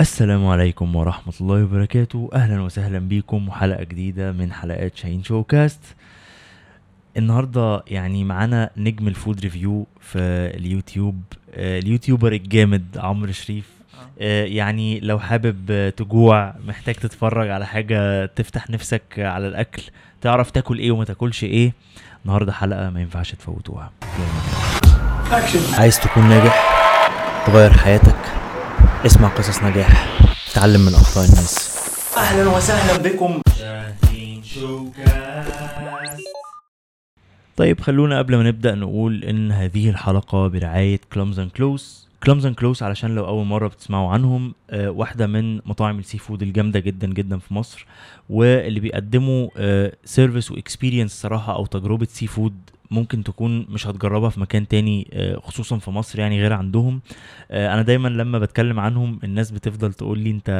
السلام 0.00 0.46
عليكم 0.46 0.96
ورحمة 0.96 1.32
الله 1.40 1.64
وبركاته. 1.64 2.30
أهلا 2.34 2.62
وسهلا 2.62 2.98
بيكم 2.98 3.48
وحلقة 3.48 3.84
جديدة 3.84 4.32
من 4.32 4.52
حلقات 4.52 4.96
شاهين 4.96 5.24
شو 5.24 5.42
كاست 5.42 5.80
النهاردة 7.16 7.82
يعني 7.86 8.24
معانا 8.24 8.70
نجم 8.76 9.08
ال 9.08 9.14
food 9.14 9.40
review 9.40 9.86
في 10.00 10.18
اليوتيوب 10.56 11.22
آه، 11.54 11.78
ال 11.78 11.84
YouTuber 11.84 12.32
الجامد 12.32 12.84
عمرو 12.98 13.32
شريف. 13.32 13.70
آه، 14.20 14.44
يعني 14.44 15.00
لو 15.00 15.18
حابب 15.18 15.70
آه، 15.70 15.90
تجوع 15.90 16.54
محتاج 16.66 16.94
تتفرج 16.94 17.50
على 17.50 17.66
حاجة 17.66 18.26
تفتح 18.26 18.70
نفسك 18.70 19.02
على 19.18 19.48
الأكل 19.48 19.82
تعرف 20.20 20.50
تاكل 20.50 20.78
إيه 20.78 20.90
وما 20.90 21.04
تاكلش 21.04 21.44
إيه 21.44 21.72
النهاردة 22.24 22.52
حلقة 22.52 22.90
ما 22.90 23.00
ينفعش 23.00 23.32
تفوتوها. 23.34 23.90
عايز 25.78 26.00
تكون 26.00 26.28
ناجح 26.28 26.80
تغير 27.46 27.72
حياتك 27.72 28.16
اسمع 29.06 29.28
قصص 29.28 29.62
نجاح. 29.62 30.18
تعلم 30.54 30.80
من 30.80 30.94
أخطاء 30.94 31.24
الناس. 31.24 31.76
أهلا 32.16 32.56
وسهلا 32.56 33.02
بكم. 33.08 33.40
شاهين 33.58 34.42
شوكاست 34.42 35.50
طيب 37.56 37.80
خلونا 37.80 38.18
قبل 38.18 38.36
ما 38.36 38.42
نبدأ 38.42 38.74
نقول 38.74 39.24
إن 39.24 39.52
هذه 39.52 39.90
الحلقة 39.90 40.48
برعاية 40.48 41.00
Clams 41.12 41.38
and 41.38 41.50
Claws 41.50 42.08
Clams 42.24 42.46
and 42.46 42.54
Claws 42.54 42.82
علشان 42.82 43.14
لو 43.14 43.26
أول 43.26 43.46
مرة 43.46 43.68
بتسمعوا 43.68 44.12
عنهم 44.12 44.54
آه، 44.70 44.90
واحدة 44.90 45.26
من 45.26 45.56
مطاعم 45.56 45.98
ال 45.98 46.18
seafood 46.18 46.42
الجامدة 46.42 46.80
جدا 46.80 47.06
جدا 47.06 47.38
في 47.38 47.54
مصر 47.54 47.86
واللي 48.30 48.80
بيقدموا 48.80 49.48
service 50.04 50.50
و 50.50 50.56
experience 50.56 51.12
صراحة 51.22 51.54
أو 51.56 51.66
تجربة 51.66 52.06
seafood 52.10 52.54
ممكن 52.90 53.24
تكون 53.24 53.66
مش 53.68 53.86
هتجربها 53.86 54.30
في 54.30 54.40
مكان 54.40 54.68
تاني 54.68 55.10
آه، 55.12 55.36
خصوصا 55.40 55.78
في 55.78 55.90
مصر 55.90 56.18
يعني 56.18 56.40
غير 56.40 56.52
عندهم. 56.52 57.00
آه، 57.50 57.74
أنا 57.74 57.82
دايما 57.82 58.08
لما 58.08 58.38
بتكلم 58.38 58.80
عنهم 58.80 59.18
الناس 59.24 59.50
بتفضل 59.50 59.92
تقول 59.92 60.18
لي 60.18 60.30
أنت 60.30 60.50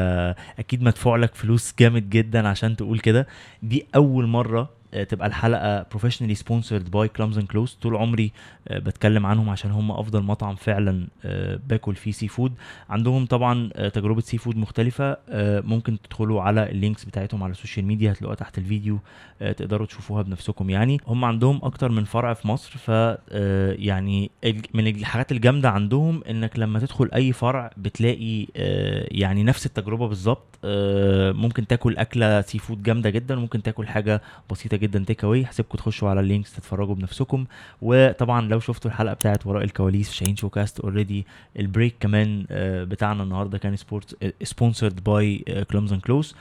أكيد 0.59 0.83
مدفوع 0.83 1.17
لك 1.17 1.35
فلوس 1.35 1.75
جامد 1.79 2.11
جدا 2.11 2.49
عشان 2.49 2.77
تقول 2.77 2.99
كده. 2.99 3.27
دي 3.63 3.87
أول 3.95 4.27
مرة 4.27 4.80
تبقى 5.09 5.27
الحلقة 5.29 5.83
professionally 5.91 6.35
sponsored 6.35 6.91
by 6.91 7.09
Clams 7.09 7.39
and 7.39 7.47
Claws 7.47 7.79
طول 7.83 7.97
عمري 7.97 8.33
آه، 8.69 8.79
بتكلم 8.79 9.27
عنهم 9.27 9.51
عشان 9.51 9.71
هم 9.71 9.91
أفضل 9.93 10.23
مطعم 10.23 10.55
فعلا 10.55 11.07
آه، 11.25 11.61
باكل 11.69 11.95
فيه 11.95 12.13
seafood 12.13 12.53
عندهم 12.91 13.27
طبعا 13.27 13.71
آه، 13.75 13.89
تجربة 13.89 14.21
seafood 14.21 14.57
مختلفة. 14.57 15.17
آه، 15.29 15.61
ممكن 15.61 15.99
تدخلوا 16.03 16.43
على 16.43 16.71
ال 16.71 16.76
links 16.76 17.05
بتاعتهم 17.05 17.43
على 17.43 17.51
ال 17.51 17.56
social 17.56 17.87
media 17.87 18.13
هتلاقوها 18.13 18.37
تحت 18.37 18.59
الفيديو 18.59 18.99
آه، 19.43 19.53
تقدروا 19.53 19.87
تشوفوها 19.87 20.23
بنفسكم 20.23 20.71
يعني. 20.71 21.01
هم 21.07 21.25
عندهم 21.25 21.61
أكتر 21.63 21.89
من 21.89 22.05
فرع 22.05 22.35
في 22.35 22.49
مصر 22.49 22.71
ف 22.79 22.91
آه، 22.91 23.73
يعني 23.79 24.31
من 24.75 24.87
الحاجات 24.87 25.33
الجامدة 25.33 25.71
عندهم 25.71 26.25
إنك 26.31 26.59
لما 26.59 26.79
تدخل 26.79 27.11
أي 27.15 27.33
فرع 27.33 27.71
بتلاقي 27.77 28.47
آه، 28.57 29.09
يعني 29.11 29.43
نفس 29.43 29.67
التجربة 29.67 30.09
بالظبط. 30.09 30.59
آه، 30.65 31.33
ممكن 31.33 31.67
تاكل 31.67 31.97
أكلة 31.97 32.41
seafood 32.41 32.83
جامدة 32.83 33.11
جدا 33.11 33.39
وممكن 33.39 33.63
تاكل 33.63 33.87
حاجة 33.87 34.23
بسيطة 34.51 34.77
جدا 34.81 35.05
take 35.07 35.25
away 35.25 35.45
هسيبكم 35.45 35.79
تخشوا 35.79 36.09
على 36.09 36.21
ال 36.21 36.26
links 36.26 36.55
تتفرجوا 36.57 36.95
بنفسكم. 36.95 37.45
وطبعا 37.83 38.41
لو 38.49 38.61
شفتوا 38.61 38.91
الحلقة 38.91 39.15
بتاعت 39.15 39.47
وراء 39.47 39.65
الكواليس 39.65 40.11
في 40.11 40.17
شاهين 40.17 40.37
شوكاست 40.37 40.81
already 40.81 41.27
ال 41.59 41.65
break 41.65 41.95
كمان 42.01 42.47
آه، 42.51 42.85
بتاعنا 42.85 43.23
النهارده 43.23 43.59
كان 43.59 43.77
support 43.77 44.35
sponsored 44.43 45.05
by 45.05 45.45
Clams 45.71 45.93
and 45.93 46.03
Claws 46.03 46.35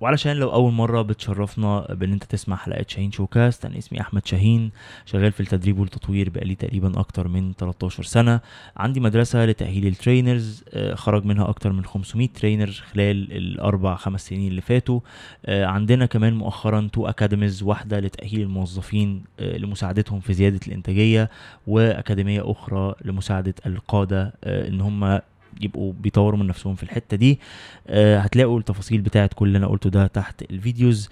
وعلشان 0.00 0.36
لو 0.36 0.52
أول 0.52 0.72
مرة 0.72 1.02
بتشرفنا 1.02 1.86
بإن 1.90 2.12
أنت 2.12 2.24
تسمع 2.24 2.56
حلقات 2.56 2.90
شاهين 2.90 3.12
شوكاست 3.12 3.64
أنا 3.64 3.78
اسمي 3.78 4.00
أحمد 4.00 4.26
شاهين 4.26 4.70
شغال 5.06 5.32
في 5.32 5.40
التدريب 5.40 5.78
والتطوير 5.78 6.30
بقالي 6.30 6.54
تقريبا 6.54 7.00
أكتر 7.00 7.28
من 7.28 7.52
13 7.52 8.02
سنة. 8.02 8.40
عندي 8.76 9.00
مدرسة 9.00 9.44
لتأهيل 9.44 9.86
ال 9.86 9.95
trainers 9.95 10.64
آه، 10.74 10.94
خرج 10.94 11.24
منها 11.24 11.48
أكتر 11.48 11.72
من 11.72 11.84
500 11.84 12.28
trainer 12.28 12.70
خلال 12.70 13.32
الأربع 13.32 13.96
خمس 13.96 14.26
سنين 14.28 14.48
اللي 14.48 14.60
فاتوا. 14.60 15.00
آه، 15.46 15.64
عندنا 15.66 16.06
كمان 16.06 16.34
مؤخرا 16.34 16.88
two 16.92 17.06
academies 17.06 17.62
واحدة 17.62 18.00
لتأهيل 18.00 18.40
الموظفين 18.40 19.24
آه، 19.40 19.56
لمساعدتهم 19.58 20.20
في 20.20 20.32
زيادة 20.32 20.60
الإنتاجية 20.66 21.30
وأكاديمية 21.66 22.50
أخرى 22.50 22.94
لمساعدة 23.04 23.54
القادة 23.66 24.32
إن 24.44 24.80
هم 24.80 25.20
يبقوا 25.60 25.92
بيطوروا 25.92 26.38
من 26.40 26.46
نفسهم 26.46 26.74
في 26.74 26.82
الحتة 26.82 27.16
دي. 27.16 27.40
آه، 27.88 28.18
هتلاقوا 28.18 28.58
التفاصيل 28.58 29.00
بتاعت 29.00 29.34
كل 29.34 29.46
اللي 29.46 29.58
أنا 29.58 29.66
قلته 29.66 29.90
ده 29.90 30.06
تحت 30.06 30.42
الفيديوز. 30.50 31.08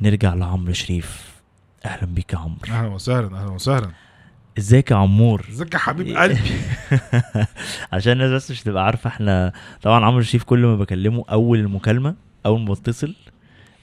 نرجع 0.00 0.34
لعمرو 0.34 0.72
شريف. 0.72 1.38
أهلا 1.84 2.06
بيك 2.06 2.32
يا 2.32 2.38
عمرو. 2.38 2.58
أهلا 2.68 2.88
وسهلا 2.88 3.26
أهلا 3.42 3.50
وسهلا. 3.52 3.90
إزيك 4.58 4.90
يا 4.90 4.96
عمور؟ 4.96 5.46
إزيك 5.50 5.74
يا 5.74 5.78
حبيب 5.78 6.16
قلبي؟ 6.18 6.38
عشان 7.92 8.12
الناس 8.12 8.30
بس 8.30 8.50
مش 8.50 8.62
تبقى 8.62 8.84
عارفة 8.86 9.08
إحنا 9.08 9.52
طبعا 9.82 10.04
عمرو 10.04 10.22
شريف 10.22 10.44
كل 10.44 10.58
ما 10.58 10.76
بكلمه 10.76 11.24
أول 11.30 11.58
المكالمة 11.58 12.14
أول 12.46 12.60
ما 12.60 12.72
بتصل 12.74 13.14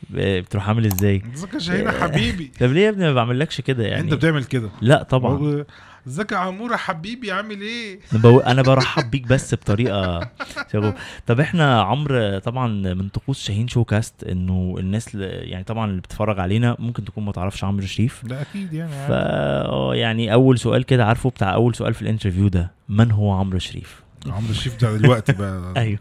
بتروح 0.09 0.67
عامل 0.67 0.85
إزاي؟ 0.85 1.21
إزيك 1.33 1.53
يا 1.53 1.59
شاهين 1.59 1.91
حبيبي؟ 1.91 2.51
طب 2.59 2.65
ليه 2.71 2.81
يا 2.85 2.89
ابني 2.89 3.03
ما 3.03 3.13
بعملكش 3.13 3.61
كده 3.61 3.83
يعني؟ 3.83 4.01
أنت 4.03 4.13
بتعمل 4.13 4.43
كده؟ 4.43 4.69
لا 4.81 5.03
طبعا. 5.03 5.65
ازيك 6.07 6.31
يا 6.31 6.37
عمور 6.37 6.71
يا 6.71 6.77
حبيبي 6.77 7.31
عامل 7.31 7.61
إيه؟ 7.61 7.99
أنا 8.23 8.61
برحب 8.61 9.11
بيك 9.11 9.27
بس 9.27 9.53
بطريقة 9.53 10.29
شغل. 10.73 10.93
طب 11.27 11.39
إحنا 11.39 11.81
عمرو 11.81 12.39
طبعا 12.39 12.67
من 12.93 13.09
طقوس 13.09 13.43
شاهين 13.43 13.67
شو 13.67 13.83
كاست 13.83 14.23
إنه 14.23 14.75
الناس 14.79 15.15
يعني 15.15 15.63
طبعا 15.63 15.89
اللي 15.89 16.01
بتتفرج 16.01 16.39
علينا 16.39 16.75
ممكن 16.79 17.05
تكون 17.05 17.25
ما 17.25 17.31
تعرفش 17.31 17.63
عمرو 17.63 17.85
شريف. 17.85 18.23
لا 18.23 18.41
أكيد 18.41 18.73
يعني 18.73 18.91
فا 18.91 19.65
آه 19.65 19.95
يعني 19.95 20.33
أول 20.33 20.59
سؤال 20.59 20.83
كده 20.83 21.05
عارفه 21.05 21.29
بتاع 21.29 21.53
أول 21.53 21.75
سؤال 21.75 21.93
في 21.93 22.01
ال 22.01 22.06
interview 22.06 22.47
ده 22.47 22.71
من 22.89 23.11
هو 23.11 23.31
عمرو 23.31 23.59
شريف؟ 23.59 24.03
عمرو 24.27 24.49
شريف 24.51 24.81
ده 24.81 24.97
دلوقتي 24.97 25.33
بقى. 25.33 25.73
أيوه. 25.81 25.99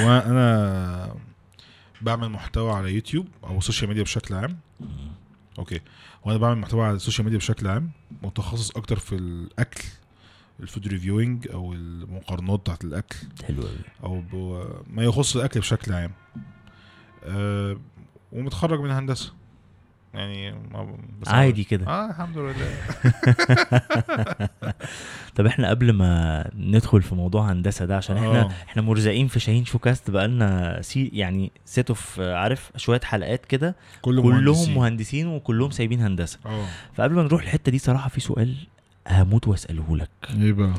وأنا 0.00 1.14
بعمل 2.02 2.28
محتوى 2.28 2.72
على 2.72 2.94
يوتيوب 2.94 3.28
أو 3.44 3.58
ال 3.58 3.62
social 3.62 3.88
media 3.88 4.02
بشكل 4.02 4.34
عام. 4.34 4.56
Okay. 5.58 5.80
وأنا 6.24 6.38
بعمل 6.38 6.58
محتوى 6.60 6.84
على 6.84 6.96
ال 6.96 7.00
social 7.00 7.24
media 7.24 7.38
بشكل 7.38 7.66
عام 7.68 7.90
متخصص 8.22 8.70
أكتر 8.70 8.98
في 8.98 9.14
الأكل 9.14 9.84
ال 10.60 10.66
food 10.66 10.88
reviewing 10.88 11.48
أو 11.52 11.72
المقارنات 11.72 12.60
بتاعت 12.60 12.84
الأكل. 12.84 13.16
حلو 13.44 13.62
أو. 14.04 14.22
ما 14.86 15.02
يخص 15.02 15.36
الأكل 15.36 15.60
بشكل 15.60 15.92
عام. 15.92 16.12
أه 17.24 17.76
ومتخرج 18.32 18.80
من 18.80 18.90
هندسة. 18.90 19.32
يعني 20.14 20.52
ما 20.52 20.96
عادي 21.26 21.64
كده. 21.64 21.86
آه 21.86 22.10
الحمد 22.10 22.38
لله. 22.38 22.54
طب 25.36 25.46
إحنا 25.46 25.68
قبل 25.70 25.92
ما 25.92 26.44
ندخل 26.56 27.02
في 27.02 27.14
موضوع 27.14 27.52
هندسة 27.52 27.84
ده 27.84 27.96
عشان 27.96 28.16
إحنا 28.16 28.40
آه. 28.42 28.50
إحنا 28.68 28.82
مرزقين 28.82 29.28
في 29.28 29.40
شاهين 29.40 29.64
شو 29.64 29.78
كاست 29.78 30.10
بقالنا 30.10 30.78
سي 30.82 31.10
يعني 31.12 31.52
set 31.64 31.88
of 31.88 32.20
عارف 32.20 32.70
شوية 32.76 33.00
حلقات 33.04 33.46
كده. 33.46 33.76
كله 34.02 34.22
كلهم 34.22 34.44
مهندسين. 34.44 34.74
مهندسين 34.74 35.26
وكلهم 35.26 35.70
سايبين 35.70 36.00
هندسة. 36.00 36.38
آه. 36.46 36.64
فقبل 36.94 37.14
ما 37.14 37.22
نروح 37.22 37.42
الحتة 37.42 37.72
دي 37.72 37.78
صراحة 37.78 38.08
في 38.08 38.20
سؤال 38.20 38.54
هموت 39.08 39.48
وأسأله 39.48 39.96
لك. 39.96 40.10
إيه 40.40 40.52
بقى؟ 40.52 40.72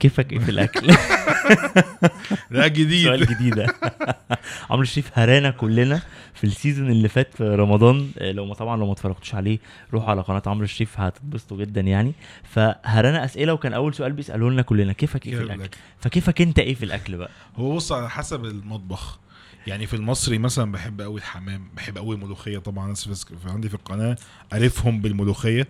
كيفك 0.00 0.32
إيه 0.32 0.38
في 0.38 0.50
الأكل؟ 0.50 0.86
لا 2.50 2.62
سؤال 2.62 2.72
جديد. 2.72 3.28
جديد 3.30 3.66
عمرو 4.70 4.84
شريف 4.84 5.18
هرانا 5.18 5.50
كلنا 5.50 6.02
في 6.34 6.44
السيزون 6.44 6.90
اللي 6.90 7.08
فات 7.08 7.34
في 7.34 7.44
رمضان. 7.44 8.10
آه، 8.18 8.32
لو 8.32 8.46
ما 8.46 8.54
طبعا 8.54 8.76
لو 8.76 8.86
ما 8.86 8.92
اتفرجتوش 8.92 9.34
عليه 9.34 9.58
روحوا 9.92 10.10
على 10.10 10.20
قناة 10.20 10.42
عمرو 10.46 10.66
شريف 10.66 11.00
هتتبسطوا 11.00 11.56
جدا 11.56 11.80
يعني. 11.80 12.12
فهرانا 12.44 13.24
أسئلة 13.24 13.52
وكان 13.52 13.72
أول 13.72 13.94
سؤال 13.94 14.12
بيسألوه 14.12 14.50
لنا 14.50 14.62
كلنا 14.62 14.92
كيفك 14.92 15.26
إيه 15.26 15.36
في 15.36 15.42
الأكل؟ 15.42 15.68
فكيفك 16.00 16.40
أنت 16.40 16.58
إيه 16.58 16.74
في 16.74 16.84
الأكل 16.84 17.16
بقى؟ 17.16 17.30
هو 17.56 17.74
بص 17.76 17.92
على 17.92 18.10
حسب 18.10 18.44
المطبخ. 18.44 19.18
يعني 19.66 19.86
في 19.86 19.96
المصري 19.96 20.38
مثلا 20.38 20.72
بحب 20.72 21.00
قوي 21.00 21.20
الحمام 21.20 21.68
بحب 21.76 21.98
قوي 21.98 22.14
الملوخية 22.14 22.58
طبعا 22.58 22.94
في 22.94 23.14
في 23.14 23.48
عندي 23.48 23.68
في 23.68 23.74
القناة 23.74 24.16
عارفهم 24.52 25.00
بالملوخية. 25.00 25.68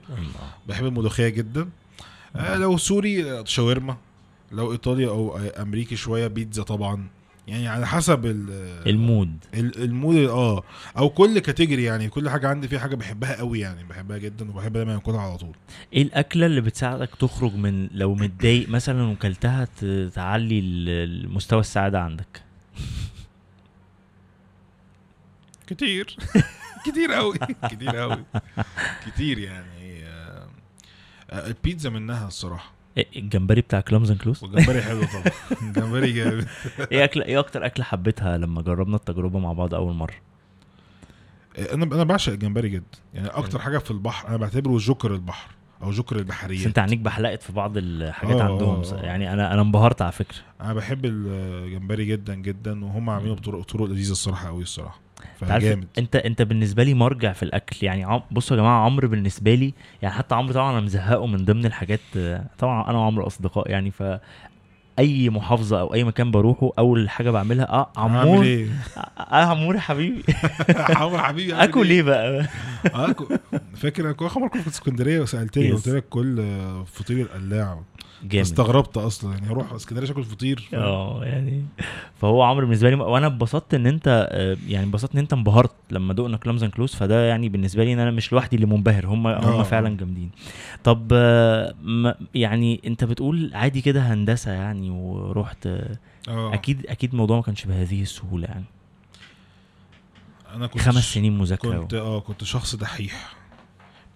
بحب 0.69 0.84
الملوخية 0.87 1.28
جدا. 1.28 1.69
آه 2.37 2.56
لو 2.56 2.77
سوري 2.77 3.43
شاورما. 3.47 3.97
لو 4.53 4.72
ايطالي 4.72 5.06
أو 5.09 5.36
أمريكي 5.38 5.97
شوية 5.97 6.26
بيتزا 6.26 6.62
طبعا. 6.62 7.06
يعني 7.49 7.69
على 7.69 7.87
حسب 7.87 8.26
ال- 8.26 8.88
ال 8.88 8.96
mood. 8.96 9.37
ال- 9.55 9.82
ال 9.85 9.91
mood 9.91 10.17
آه. 10.17 10.62
أو 10.99 11.08
كل 11.11 11.38
category 11.38 11.82
يعني 11.84 12.08
كل 12.08 12.31
حاجة 12.31 12.49
عندي 12.49 12.69
فيها 12.69 12.78
حاجة 12.78 12.94
بحبها 12.96 13.37
قوي 13.38 13.61
يعني 13.61 13.84
بحبها 13.84 14.19
جدا 14.19 14.50
وبحب 14.50 14.73
دايما 14.73 14.96
آكلها 14.96 15.20
على 15.20 15.38
طول. 15.38 15.55
إيه 15.93 16.02
الأكلة 16.02 16.46
اللي 16.46 16.61
بتساعدك 16.61 17.11
تخرج 17.19 17.55
من 17.55 17.88
لو 17.93 18.14
متضايق 18.14 18.69
مثلا 18.69 19.02
وكلتها 19.11 19.64
ت- 19.64 20.11
تعلي 20.14 20.58
ال- 20.58 20.88
المستوى 21.25 21.61
السعادة 21.61 22.00
عندك؟ 22.00 22.43
كتير. 25.67 26.17
كتير 26.87 27.12
قوي. 27.12 27.34
كتير 27.70 27.96
قوي. 27.96 28.25
كتير 29.06 29.38
يعني 29.38 30.05
آه، 30.05 30.46
البيتزا 31.32 31.90
منها 31.90 32.26
الصراحة. 32.28 32.77
الجمبري 33.17 33.61
بتاع 33.61 33.81
Clams 33.81 34.11
and 34.11 34.20
Claws 34.20 34.44
والجمبري 34.45 34.83
حلو 34.83 35.00
طبعا. 35.05 35.25
الجمبري 35.62 36.12
جامد. 36.12 36.47
إيه 36.93 37.05
اكله 37.05 37.25
إيه 37.25 37.39
أكتر 37.39 37.67
أكلة 37.67 37.85
حبيتها 37.85 38.37
لما 38.39 38.62
جربنا 38.62 38.97
التجربة 38.97 39.39
مع 39.39 39.53
بعض 39.53 39.75
أول 39.75 39.95
مرة؟ 39.95 40.15
أنا 41.59 41.85
أنا 41.85 42.05
بعشق 42.05 42.33
الجمبري 42.33 42.69
جدا 42.69 42.99
يعني 43.15 43.29
أكتر 43.29 43.59
حاجة 43.59 43.79
في 43.79 43.91
البحر 43.91 44.29
أنا 44.29 44.37
بعتبره 44.37 44.77
جوكر 44.79 45.15
البحر. 45.15 45.50
أو 45.82 45.90
جوكر 45.90 46.16
البحريات. 46.16 46.66
أنت 46.66 46.78
عينيك 46.78 46.98
بحلقت 46.98 47.42
في 47.42 47.52
بعض 47.52 47.72
الحاجات 47.76 48.36
آه، 48.36 48.42
عندهم. 48.42 48.82
آه، 48.82 48.92
آه. 48.92 49.02
يعني 49.02 49.32
أنا 49.32 49.52
أنا 49.52 49.62
انبهرت 49.62 50.02
على 50.02 50.12
فكرة. 50.12 50.38
أنا 50.60 50.75
بحب 50.75 51.04
الجمبري 51.04 52.04
جدا 52.04 52.34
جدا 52.34 52.84
وهم 52.84 53.10
عاملينه 53.10 53.34
بطرق 53.34 53.62
طرق 53.62 53.84
لذيذة 53.84 54.12
الصراحة 54.12 54.48
قوي 54.48 54.62
الصراحة. 54.62 55.00
فجامد. 55.38 55.86
أنت 55.98 56.16
أنت 56.16 56.42
بالنسبة 56.42 56.82
لي 56.82 56.94
مرجع 56.94 57.32
في 57.32 57.42
الأكل. 57.42 57.86
يعني. 57.86 58.22
بصوا 58.30 58.56
يا 58.56 58.62
جماعة 58.62 58.84
عمرو 58.84 59.08
بالنسبة 59.08 59.54
لي 59.54 59.75
يعني 60.02 60.14
حتى 60.14 60.34
عمرو 60.34 60.52
طبعا 60.52 60.72
أنا 60.72 60.80
مزهقه 60.80 61.26
من 61.26 61.44
ضمن 61.44 61.66
الحاجات 61.66 62.00
طبعا 62.58 62.90
أنا 62.90 62.98
وعمرو 62.98 63.26
أصدقاء 63.26 63.70
يعني. 63.70 63.90
ف 63.90 64.02
أي 64.99 65.31
محافظة 65.31 65.81
أو 65.81 65.95
أي 65.95 66.05
مكان 66.05 66.31
بروحه 66.31 66.71
أول 66.79 67.09
حاجة 67.11 67.31
بعملها 67.31 67.69
آه 67.69 67.91
عمور. 67.97 68.45
إيه؟ 68.45 68.67
آه 69.19 69.35
عمور 69.45 69.75
يا 69.75 69.81
حبيبي. 69.81 70.23
عمرو 70.97 71.19
حبيبي 71.19 71.55
آكل 71.55 71.91
إيه؟ 71.91 72.03
بقى؟ 72.03 72.47
آه 72.95 73.12
كو- 73.12 73.29
فاكر 73.77 74.05
أنا 74.05 74.12
كل 74.12 74.25
مرة 74.37 74.49
كنت 74.49 74.62
في 74.62 74.69
اسكندرية 74.69 75.21
وسألتني. 75.21 75.73
قلت 75.73 75.89
لك 75.89 76.05
كل 76.09 76.41
آه، 76.41 76.85
فطير 76.93 77.21
القلاع. 77.21 77.81
جامد. 78.23 78.44
استغربت 78.44 78.97
أصلا 78.97 79.35
يعني 79.35 79.50
أروح 79.50 79.73
اسكندرية 79.73 80.11
اكل 80.11 80.25
فطير؟ 80.25 80.69
آه 80.75 81.25
يعني 81.25 81.65
فهو 82.20 82.43
عمرو 82.43 82.67
بالنسبة 82.67 82.91
لي 82.91 82.97
وأنا 82.97 83.26
اتبسطت 83.26 83.75
إن 83.75 83.87
أنت 83.87 84.29
آه، 84.32 84.56
يعني 84.69 84.87
اتبسطت 84.87 85.12
إن 85.12 85.19
أنت 85.19 85.32
انبهرت 85.32 85.73
لما 85.91 86.15
دقنا 86.15 86.37
كلامز 86.37 86.62
أند 86.62 86.73
كلوز 86.73 86.94
فده 86.94 87.25
يعني 87.29 87.49
بالنسبة 87.49 87.85
لي 87.85 87.93
إن 87.93 87.99
أنا 87.99 88.11
مش 88.11 88.32
لوحدي 88.32 88.56
اللي 88.56 88.67
منبهر 88.67 89.06
هم 89.06 89.26
هم 89.26 89.35
آه. 89.35 89.62
فعلا 89.62 89.97
جامدين. 89.97 90.31
طب 90.85 91.09
آه، 91.12 91.75
يعني 92.35 92.81
أنت 92.87 93.05
بتقول 93.05 93.50
عادي 93.55 93.81
كده 93.81 94.00
هندسة 94.00 94.53
يعني 94.53 94.91
ورحت 94.91 95.67
آه. 95.67 96.55
أكيد 96.55 96.87
أكيد 96.87 97.11
الموضوع 97.11 97.37
ما 97.37 97.43
كانش 97.43 97.64
بهذه 97.64 98.03
السهولة 98.03 98.47
يعني. 98.47 98.64
أنا 100.55 100.67
كنت 100.67 100.82
خمس 100.82 101.14
سنين 101.14 101.38
مذاكرة 101.38 101.79
كنت 101.79 101.94
آه 101.94 102.21
كنت 102.21 102.44
شخص 102.44 102.75
دحيح 102.76 103.37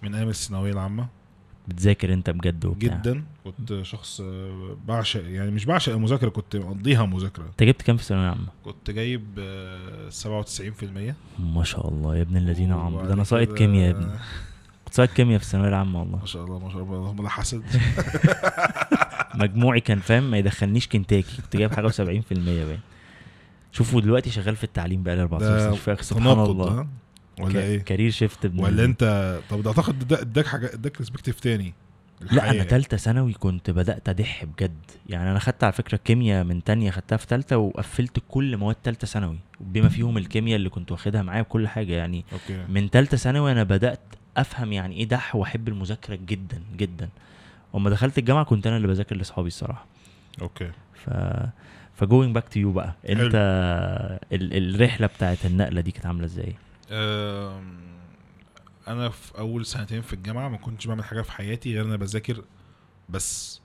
من 0.02 0.14
أيام 0.14 0.28
الثانوية 0.28 0.72
العامة. 0.72 1.06
بتذاكر 1.68 2.12
انت 2.12 2.30
بجد 2.30 2.64
وبتاع. 2.64 2.96
جدا. 2.96 3.24
كنت 3.44 3.80
شخص 3.82 4.20
آه، 4.20 4.76
بعشق 4.86 5.24
يعني 5.28 5.50
مش 5.50 5.64
بعشق 5.64 5.92
المذاكرة 5.92 6.28
كنت 6.28 6.56
مقضيها 6.56 7.06
مذاكرة. 7.06 7.44
انت 7.44 7.62
جبت 7.62 7.82
كام 7.82 7.96
في 7.96 8.02
الثانويه 8.02 8.24
العامه 8.26 8.46
كنت 8.64 8.90
جايب 8.90 9.24
آه، 9.38 10.08
97% 10.10 11.14
ما 11.38 11.64
شاء 11.64 11.88
الله 11.88 12.16
يا 12.16 12.22
ابن 12.22 12.36
الذين 12.36 12.72
عمرو 12.72 13.06
ده 13.06 13.14
أنا 13.14 13.24
ساقط 13.24 13.52
كيمياء 13.52 13.86
يا 13.86 13.90
ابني؟ 13.90 14.06
كنت 14.84 14.94
ساقط 14.94 15.10
كيمياء 15.12 15.38
في 15.38 15.44
الثانويه 15.44 15.68
العامه 15.68 16.00
والله؟ 16.00 16.18
ما 16.18 16.26
شاء 16.26 16.44
الله 16.44 16.58
ما 16.58 16.70
شاء 16.70 16.82
الله 16.82 16.96
اللهم 16.96 17.22
لا 17.22 17.28
حسد. 17.28 17.62
مجموعي 19.34 19.80
كان 19.80 19.98
فاهم؟ 20.00 20.30
ما 20.30 20.38
يدخلنيش 20.38 20.88
كنتاكي. 20.88 21.42
كنت 21.42 21.56
جايب 21.56 21.72
حاجة 21.74 21.88
و70% 21.88 21.98
باين. 22.30 22.80
شوفوا 23.72 24.00
دلوقتي 24.00 24.30
شغال 24.30 24.56
في 24.56 24.64
التعليم 24.64 25.02
بقالي 25.02 25.22
14 25.22 25.74
سنة. 25.84 25.96
سبحان 26.02 26.26
الله. 26.40 26.76
ده 26.76 26.86
ولا 27.40 27.52
ك- 27.52 27.56
إيه؟ 27.64 27.79
career 27.82 28.10
shift 28.10 28.44
ابن 28.44 28.64
ولا 28.64 28.84
انت 28.84 29.40
طب 29.50 29.62
ده 29.62 29.70
أعتقد 29.70 30.08
ده 30.08 30.20
إداك 30.20 30.46
حاجة 30.46 30.75
إداك 30.75 30.99
perspective 30.98 31.40
تاني 31.40 31.75
لا 32.32 32.50
أنا. 32.50 32.64
تالتة 32.64 32.96
ثانوي 32.96 33.32
كنت 33.32 33.70
بدأت 33.70 34.08
أدح 34.08 34.44
بجد. 34.44 34.76
يعني 35.08 35.31
أنا 35.31 35.38
خدت 35.38 35.64
على 35.64 35.73
فكرة 35.73 35.96
كيمياء 35.96 36.44
من 36.44 36.64
تانية 36.64 36.90
خدتها 36.90 37.17
في 37.17 37.26
تالتة 37.26 37.56
وقفلت 37.56 38.19
كل 38.29 38.56
مواد 38.56 38.76
تالتة 38.84 39.06
ثانوي. 39.06 39.38
بما 39.61 39.88
فيهم 39.88 40.19
الكيمياء 40.19 40.56
اللي 40.56 40.69
كنت 40.69 40.93
واخدها 40.93 41.23
معايا 41.23 41.40
وكل 41.40 41.69
حاجة. 41.69 41.93
يعني 41.93 42.25
okay. 42.32 42.64
من 42.69 42.90
تالتة 42.90 43.17
ثانوي 43.17 43.52
أنا 43.52 43.62
بدأت 43.62 44.00
أفهم 44.37 44.73
يعني 44.73 44.96
إيه 44.96 45.05
دح 45.08 45.37
وأحب 45.37 45.69
المذاكرة 45.69 46.19
جدا 46.26 46.62
جدا. 46.76 47.08
وما 47.73 47.90
دخلت 47.90 48.19
الجامعة 48.19 48.44
كنت 48.44 48.67
أنا 48.67 48.76
اللي 48.76 48.88
بذاكر 48.88 49.17
لأصحابي 49.17 49.49
الصراحة. 49.49 49.87
okay. 50.42 50.70
ف 51.05 51.11
ف 51.94 52.01
going 52.01 52.34
back 52.34 52.48
to 52.48 52.60
you 52.60 52.72
بقى. 52.73 52.94
أنت 53.08 53.34
ال... 54.32 54.75
الرحلة 54.75 55.06
بتاعت 55.06 55.46
النقلة 55.46 55.81
دي 55.81 55.90
كانت 55.90 56.06
عاملة 56.06 56.25
إزاي؟ 56.25 56.55
أنا 58.88 59.08
في 59.08 59.38
أول 59.38 59.66
سنتين 59.66 60.02
في 60.02 60.12
الجامعة 60.12 60.48
ما 60.48 60.56
كنتش 60.56 60.86
بعمل 60.86 61.04
حاجة 61.04 61.22
في 61.22 61.32
حياتي 61.32 61.74
غير 61.74 61.84
أنا 61.84 61.96
بذاكر 61.96 62.44
بس. 63.08 63.60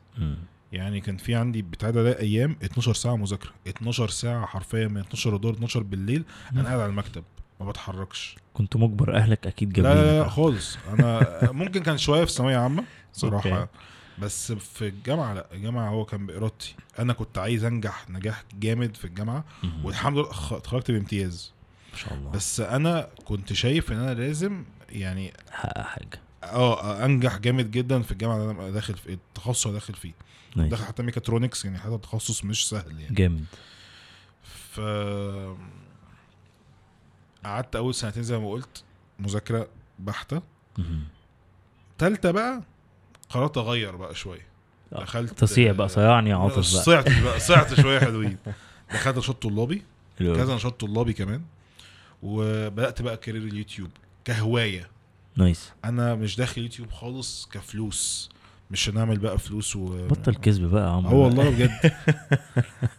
يعني 0.71 1.01
كان 1.01 1.17
في 1.17 1.35
عندي 1.35 1.61
بتاع 1.61 1.89
ده 1.89 2.19
أيام 2.19 2.55
12 2.63 2.93
ساعة 2.93 3.15
مذاكرة 3.15 3.51
12 3.67 4.09
ساعة 4.09 4.45
حرفيا 4.45 4.87
من 4.87 4.97
12 4.97 5.35
الظهر 5.35 5.53
12 5.53 5.83
بالليل 5.83 6.25
أنا 6.51 6.63
قاعد 6.63 6.79
على 6.79 6.89
المكتب 6.89 7.23
ما 7.59 7.69
بتحركش. 7.69 8.35
كنت 8.53 8.75
مجبر 8.75 9.15
أهلك 9.15 9.47
أكيد 9.47 9.79
لا 9.79 9.83
جابين 9.93 10.03
لا, 10.03 10.19
لا 10.23 10.29
خالص. 10.29 10.77
أنا 10.93 11.37
ممكن 11.51 11.83
كان 11.83 11.97
شوية 11.97 12.25
في 12.25 12.31
ثانوية 12.31 12.57
عامة 12.57 12.83
صراحة 13.13 13.59
أوكي. 13.59 13.67
بس 14.19 14.51
في 14.51 14.87
الجامعة 14.87 15.33
لا 15.33 15.47
الجامعة 15.53 15.89
هو 15.89 16.05
كان 16.05 16.25
بإرادتي. 16.25 16.75
أنا 16.99 17.13
كنت 17.13 17.37
عايز 17.37 17.63
أنجح 17.63 18.09
نجاح 18.09 18.43
جامد 18.59 18.97
في 18.97 19.05
الجامعة 19.05 19.45
والحمد 19.83 20.17
لله 20.17 20.29
اتخرجت 20.51 20.91
بامتياز. 20.91 21.53
شاء 21.97 22.13
الله. 22.13 22.29
بس 22.31 22.59
أنا 22.59 23.07
كنت 23.25 23.53
شايف 23.53 23.91
إن 23.91 23.97
أنا 23.97 24.13
لازم 24.13 24.63
يعني 24.89 25.33
حقق 25.51 25.81
حاجة. 25.81 26.19
آه 26.43 27.05
أنجح 27.05 27.37
جامد 27.37 27.71
جدا 27.71 28.01
في 28.01 28.11
الجامعة 28.11 28.37
اللي 28.37 28.51
أنا 28.51 28.69
داخل 28.71 28.93
في 28.97 29.13
التخصص 29.13 29.65
اللي 29.67 29.79
داخل 29.79 29.93
فيه. 29.93 30.13
nice. 30.55 30.69
داخل 30.71 30.85
حتى 30.85 31.03
ميكاترونكس 31.03 31.65
يعني 31.65 31.77
حتى 31.79 31.97
تخصص 31.97 32.43
مش 32.43 32.69
سهل 32.69 32.99
يعني. 33.01 33.15
جامد. 33.15 33.45
ف 34.43 34.79
قعدت 37.45 37.75
أول 37.75 37.95
سنتين 37.95 38.23
زي 38.23 38.37
ما 38.37 38.49
قلت 38.51 38.83
مذاكرة 39.19 39.67
بحتة. 39.99 40.41
تالتة 41.97 42.31
بقى 42.31 42.61
قررت 43.29 43.57
أغير 43.57 43.95
بقى 43.95 44.15
شوية. 44.15 44.47
آه، 44.93 45.01
دخلت 45.01 45.39
تصيع 45.39 45.71
بقى 45.71 45.89
صيعني 45.89 46.29
يا 46.29 46.35
عاطف 46.35 46.53
بقى. 46.55 46.63
صعت 46.63 47.21
بقى 47.23 47.39
صعت 47.39 47.73
شوية 47.81 47.99
حلوين. 48.05 48.37
دخلت 48.93 49.17
نشاط 49.17 49.41
طلابي. 49.43 49.83
كذا 50.19 50.55
نشاط 50.55 50.79
طلابي 50.85 51.13
كمان. 51.13 51.41
وبدأت 52.23 53.01
بقى 53.01 53.17
career 53.17 53.41
اليوتيوب 53.43 53.89
كهواية. 54.25 54.89
nice. 55.37 55.71
أنا 55.85 56.15
مش 56.15 56.35
داخل 56.35 56.61
يوتيوب 56.61 56.91
خالص 56.91 57.49
كفلوس 57.51 58.29
مش 58.71 58.89
هنعمل 58.89 59.19
بقى 59.19 59.39
فلوس 59.39 59.75
و 59.75 60.07
بطل 60.07 60.35
كذب 60.35 60.69
بقى 60.71 60.83
يا 60.83 60.87
آه 60.87 60.95
عمرو 60.95 61.17
والله 61.17 61.49
بجد. 61.49 61.71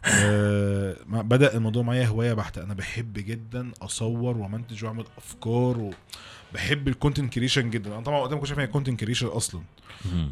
آه، 0.05 0.97
بدأ 1.06 1.56
الموضوع 1.56 1.82
معايا 1.82 2.06
هواية 2.06 2.32
بحتة. 2.32 2.62
أنا 2.62 2.75
بحب 2.75 3.12
جدا 3.12 3.73
أصور 3.82 4.37
وأمنتج 4.38 4.85
وأعمل 4.85 5.05
أفكار 5.19 5.79
و... 5.79 5.91
بحب 6.55 6.88
ال 6.88 6.94
content 6.94 7.32
creation 7.32 7.70
جدا. 7.70 7.94
أنا 7.94 8.00
طبعا 8.03 8.19
وقتها 8.19 8.35
ما 8.35 8.41
كنتش 8.41 8.53
فاهم 8.53 8.67
content 8.66 9.00
creation 9.00 9.26
أصلا. 9.26 9.61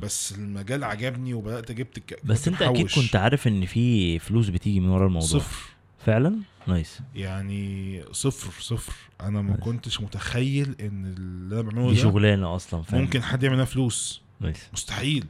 بس 0.03 0.33
المجال 0.33 0.85
عجبني 0.85 1.35
وبدأت 1.35 1.73
جبت 1.73 1.99
الك... 1.99 2.21
بس 2.25 2.49
أنت 2.49 2.63
أكيد. 2.63 2.91
كنت 2.91 3.17
عارف 3.17 3.49
إن 3.49 3.67
في 3.67 4.19
فلوس 4.19 4.49
بتيجي 4.49 4.81
من 4.81 4.89
ورا 4.89 5.07
الموضوع. 5.07 5.29
صفر. 5.29 5.71
فعلا؟ 6.07 6.37
nice. 6.67 7.01
يعني 7.15 8.03
صفر 8.13 8.63
صفر. 8.63 8.93
أنا 9.21 9.43
ما 9.43 9.51
nice. 9.51 9.61
كنتش 9.61 10.01
متخيل 10.01 10.77
إن 10.81 11.07
اللي 11.07 11.55
أنا 11.61 11.71
بعمله 11.71 11.91
دي 11.91 11.97
شغلانة 11.97 12.57
أصلا 12.57 12.83
فاهم؟ 12.83 13.01
ممكن 13.01 13.23
حد 13.23 13.43
يعمل 13.43 13.57
منها 13.57 13.67
فلوس. 13.67 14.23
nice. 14.41 14.69
مستحيل. 14.73 15.27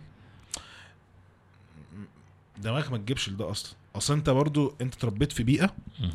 دماغك 2.58 2.90
ما 2.90 2.98
تجيبش 2.98 3.28
لده 3.28 3.50
أصلا. 3.50 3.74
أصل 3.96 4.14
أنت 4.14 4.30
برضو 4.30 4.74
أنت 4.80 4.94
اتربيت 4.94 5.32
في 5.32 5.42
بيئة. 5.42 5.74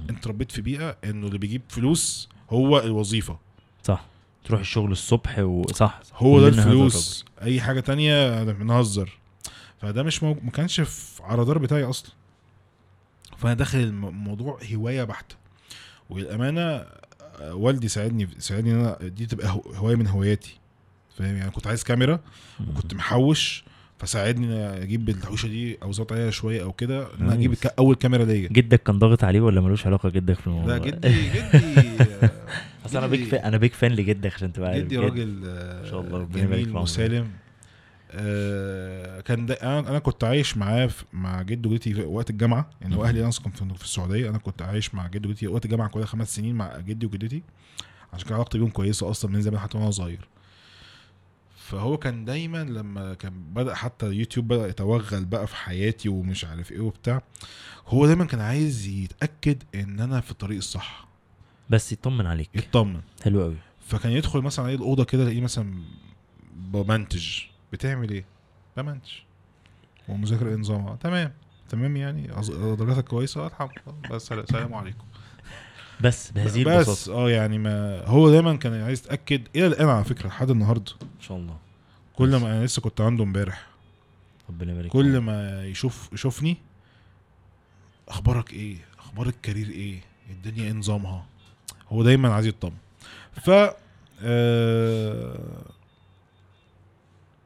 أنت 0.09 0.19
اتربيت 0.19 0.51
في 0.51 0.61
بيئة 0.61 0.97
إنه 1.03 1.27
اللي 1.27 1.37
بيجيب 1.37 1.61
فلوس 1.69 2.29
هو 2.49 2.79
الوظيفة. 2.79 3.39
صح. 3.83 4.05
تروح 4.43 4.59
الشغل 4.59 4.91
الصبح 4.91 5.39
وصح 5.39 6.01
هو 6.15 6.41
ده 6.41 6.47
الفلوس. 6.47 7.25
أي 7.41 7.61
حاجة 7.61 7.79
تانية 7.79 8.43
بنهزر. 8.43 9.17
فده 9.81 10.03
مش 10.03 10.23
مو... 10.23 10.37
ما 10.43 10.51
كانش 10.51 10.81
في 10.81 11.23
على 11.23 11.33
الرادار 11.33 11.57
بتاعي 11.57 11.83
أصلا. 11.83 12.11
فأنا 13.41 13.53
داخل 13.53 13.79
الم- 13.79 14.05
الموضوع 14.05 14.60
هواية 14.74 15.03
بحتة. 15.03 15.36
والامانه 16.10 16.62
آه، 16.62 17.53
والدي 17.53 17.88
ساعدني 17.88 18.27
ساعدني 18.39 18.71
إن 18.71 18.79
أنا 18.79 18.98
دي 19.07 19.25
تبقى 19.25 19.48
هو- 19.50 19.71
هواية 19.75 19.95
من 19.95 20.07
هواياتي. 20.07 20.57
فاهم؟ 21.17 21.36
يعني 21.38 21.51
كنت 21.51 21.67
عايز 21.67 21.83
كاميرا. 21.83 22.19
وكنت 22.69 22.93
محوش 22.93 23.63
فساعدني 24.00 24.45
إن 24.45 24.51
أجيب 24.81 25.10
التحويشه 25.10 25.48
دي 25.48 25.77
أو 25.83 25.91
زود 25.91 26.13
عليها 26.13 26.29
شوية 26.29 26.63
أو 26.63 26.71
كده 26.71 27.07
إن 27.19 27.21
أنا 27.25 27.33
أجيب 27.33 27.55
أول 27.79 27.95
كاميرا 27.95 28.25
ليا. 28.25 28.48
جدك 28.51 28.83
كان 28.83 29.00
ضاغط 29.00 29.24
عليه 29.24 29.41
ولا 29.41 29.62
ملوش 29.62 29.88
علاقة 29.88 30.10
جدك 30.10 30.36
في 30.39 30.48
الموضوع؟ 30.48 30.77
ده 30.77 30.83
جدي 30.86 31.10
جدي 31.36 31.98
أصل 32.86 32.98
أنا 32.98 33.07
بيك 33.07 33.24
فان 33.27 33.45
أنا 33.45 33.57
بيك 33.57 33.74
فان 33.74 33.91
لجدك 33.91 34.33
عشان 34.33 34.53
تبقى 34.53 34.81
جدي. 34.81 34.98
راجل 34.98 35.41
آه، 35.45 35.81
ما 35.83 35.89
شاء 35.89 36.01
الله، 36.01 36.17
ربنا 36.17 36.38
يبارك 36.43 36.50
في 36.55 36.62
جميل 36.63 36.69
عمره. 36.69 36.81
وسالم 36.81 37.27
آه، 38.13 39.21
كان 39.21 39.45
ده 39.45 39.53
أنا 39.53 39.79
أنا 39.89 39.99
كنت 39.99 40.23
عايش 40.23 40.57
معاه 40.57 40.89
مع 41.13 41.41
جد 41.41 41.65
وجدتي 41.65 41.93
في 41.93 42.03
وقت 42.03 42.29
الجامعة 42.29 42.69
يعني 42.81 42.93
مم. 42.95 43.01
واهلي 43.01 43.21
أنا 43.23 43.31
كنت 43.43 43.57
في 43.77 43.83
السعودية. 43.83 44.29
أنا 44.29 44.37
كنت 44.37 44.61
عايش 44.61 44.95
مع 44.95 45.07
جد 45.07 45.25
وجدتي 45.25 45.47
وقت 45.47 45.65
الجامعة 45.65 45.89
كلها 45.89 46.05
خمس 46.05 46.35
سنين 46.35 46.55
مع 46.55 46.77
جدي 46.79 47.05
وجدتي 47.05 47.43
عشان 48.13 48.25
كده 48.27 48.35
علاقتي 48.35 48.57
بيهم 48.57 48.69
كويسة 48.69 49.09
أصلا 49.11 49.31
من 49.31 49.41
زمان 49.41 49.59
حتى 49.59 49.77
وأنا 49.77 49.91
صغير. 49.91 50.27
فهو 51.57 51.97
كان 51.97 52.25
دايما 52.25 52.63
لما 52.63 53.13
كان 53.13 53.33
بدأ 53.53 53.75
حتى 53.75 54.07
اليوتيوب 54.07 54.47
بدأ 54.47 54.67
يتوغل 54.67 55.25
بقى 55.25 55.47
في 55.47 55.55
حياتي 55.55 56.09
ومش 56.09 56.45
عارف 56.45 56.71
إيه 56.71 56.79
وبتاع 56.79 57.21
هو 57.87 58.05
دايما 58.05 58.25
كان 58.25 58.39
عايز 58.39 58.87
يتأكد 58.87 59.63
إن 59.75 59.99
أنا 59.99 60.21
في 60.21 60.31
الطريق 60.31 60.57
الصح. 60.57 61.07
بس 61.69 61.91
يطمن 61.91 62.25
عليك. 62.25 62.49
يطمن. 62.55 63.01
حلو 63.23 63.41
قوي 63.41 63.55
فكان 63.87 64.11
يدخل 64.11 64.41
مثلا 64.41 64.65
عليه 64.65 64.75
الاوضه 64.75 65.03
كده 65.03 65.23
الاقيه 65.23 65.41
مثلا 65.41 65.73
بمنتج. 66.55 67.39
بتعمل 67.71 68.09
إيه؟ 68.09 68.25
بمنتج. 68.77 69.09
ومذاكرة 70.07 70.49
إيه 70.49 70.55
نظامها؟ 70.55 70.95
تمام. 70.95 71.33
تمام 71.69 71.97
يعني؟ 71.97 72.27
درجاتك 72.75 73.07
كويسة؟ 73.07 73.47
الحمد 73.47 73.69
لله. 73.87 74.09
بس 74.15 74.27
سلام- 74.27 74.45
سلام 74.45 74.73
عليكم. 74.73 75.03
بس 76.01 76.31
بهذه 76.31 76.63
بس 76.63 76.87
البساطة. 76.87 77.17
آه 77.17 77.29
يعني 77.29 77.57
ما 77.57 78.05
هو 78.05 78.29
دايما 78.29 78.55
كان 78.55 78.81
عايز 78.81 78.99
يتأكد 78.99 79.47
إلى 79.55 79.67
الآن 79.67 79.89
على 79.89 80.03
فكرة 80.03 80.27
لحد 80.27 80.49
النهارده. 80.49 80.91
إن 81.01 81.21
شاء 81.21 81.37
الله. 81.37 81.57
كل 82.15 82.35
ما 82.35 82.51
أنا 82.57 82.65
لسه 82.65 82.81
كنت 82.81 83.01
عنده 83.01 83.23
امبارح. 83.23 83.67
ربنا 84.49 84.71
يبارك 84.71 84.91
كل. 84.91 85.17
ما 85.17 85.65
يشوف 85.65 86.09
يشوفني 86.13 86.57
أخبارك 88.09 88.53
إيه؟ 88.53 88.77
أخبار 88.99 89.27
الكارير 89.27 89.69
إيه؟ 89.69 89.99
الدنيا 90.29 90.63
إيه 90.63 90.71
نظامها؟ 90.73 91.25
هو 91.89 92.03
دايما 92.03 92.33
عايز 92.33 92.47
يطمن. 92.47 92.77
ف 93.43 93.49
آه، 94.23 95.65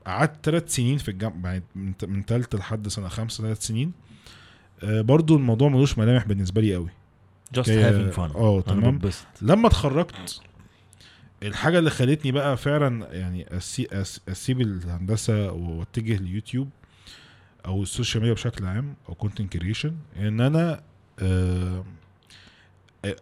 قعدت 0.08 0.46
ثلاث 0.46 0.76
سنين 0.76 0.98
في 0.98 1.10
الجامعة 1.12 1.52
يعني 1.52 1.64
من 2.08 2.26
تالتة 2.26 2.58
لحد 2.58 2.88
سنة 2.88 3.08
خمسة 3.08 3.44
ثلاث 3.44 3.62
سنين. 3.62 3.92
آه، 4.84 5.02
برضو 5.02 5.36
الموضوع 5.36 5.70
ملوش 5.70 5.98
ملامح 5.98 6.26
بالنسبة 6.28 6.62
لي 6.62 6.76
قوي. 6.76 6.90
كي- 7.66 7.84
having 8.12 8.16
fun. 8.16 8.36
آه 8.36 8.62
تمام. 8.62 9.00
لما 9.42 9.68
اتخرجت 9.68 10.42
الحاجة 11.44 11.80
اللي 11.80 11.90
خلتني 11.90 12.32
بقى 12.32 12.58
فعلا 12.58 13.14
يعني 13.16 13.46
أسيب 14.30 14.62
الهندسة 14.62 15.52
واتجه 15.52 16.18
لليوتيوب 16.18 16.70
أو 17.66 17.84
ال 17.84 17.89
social 17.89 18.22
media 18.24 18.34
بشكل 18.36 18.66
عام 18.66 18.94
أو 19.10 19.16
content 19.16 19.54
creation 19.54 19.96
إن 20.20 20.42
أنا 20.42 20.82
آه، 21.20 21.84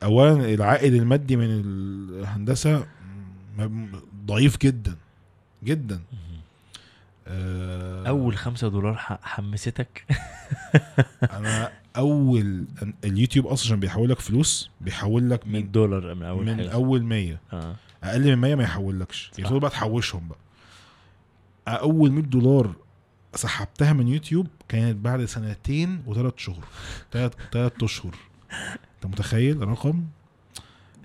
اولا 0.04 0.54
العائد 0.54 0.94
المادي 0.94 1.36
من 1.36 1.48
الهندسة 1.50 2.88
ضعيف 4.26 4.58
جدا 4.58 4.96
جدا. 5.64 6.02
آه، 7.28 8.08
أول 8.08 8.38
خمسة 8.38 8.68
دولار 8.68 8.96
حمستك؟ 9.24 10.06
أنا 11.38 11.72
أول 11.98 12.66
اليوتيوب 13.04 13.48
أصلا 13.48 13.66
عشان 13.66 13.80
بيحول 13.80 14.10
لك 14.10 14.20
فلوس 14.20 14.70
بيحول 14.82 15.30
لك 15.30 15.48
100 15.48 15.62
من 15.64 15.72
دولار 15.72 16.14
من 16.14 16.24
أول 16.24 16.46
من 16.46 16.56
حاجة. 16.56 16.74
أول 16.74 17.04
100 17.04 17.40
آه. 17.54 17.76
أقل 18.04 18.36
من 18.36 18.38
100 18.42 18.56
ما 18.56 18.64
يحولكش. 18.64 19.32
يا 19.40 19.50
بقى 19.50 19.70
تحوشهم 19.70 20.28
بقى. 20.28 20.38
أول 21.68 22.12
100 22.12 22.24
دولار 22.24 22.76
سحبتها 23.36 23.94
من 23.94 24.08
يوتيوب 24.08 24.48
كانت 24.70 24.96
بعد 24.98 25.26
سنتين 25.26 26.04
وثلاث 26.06 26.34
شهور. 26.38 26.64
ثلاث 27.12 27.34
ثلاث 27.52 27.84
أشهر. 27.84 28.16
أنت 28.96 29.06
متخيل 29.06 29.68
رقم 29.68 30.04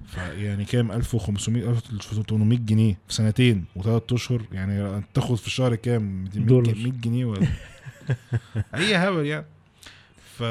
فيعني 0.08 0.64
كام؟ 0.64 0.92
1500 0.92 1.70
1800 1.70 2.58
جنيه 2.58 2.98
في 3.08 3.14
سنتين 3.14 3.64
وثلاث 3.76 4.02
أشهر. 4.12 4.42
يعني 4.52 5.04
تاخد 5.14 5.34
في 5.34 5.46
الشهر 5.46 5.74
كام؟ 5.74 6.24
100 6.24 6.30
دولار. 6.46 6.74
100 6.74 6.92
جنيه 6.92 7.24
ولا؟ 7.24 7.46
اي 8.74 8.96
هبل 8.96 9.26
يعني. 9.26 9.46
ف 10.36 10.42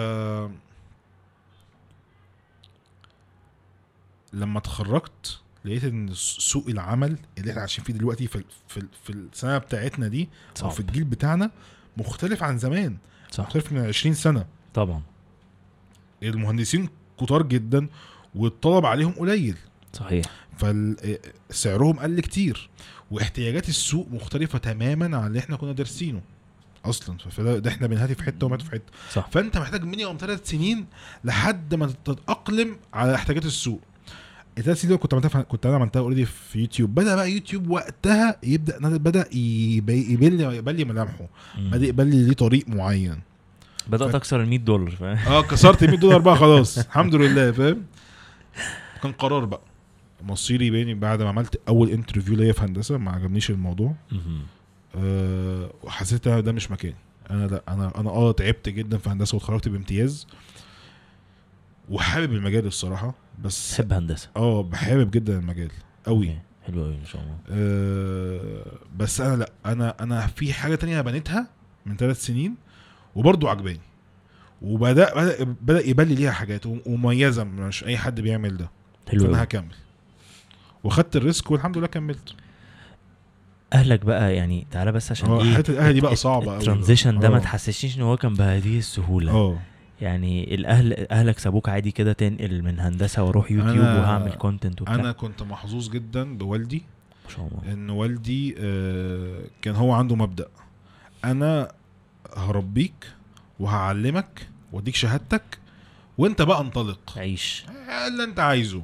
لما 4.34 4.60
اتخرجت 4.60 5.40
لقيت 5.66 5.84
إن 5.84 6.10
سوق 6.14 6.68
العمل 6.70 7.18
اللي 7.38 7.50
إحنا 7.52 7.62
عايشين 7.62 7.84
فيه 7.84 7.94
دلوقتي 7.94 8.28
في 8.28 8.44
في 8.68 8.88
في 9.04 9.10
السنة 9.10 9.58
بتاعتنا 9.58 10.08
دي 10.08 10.24
أو 10.24 10.56
صعب. 10.56 10.72
في 10.72 10.80
الجيل 10.80 11.04
بتاعنا 11.04 11.52
مختلف 11.98 12.44
عن 12.44 12.58
زمان. 12.58 12.98
صح. 13.32 13.44
مختلف 13.44 13.72
من 13.72 13.86
20 13.86 14.16
سنة. 14.16 14.46
طبعا. 14.74 15.02
المهندسين 16.24 16.90
كتار 17.22 17.44
جدا 17.44 17.88
والطلب 18.38 18.86
عليهم 18.86 19.12
قليل. 19.12 19.56
صحيح. 19.94 20.26
فسعرهم 21.50 22.00
قل 22.00 22.20
كتير 22.20 22.70
واحتياجات 23.12 23.70
السوق 23.70 24.08
مختلفة 24.12 24.58
تماما 24.60 25.18
عن 25.18 25.28
اللي 25.28 25.40
إحنا 25.40 25.56
كنا 25.56 25.72
دارسينه 25.72 26.22
أصلا. 26.86 27.18
فده 27.32 27.60
ده 27.60 27.70
إحنا 27.70 27.88
بنهاتي 27.88 28.16
في 28.16 28.24
حتة 28.24 28.46
وما 28.46 28.58
في 28.58 28.72
حتة. 28.72 28.92
صح. 29.14 29.30
فأنت 29.32 29.58
محتاج 29.58 29.84
مينيمم 29.84 30.18
ثلاث 30.20 30.50
سنين 30.50 30.86
لحد 31.24 31.76
ما 31.76 31.92
تتأقلم 32.06 32.78
على 32.94 33.16
احتياجات 33.16 33.46
السوق. 33.46 33.82
الثلاث 34.58 34.82
سنين 34.82 34.90
دول 34.90 35.00
كنت 35.00 35.14
عملتها 35.14 35.42
كنت 35.42 35.66
أنا 35.66 35.76
عملتها 35.76 36.00
already 36.00 36.26
في 36.26 36.60
يوتيوب. 36.60 36.96
بدأ 36.96 37.16
بقى 37.16 37.32
يوتيوب 37.32 37.70
وقتها 37.70 38.36
يبدأ 38.44 38.98
بدأ 38.98 39.28
يبي- 39.36 40.12
يبان 40.14 40.38
لي 40.38 40.58
يبان 40.58 40.76
لي 40.76 40.86
ملامحه. 40.86 41.28
بدأ 41.58 41.86
يبان 41.88 42.10
لي 42.10 42.24
ليه 42.28 42.34
طريق 42.34 42.68
معين. 42.70 43.20
بدأت 43.88 44.10
ف- 44.12 44.16
أكسر 44.16 44.42
ال 44.42 44.48
100 44.50 44.58
دولار 44.60 44.92
فاهم؟ 44.96 45.18
آه 45.34 45.42
كسرت 45.42 45.84
100 45.84 45.98
دولار 45.98 46.20
بقى 46.20 46.36
خلاص. 46.36 46.78
الحمد 46.88 47.16
لله 47.16 47.52
فاهم؟ 47.52 47.84
كان 49.04 49.12
قرار 49.12 49.46
بقى. 49.46 49.62
مصيري 50.24 50.70
بيني 50.70 50.94
بعد 50.94 51.22
ما 51.22 51.30
عملت 51.30 51.62
أول 51.68 51.90
interview 51.90 52.36
ليا 52.36 52.54
في 52.54 52.62
هندسة 52.62 52.98
ما 52.98 53.12
عجبنيش 53.12 53.50
الموضوع. 53.50 53.96
أه 54.96 55.74
وحسيت 55.84 56.28
إن 56.28 56.44
ده 56.44 56.52
مش 56.52 56.72
مكاني. 56.72 56.96
أنا 57.32 57.48
لأ 57.48 57.64
أنا 57.68 58.00
أنا 58.00 58.10
آه 58.10 58.32
تعبت 58.32 58.70
جدا 58.70 58.98
في 58.98 59.10
هندسة 59.10 59.36
واتخرجت 59.36 59.68
بامتياز. 59.68 60.28
وحابب 61.90 62.34
المجال 62.34 62.66
الصراحة 62.66 63.16
بس 63.44 63.72
تحب 63.76 63.94
هندسة؟ 63.94 64.30
آه 64.36 64.64
بحابب 64.64 65.12
جدا 65.12 65.40
المجال 65.40 65.72
قوي. 66.06 66.38
حلو 66.66 66.84
قوي 66.84 66.98
ما 66.98 67.06
شاء 67.06 67.22
الله. 67.22 67.38
أه 67.50 68.66
بس 68.98 69.22
أنا 69.22 69.36
لأ 69.36 69.52
أنا 69.66 69.96
أنا 70.00 70.28
في 70.28 70.54
حاجة 70.54 70.76
تانية 70.76 71.02
بنيتها 71.02 71.48
من 71.86 71.98
ثلاث 71.98 72.26
سنين 72.26 72.56
وبرضه 73.16 73.50
عجباني. 73.50 73.80
وبدا 74.62 75.14
بدا 75.16 75.44
بدأ 75.62 75.88
يبان 75.88 76.08
لي 76.08 76.16
ليها 76.16 76.32
حاجات 76.32 76.66
ومميزة 76.66 77.44
مش 77.44 77.84
أي 77.84 77.98
حد 77.98 78.22
بيعمل 78.22 78.58
ده. 78.58 78.70
حلو 79.12 79.24
فأنا 79.26 79.44
هكمل. 79.44 79.76
وخدت 80.84 81.16
الريسك 81.16 81.52
والحمد 81.52 81.78
لله 81.78 81.88
كملت. 81.88 82.34
أهلك 83.74 84.06
بقى 84.06 84.36
يعني 84.36 84.68
تعالى 84.72 84.92
بس 84.92 85.12
عشان 85.12 85.30
آه 85.30 85.42
إيه 85.42 85.54
حتة 85.54 85.72
الاهل 85.72 85.94
دي 85.94 86.02
بقى 86.02 86.16
صعبة 86.16 86.46
قوي 86.52 86.58
ال 86.58 86.63
transition 86.63 87.20
ده 87.20 87.30
ما 87.30 87.36
آه. 87.36 87.40
تحسسنيش 87.40 87.98
إن 87.98 88.02
هو 88.02 88.18
كان 88.18 88.34
بهذه 88.34 88.78
السهولة. 88.78 89.32
آه. 89.32 89.58
يعني 90.02 90.56
الاهل 90.56 91.08
أهلك 91.12 91.40
سابوك 91.40 91.70
عادي 91.70 91.92
كده 91.92 92.14
تنقل 92.14 92.62
من 92.64 92.80
هندسة 92.80 93.24
وأروح 93.24 93.52
يوتيوب 93.52 93.78
وهعمل 93.86 94.32
content 94.34 94.82
وبتاع. 94.82 94.96
أنا 94.96 95.12
كنت 95.12 95.44
محظوظ 95.44 95.90
جدا 95.90 96.38
بوالدي 96.38 96.84
ما 97.26 97.32
شاء 97.36 97.48
الله. 97.48 97.74
إن 97.74 97.90
والدي 97.90 98.56
آه، 98.60 99.42
كان 99.62 99.76
هو 99.76 99.92
عنده 99.92 100.16
مبدأ. 100.16 100.48
أنا 101.26 101.72
هربيك 102.38 103.08
وهعلمك 103.60 104.48
واديك 104.72 104.96
شهادتك 104.96 105.58
وانت 106.18 106.42
بقى 106.42 106.62
انطلق. 106.62 107.00
عيش. 107.18 107.66
اللي 108.08 108.24
انت 108.24 108.40
عايزه. 108.40 108.82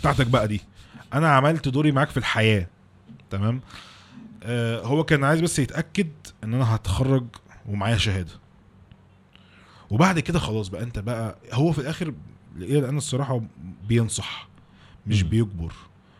بتاعتك 0.00 0.26
بقى 0.26 0.48
دي. 0.48 0.60
أنا 1.14 1.28
عملت 1.28 1.68
دوري 1.68 1.92
معاك 1.92 2.08
في 2.10 2.16
الحياة. 2.16 2.66
تمام؟ 3.30 3.60
آه 4.42 4.80
هو 4.82 5.04
كان 5.04 5.24
عايز 5.24 5.40
بس 5.40 5.58
يتأكد 5.58 6.08
ان 6.44 6.54
أنا 6.54 6.74
هتخرج 6.74 7.24
ومعايا 7.68 7.96
شهادة. 7.96 8.32
وبعد 9.90 10.18
كده 10.20 10.38
خلاص 10.38 10.68
بقى 10.68 10.82
انت 10.82 10.98
بقى 10.98 11.36
هو 11.52 11.72
في 11.72 11.78
الآخر 11.78 12.14
إلى 12.56 12.78
الان 12.78 12.96
الصراحة 12.96 13.40
بينصح 13.88 14.48
مش 15.06 15.22
مم. 15.22 15.28
بيجبر. 15.28 15.72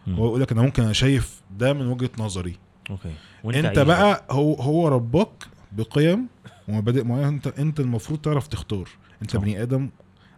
مم. 0.06 0.14
هو 0.16 0.26
يقول 0.26 0.40
لك 0.40 0.52
أنا 0.52 0.62
ممكن 0.62 0.82
أنا 0.82 0.92
شايف 0.92 1.40
ده 1.58 1.72
من 1.72 1.86
وجهة 1.86 2.10
نظري. 2.18 2.56
أوكي. 2.90 3.12
انت 3.44 3.66
عيش 3.66 3.78
بقى. 3.78 4.24
هو 4.30 4.54
هو 4.54 4.88
رباك 4.88 5.46
بقيم 5.72 6.26
ومبادئ 6.68 7.04
معينه 7.04 7.28
انت 7.28 7.46
انت 7.46 7.80
المفروض 7.80 8.20
تعرف 8.20 8.46
تختار 8.46 8.88
انت 9.22 9.30
صح. 9.30 9.40
بني 9.40 9.62
آدم 9.62 9.88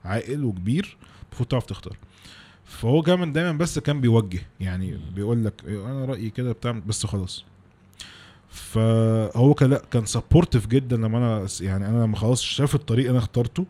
عاقل 0.04 0.44
وكبير 0.44 0.96
المفروض 1.28 1.48
تعرف 1.48 1.64
تختار 1.66 1.96
فهو 2.64 3.02
كمان 3.02 3.32
دايما 3.32 3.52
بس 3.52 3.78
كان 3.78 4.00
بيوجه 4.00 4.40
يعني. 4.60 4.98
بيقول 5.14 5.44
لك 5.44 5.64
أنا 5.66 6.04
رأيي 6.04 6.30
كده 6.30 6.52
بتاع 6.52 6.70
بس 6.86 7.06
خلاص 7.06 7.44
فهو 8.50 9.54
كان 9.54 9.70
لأ 9.70 9.82
كان 9.90 10.06
سبورتيف 10.06 10.66
جدا 10.66 10.96
لما 10.96 11.18
أنا 11.18 11.46
يعني 11.60 11.88
أنا 11.88 12.04
لما 12.04 12.16
خلاص 12.16 12.42
شاف 12.42 12.74
الطريق 12.74 13.10
أنا 13.10 13.18
اخترته 13.18 13.66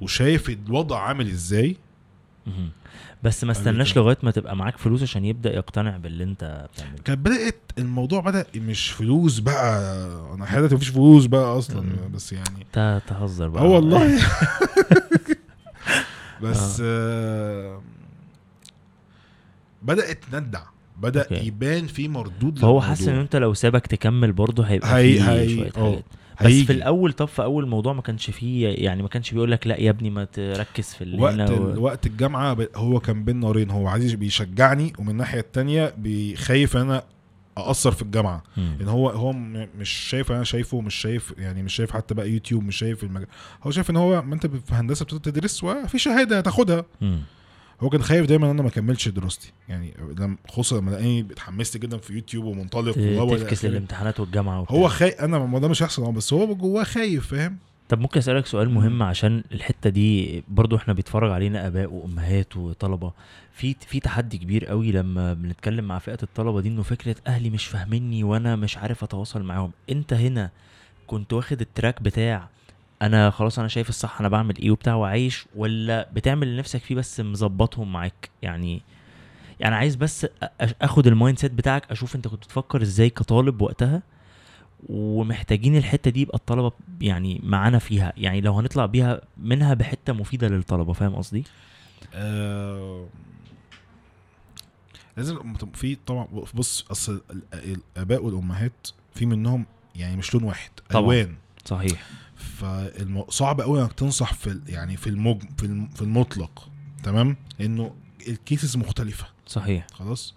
وشايف 0.00 0.50
الوضع 0.50 0.98
عامل 0.98 1.28
إزاي. 1.28 1.76
بس 3.22 3.44
ما 3.44 3.52
استناش. 3.52 3.96
لغاية 3.96 4.18
ما 4.22 4.30
تبقى 4.30 4.56
معاك 4.56 4.78
فلوس 4.78 5.02
عشان 5.02 5.24
يبدأ 5.24 5.54
يقتنع 5.54 5.96
باللي 5.96 6.24
انت 6.24 6.66
بتعمله 6.74 7.02
كانت 7.04 7.18
بدأت 7.18 7.60
الموضوع 7.78 8.20
بدأ 8.20 8.46
مش 8.56 8.90
فلوس 8.90 9.38
بقى 9.38 9.80
أنا 10.34 10.46
حياتي 10.46 10.74
مفيش 10.74 10.88
فلوس 10.88 11.26
بقى 11.26 11.58
أصلا 11.58 11.80
مم. 11.80 12.12
بس 12.14 12.32
يعني 12.32 12.62
انت 12.62 13.02
تهزر 13.06 13.48
بقى 13.48 13.62
آه 13.62 13.66
والله 13.66 14.18
بس 16.42 16.82
آه 16.84 17.82
بدأت 19.82 20.24
تندع 20.32 20.62
بدأ 20.98 21.22
أوكي. 21.22 21.46
يبان 21.46 21.86
في 21.86 22.08
مردود 22.08 22.58
فهو 22.58 22.80
حاسس 22.80 23.08
إن. 23.08 23.14
أنت 23.18 23.36
لو 23.36 23.54
سابك 23.54 23.86
تكمل 23.86 24.32
برضه 24.32 24.64
هيبقى 24.64 24.96
هي- 24.96 25.20
هي- 25.22 25.56
شوية 25.56 25.72
آه. 25.76 26.02
حاجات 26.40 26.50
بس 26.52 26.56
هيجي. 26.56 26.66
في 26.66 26.72
الأول 26.72 27.12
طب 27.12 27.28
في 27.28 27.42
أول 27.42 27.68
موضوع 27.68 27.92
ما 27.92 28.02
كانش 28.02 28.30
فيه 28.30 28.68
يعني 28.68 29.02
ما 29.02 29.08
كانش 29.08 29.30
بيقول 29.32 29.50
لك 29.50 29.66
لا 29.66 29.80
يا 29.80 29.90
ابني 29.90 30.10
ما 30.10 30.24
تركز 30.24 30.94
في 30.94 31.04
اللي 31.04 31.22
وقت 31.22 31.34
هنا. 31.34 31.50
و... 31.50 31.80
وقت 31.82 32.06
الجامعة. 32.06 32.56
هو 32.76 33.00
كان 33.00 33.24
بين 33.24 33.40
نارين 33.40 33.70
هو 33.70 33.88
عايز 33.88 34.14
بيشجعني 34.14 34.92
ومن 34.98 35.10
الناحية 35.10 35.40
التانية 35.40 35.94
بيخايف 35.98 36.76
إن 36.76 36.80
أنا 36.82 37.02
اقصر 37.56 37.92
في 37.92 38.02
الجامعة 38.02 38.42
مم. 38.56 38.76
إن 38.80 38.88
هو 38.88 39.10
هو. 39.10 39.32
مش 39.78 39.90
شايف 39.90 40.32
أنا 40.32 40.44
شايفه 40.44 40.80
مش 40.80 40.94
شايف 40.94 41.34
يعني 41.38 41.62
مش 41.62 41.74
شايف 41.74 41.90
حتى 41.92 42.14
بقى 42.14 42.30
يوتيوب 42.30 42.64
مش 42.64 42.76
شايف 42.76 43.04
المجال 43.04 43.28
هو 43.62 43.70
شايف 43.70 43.90
إن 43.90 43.96
هو 43.96 44.22
ما 44.22 44.34
أنت 44.34 44.46
في 44.46 44.74
هندسة 44.74 45.04
بتدرس 45.04 45.64
وفي 45.64 45.98
شهادة 45.98 46.38
هتاخدها. 46.38 46.84
هو 47.80 47.88
كان 47.90 48.02
خايف 48.02 48.26
دايما 48.26 48.46
إن 48.46 48.50
أنا 48.50 48.62
ما 48.62 48.68
اكملش 48.68 49.08
دراستي. 49.08 49.52
يعني 49.68 49.94
لما 50.18 50.36
خصوصا 50.48 50.76
لما 50.80 50.90
لقاني 50.90 51.20
اتحمست 51.20 51.76
جدا 51.76 51.98
في 51.98 52.12
يوتيوب 52.14 52.44
ومنطلق 52.44 52.94
ت- 52.94 52.98
وهو 52.98 53.36
تفكس 53.36 53.64
للامتحانات 53.64 54.20
والجامعة 54.20 54.60
وبتاع. 54.60 54.76
هو 54.76 54.88
خايف 54.88 55.14
أنا 55.20 55.38
ما 55.38 55.58
ده 55.58 55.68
مش 55.68 55.82
هيحصل 55.82 56.12
بس 56.12 56.32
هو 56.32 56.54
جواه 56.54 56.84
خايف 56.84 57.26
فاهم؟ 57.26 57.56
طب 57.88 58.00
ممكن 58.00 58.18
أسألك 58.18 58.46
سؤال 58.46 58.70
مهم 58.70 59.02
عشان 59.02 59.44
الحتة 59.52 59.90
دي 59.90 60.42
برضو 60.48 60.76
إحنا 60.76 60.92
بيتفرج 60.94 61.30
علينا 61.30 61.66
آباء 61.66 61.92
وأمهات 61.92 62.56
وطلبة. 62.56 63.12
في 63.52 63.76
في 63.86 64.00
تحدي 64.00 64.38
كبير 64.38 64.66
قوي 64.66 64.92
لما 64.92 65.34
بنتكلم 65.34 65.84
مع 65.84 65.98
فئة 65.98 66.18
الطلبة 66.22 66.60
دي 66.60 66.68
إنه 66.68 66.82
فكرة 66.82 67.16
أهلي 67.26 67.50
مش 67.50 67.66
فاهميني 67.66 68.24
وأنا 68.24 68.56
مش 68.56 68.76
عارف 68.78 69.04
أتواصل 69.04 69.42
معاهم. 69.42 69.70
أنت 69.90 70.12
هنا 70.12 70.50
كنت 71.06 71.32
واخد 71.32 71.60
ال 71.60 71.67
track 71.67 72.02
بتاع 72.02 72.48
أنا 73.02 73.30
خلاص 73.30 73.58
أنا 73.58 73.68
شايف 73.68 73.88
الصح 73.88 74.20
أنا 74.20 74.28
بعمل 74.28 74.58
إيه 74.58 74.70
وبتاع 74.70 74.94
وعايش 74.94 75.46
ولا 75.56 76.08
بتعمل 76.12 76.46
اللي 76.48 76.58
نفسك 76.58 76.80
فيه 76.80 76.94
بس 76.94 77.20
مظبطهم 77.20 77.92
معاك؟ 77.92 78.30
يعني 78.42 78.82
يعني 79.60 79.74
عايز 79.74 79.96
بس 79.96 80.26
أخد 80.82 81.06
ال 81.06 81.38
mindset 81.38 81.52
بتاعك 81.52 81.90
أشوف 81.90 82.16
أنت 82.16 82.28
كنت 82.28 82.44
بتفكر 82.44 82.82
إزاي 82.82 83.10
كطالب 83.10 83.60
وقتها 83.62 84.02
ومحتاجين 84.88 85.76
الحتة 85.76 86.10
دي 86.10 86.20
يبقى 86.20 86.38
الطلبة 86.38 86.72
يعني 87.00 87.40
معانا 87.44 87.78
فيها. 87.78 88.12
يعني 88.16 88.40
لو 88.40 88.52
هنطلع 88.52 88.86
بيها 88.86 89.20
منها 89.38 89.74
بحتة 89.74 90.12
مفيدة 90.12 90.48
للطلبة 90.48 90.92
فاهم 90.92 91.14
قصدي؟ 91.14 91.44
آه، 92.14 93.06
لازم 95.16 95.54
في 95.74 95.96
طبعا 96.06 96.26
بص 96.54 96.86
أصل 96.90 97.22
ال- 97.30 97.76
الآباء 97.96 98.24
والأمهات 98.24 98.88
في 99.14 99.26
منهم 99.26 99.66
يعني 99.96 100.16
مش 100.16 100.34
لون 100.34 100.42
واحد 100.44 100.70
طبعاً. 100.90 101.02
ألوان. 101.02 101.34
صحيح. 101.64 102.06
فصعب 102.40 103.60
قوي 103.60 103.82
انك 103.82 103.92
تنصح 103.92 104.34
في 104.34 104.60
يعني 104.68 104.96
في 104.96 105.06
المج 105.06 105.42
في 105.58 105.66
الم- 105.66 105.88
في 105.88 106.02
المطلق 106.02 106.68
تمام؟ 107.02 107.36
انه 107.60 107.94
ال 108.28 108.36
cases 108.36 108.76
مختلفة. 108.76 109.26
صحيح. 109.46 109.86
خلاص؟ 109.92 110.34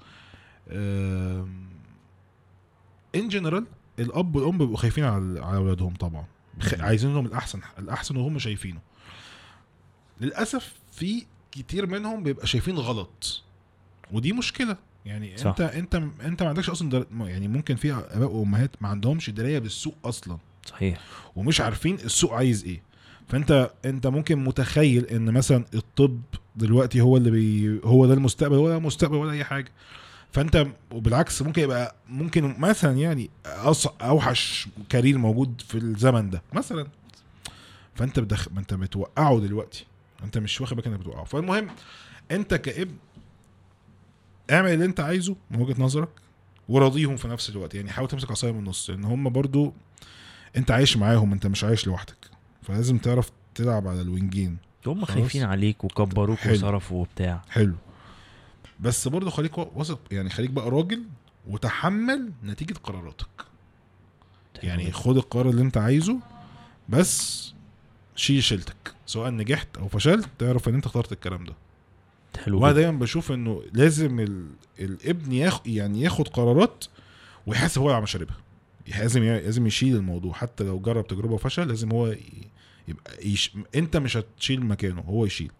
in 3.15 3.27
general 3.29 3.65
الأب 3.99 4.35
والأم 4.35 4.57
بيبقوا 4.57 4.77
خايفين 4.77 5.03
على 5.03 5.39
على 5.45 5.57
أولادهم 5.57 5.93
طبعا. 5.95 6.25
عايزين 6.79 7.13
لهم 7.13 7.25
الأحسن 7.25 7.59
الأحسن 7.79 8.15
وهم 8.15 8.39
شايفينه. 8.39 8.79
للأسف 10.21 10.73
في 10.91 11.25
كتير 11.51 11.87
منهم 11.87 12.23
بيبقى 12.23 12.47
شايفين 12.47 12.77
غلط. 12.77 13.43
ودي 14.11 14.33
مشكلة. 14.33 14.77
يعني 15.05 15.37
صح. 15.37 15.47
أنت 15.47 15.61
أنت 15.61 15.95
أنت 16.21 16.43
ما 16.43 16.49
عندكش 16.49 16.69
أصلا. 16.69 17.05
يعني 17.11 17.47
ممكن 17.47 17.75
في 17.75 17.93
أباء 17.93 18.31
وأمهات 18.31 18.81
ما 18.81 18.87
عندهمش 18.89 19.29
دراية 19.29 19.59
بالسوق 19.59 19.95
أصلا. 20.05 20.37
صحيح. 20.65 20.99
ومش 21.35 21.61
عارفين 21.61 21.95
السوق 21.95 22.33
عايز 22.33 22.65
إيه. 22.65 22.81
فأنت 23.27 23.71
أنت 23.85 24.07
ممكن 24.07 24.43
متخيل 24.43 25.05
إن 25.05 25.31
مثلا 25.31 25.65
الطب 25.73 26.21
دلوقتي 26.55 27.01
هو 27.01 27.17
اللي 27.17 27.31
بي 27.31 27.79
هو 27.83 28.05
ده 28.05 28.13
المستقبل 28.13 28.55
ولا 28.55 28.79
مستقبل 28.79 29.15
ولا 29.15 29.31
أي 29.31 29.43
حاجة. 29.43 29.71
فأنت 30.31 30.67
وبالعكس 30.91 31.41
ممكن 31.41 31.61
يبقى 31.61 31.95
ممكن 32.09 32.55
مثلا 32.59 32.97
يعني. 32.97 33.29
أوحش 34.01 34.67
كارير 34.89 35.17
موجود 35.17 35.61
في 35.67 35.77
الزمن 35.77 36.29
ده 36.29 36.41
مثلا. 36.53 36.87
فأنت 37.95 38.19
بدخ... 38.19 38.47
ما 38.51 38.59
أنت 38.59 38.73
بتوقعه 38.73 39.39
دلوقتي. 39.39 39.85
أنت 40.23 40.37
مش 40.37 40.61
واخد 40.61 40.75
بالك 40.75 40.87
إنك 40.87 40.99
بتوقعه. 40.99 41.23
فالمهم 41.23 41.67
أنت 42.31 42.53
كابن 42.53 42.95
اعمل 44.51 44.73
اللي 44.73 44.85
أنت 44.85 44.99
عايزه 44.99 45.35
من 45.51 45.61
وجهة 45.61 45.81
نظرك 45.81 46.09
وراضيهم 46.69 47.15
في 47.17 47.27
نفس 47.27 47.49
الوقت. 47.49 47.75
يعني 47.75 47.91
حاول 47.91 48.07
تمسك 48.07 48.31
عصاية 48.31 48.51
من 48.51 48.59
النص 48.59 48.89
لأن 48.89 49.03
هم 49.03 49.29
برضو 49.29 49.73
انت 50.57 50.71
عايش 50.71 50.97
معاهم 50.97 51.31
انت 51.31 51.47
مش 51.47 51.63
عايش 51.63 51.87
لوحدك. 51.87 52.29
فلازم 52.61 52.97
تعرف 52.97 53.31
تلعب 53.55 53.87
على 53.87 54.01
الوينجين. 54.01 54.57
هم. 54.87 55.05
خايفين 55.05 55.43
عليك 55.43 55.83
وكبروك 55.83 56.37
حلو. 56.37 56.53
وصرفوا 56.53 57.01
وبتاع. 57.01 57.41
حلو. 57.49 57.75
بس 58.79 59.07
برضه 59.07 59.29
خليك 59.29 59.57
واثق 59.57 59.99
يعني 60.11 60.29
خليك 60.29 60.49
بقى 60.49 60.69
راجل 60.69 61.03
وتحمل 61.47 62.31
نتيجة 62.43 62.73
قراراتك. 62.83 63.27
يعني 64.63 64.91
خد 64.91 65.17
القرار 65.17 65.49
اللي 65.49 65.61
انت 65.61 65.77
عايزه 65.77 66.19
بس 66.89 67.53
شيل 68.15 68.43
شيلتك. 68.43 68.93
سواء 69.05 69.29
نجحت 69.31 69.77
أو 69.77 69.87
فشلت 69.87 70.27
تعرف 70.39 70.69
إن 70.69 70.75
أنت 70.75 70.85
اخترت 70.85 71.11
الكلام 71.11 71.43
ده. 71.43 71.53
حلو 72.43 72.59
وأنا. 72.59 72.73
دايما 72.73 72.99
بشوف 72.99 73.31
إنه 73.31 73.63
لازم 73.73 74.19
ال... 74.19 74.47
الابن 74.79 75.31
ياخد 75.31 75.67
يعني 75.67 76.01
ياخد 76.01 76.27
قرارات 76.27 76.85
ويحاسب 77.47 77.81
هو 77.81 77.91
على 77.91 78.01
مشاربها 78.01 78.37
لازم 78.87 79.23
لازم 79.23 79.67
يشيل 79.67 79.95
الموضوع. 79.95 80.33
حتى 80.33 80.63
لو 80.63 80.79
جرب 80.79 81.07
تجربة 81.07 81.33
وفشل 81.33 81.67
لازم 81.67 81.91
هو. 81.91 82.15
يبقى 82.87 83.27
يش... 83.27 83.51
انت 83.75 83.97
مش 83.97 84.17
هتشيل 84.17 84.65
مكانه 84.65 85.01
هو 85.01 85.25
يشيل. 85.25 85.51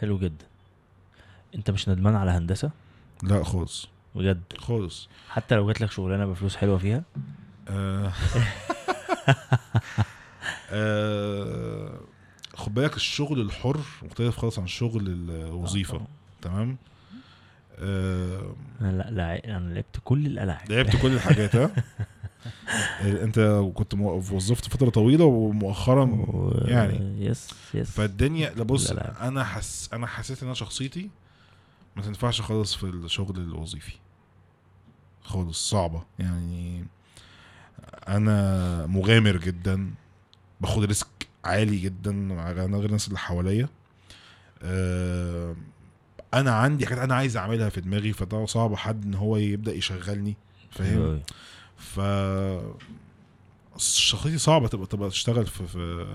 حلو 0.00 0.18
جدا. 0.18 0.44
انت 1.54 1.70
مش 1.70 1.88
ندمان 1.88 2.14
على 2.16 2.30
هندسة؟ 2.30 2.70
لا 3.22 3.44
خالص. 3.44 3.88
بجد؟ 4.14 4.42
خالص. 4.58 5.08
حتى 5.28 5.54
لو 5.54 5.66
جات 5.66 5.80
لك 5.80 5.90
شغلانة 5.90 6.26
بفلوس 6.26 6.56
حلوة 6.56 6.78
فيها؟ 6.78 7.02
آه... 7.68 8.12
آه... 10.70 12.00
خد 12.54 12.74
بالك 12.74 12.96
الشغل 12.96 13.40
الحر 13.40 13.80
مختلف 14.02 14.36
خالص 14.36 14.58
عن 14.58 14.64
الشغل 14.64 15.06
الوظيفة. 15.30 15.96
آه. 15.96 16.06
تمام؟ 16.42 16.76
آه... 17.78 18.54
لا 18.80 19.10
لا 19.10 19.56
أنا 19.56 19.74
لعبت 19.74 19.96
كل 20.04 20.26
الألعاب. 20.26 20.70
لعبت 20.72 20.96
كل 20.96 21.12
الحاجات 21.12 21.56
ها؟ 21.56 21.70
انت 23.24 23.70
كنت 23.74 23.94
وظفت 23.94 24.68
فترة 24.68 24.90
طويلة 24.90 25.24
ومؤخرا 25.24 26.04
و... 26.04 26.52
يعني. 26.64 27.26
يس 27.26 27.48
yes 27.74 27.90
فالدنيا 27.90 28.50
لا 28.54 28.62
بص. 28.62 28.90
أنا 28.90 29.44
حس 29.44 29.90
أنا 29.92 30.06
حسيت 30.06 30.42
إن 30.42 30.46
أنا 30.46 30.54
شخصيتي 30.54 31.10
ما 31.96 32.02
تنفعش 32.02 32.40
خالص 32.40 32.74
في 32.74 32.84
الشغل 32.84 33.36
الوظيفي 33.36 33.94
خالص 35.22 35.70
صعبة 35.70 36.02
يعني 36.18 36.84
أنا 38.08 38.86
مغامر 38.86 39.36
جدا 39.36 39.90
باخد 40.60 40.84
risk 40.84 41.06
عالي 41.44 41.78
جدا 41.78 42.40
على 42.40 42.62
غير 42.62 42.84
الناس 42.84 43.08
اللي 43.08 43.18
حواليا 43.18 43.68
آه، 44.62 45.56
أنا 46.34 46.50
عندي 46.50 46.86
حاجات 46.86 47.02
أنا 47.02 47.14
عايز 47.14 47.36
أعملها 47.36 47.68
في 47.68 47.80
دماغي 47.80 48.12
فده 48.12 48.46
صعب 48.46 48.74
حد 48.74 49.04
إن 49.04 49.14
هو 49.14 49.36
يبدأ 49.36 49.74
يشغلني 49.74 50.36
فاهم 50.70 51.02
أوي. 51.02 51.22
ف 51.76 52.00
شخصيتي 53.76 54.38
صعبة 54.38 54.68
تبقى 54.68 54.86
تبقى 54.86 55.08
تشتغل 55.10 55.46
في 55.46 55.66
في 55.66 56.06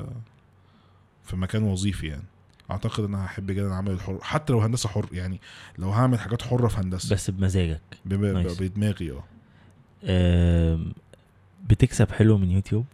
في 1.24 1.36
مكان 1.36 1.64
وظيفي 1.64 2.08
يعني. 2.08 2.24
أعتقد 2.72 3.04
إن 3.04 3.14
أنا 3.16 3.26
هحب 3.26 3.52
جدا 3.52 3.68
العمل 3.68 3.92
الحر 3.92 4.20
حتى 4.22 4.54
لو 4.54 4.62
هندسة 4.62 4.90
حر 4.90 5.06
يعني 5.12 5.40
لو 5.78 5.90
هعمل 5.90 6.20
حاجات 6.20 6.42
حرة 6.42 6.68
في 6.68 6.78
هندسة. 6.80 7.16
بس 7.16 7.30
بمزاجك. 7.30 7.82
ب- 8.06 8.14
ب- 8.14 8.26
نايس. 8.26 8.62
بدماغي 8.62 9.14
آه. 10.06 10.80
بتكسب 11.70 12.12
حلو 12.12 12.38
من 12.38 12.52
يوتيوب؟ 12.52 12.86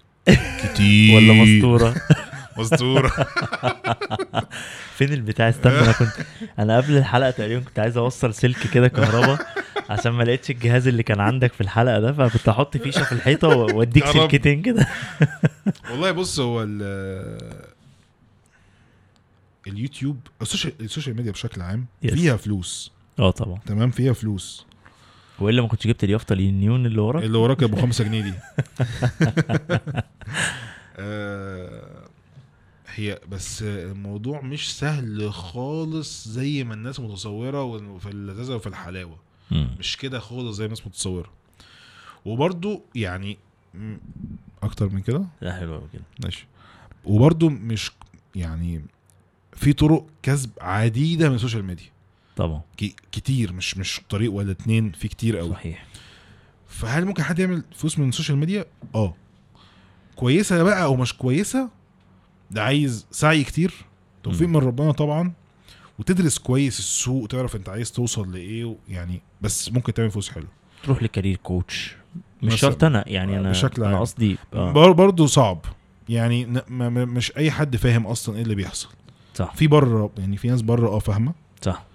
كتير. 0.64 1.16
ولا 1.16 1.34
مسطورة؟ 1.34 1.96
مستوره 2.60 3.12
فين 4.98 5.14
البتاع؟ 5.14 5.50
استنى 5.50 5.80
أنا 5.80 5.92
كنت 5.92 6.14
أنا 6.60 6.78
قبل 6.78 6.98
الحلقة 6.98 7.32
تقريبا 7.32 7.64
كنت 7.66 7.80
عايز 7.80 7.98
أوصل 7.98 8.34
سلك 8.34 8.68
كده 8.74 8.88
كهرباء 8.88 9.48
عشان 9.90 10.12
ما 10.12 10.24
لقيتش 10.24 10.50
الجهاز 10.52 10.88
اللي 10.88 11.04
كان 11.04 11.20
عندك 11.20 11.54
في 11.54 11.62
الحلقة 11.62 12.00
ده 12.00 12.14
فكنت 12.14 12.50
أحط 12.50 12.78
فيشه 12.78 13.04
في 13.04 13.12
الحيطة 13.12 13.48
وأديك. 13.48 14.06
سلكتين 14.08 14.62
كده. 14.62 14.88
والله 15.92 16.12
بص 16.12 16.40
هو 16.40 16.64
ال 16.64 17.68
اليوتيوب 19.68 20.18
ال 20.42 20.46
social 20.46 20.74
ال 20.82 20.87
social 20.87 21.16
media 21.16 21.32
بشكل 21.32 21.62
عام 21.62 21.86
Yes. 22.06 22.14
فيها 22.14 22.36
فلوس. 22.38 22.92
آه 23.20 23.32
طبعا. 23.32 23.60
تمام؟ 23.66 23.92
فيها 23.92 24.14
فلوس. 24.14 24.66
وإلا 25.40 25.62
ما 25.62 25.68
كنتش 25.68 25.88
جبت 25.88 26.04
اليافطة 26.04 26.34
النيون 26.34 26.86
اللي 26.86 27.02
وراك؟ 27.02 27.24
اللي 27.24 27.38
وراك 27.38 27.64
أبو 27.64 27.82
5 27.82 28.04
جنيه 28.04 28.22
دي. 28.22 28.34
آه، 31.00 32.07
هي 33.00 33.20
بس 33.30 33.62
الموضوع 33.64 34.42
مش 34.42 34.78
سهل 34.78 35.34
خالص 35.34 36.28
زي 36.28 36.64
ما 36.64 36.74
الناس 36.74 37.00
متصورة 37.00 37.64
وفي 37.64 38.10
اللذاذة 38.10 38.56
وفي 38.56 38.68
الحلاوة. 38.68 39.18
مش 39.52 39.98
كده 39.98 40.20
خالص 40.20 40.58
زي 40.58 40.64
ما 40.64 40.66
الناس 40.74 40.88
متصورة. 40.88 41.30
وبرضو 42.26 42.82
يعني 42.96 43.38
أكتر 44.64 44.90
من 44.90 45.02
كده؟ 45.02 45.26
لا 45.42 45.60
حلو 45.60 45.76
قوي 45.76 45.88
كده. 45.94 46.04
ماشي. 46.24 46.48
وبرضو 47.06 47.50
مش 47.50 47.92
يعني 48.36 48.86
في 49.54 49.74
طرق 49.74 50.06
كسب 50.24 50.50
عديدة 50.62 51.30
من 51.30 51.36
ال 51.36 51.40
social 51.40 51.66
media. 51.66 51.90
طبعا. 52.36 52.62
كتير 53.12 53.54
مش 53.54 53.78
مش 53.78 54.02
طريق 54.10 54.32
ولا 54.32 54.52
اتنين 54.52 54.92
في 54.92 55.08
كتير 55.08 55.38
قوي 55.38 55.52
صحيح. 55.52 55.86
فهل 56.68 57.06
ممكن 57.06 57.24
حد 57.24 57.40
يعمل 57.40 57.64
فلوس 57.76 58.00
من 58.00 58.10
ال 58.10 58.14
social 58.14 58.38
media؟ 58.38 58.66
آه. 58.96 59.14
كويسة 60.16 60.64
بقى 60.64 60.84
أو 60.84 60.96
مش 60.96 61.14
كويسة؟ 61.14 61.70
ده 62.52 62.64
عايز 62.64 63.06
سعي 63.12 63.44
كتير 63.44 63.74
توفيق. 64.24 64.48
من 64.48 64.56
ربنا 64.58 64.92
طبعا 64.92 65.32
وتدرس 66.00 66.38
كويس 66.38 66.80
السوق 66.80 67.24
وتعرف 67.24 67.56
انت 67.56 67.70
عايز 67.70 67.92
توصل 67.92 68.32
لإيه 68.34 68.76
يعني 68.90 69.22
بس 69.42 69.72
ممكن 69.72 69.94
تعمل 69.94 70.12
فلوس 70.12 70.30
حلو 70.30 70.46
تروح 70.84 71.04
ل 71.04 71.09
career 71.09 71.38
coach 71.44 71.96
مش. 72.44 72.60
شرط 72.60 72.84
أنا 72.84 73.04
يعني 73.10 73.40
أنا 73.40 73.50
بشكل 73.50 73.84
أنا. 73.84 74.00
قصدي 74.00 74.38
آه. 74.54 74.72
بر 74.72 74.92
برضه 74.92 75.26
صعب 75.28 75.60
يعني 76.10 76.46
مش 76.70 77.38
أي 77.38 77.52
حد 77.52 77.76
فاهم 77.76 78.08
أصلا 78.08 78.36
إيه 78.36 78.42
اللي 78.42 78.56
بيحصل 78.56 78.90
صح 79.36 79.56
في 79.56 79.68
بره 79.68 80.10
يعني 80.18 80.38
في 80.38 80.48
ناس 80.50 80.62
بره 80.62 80.88
آه 80.88 81.00
فاهمة 81.00 81.34
صح 81.62 81.86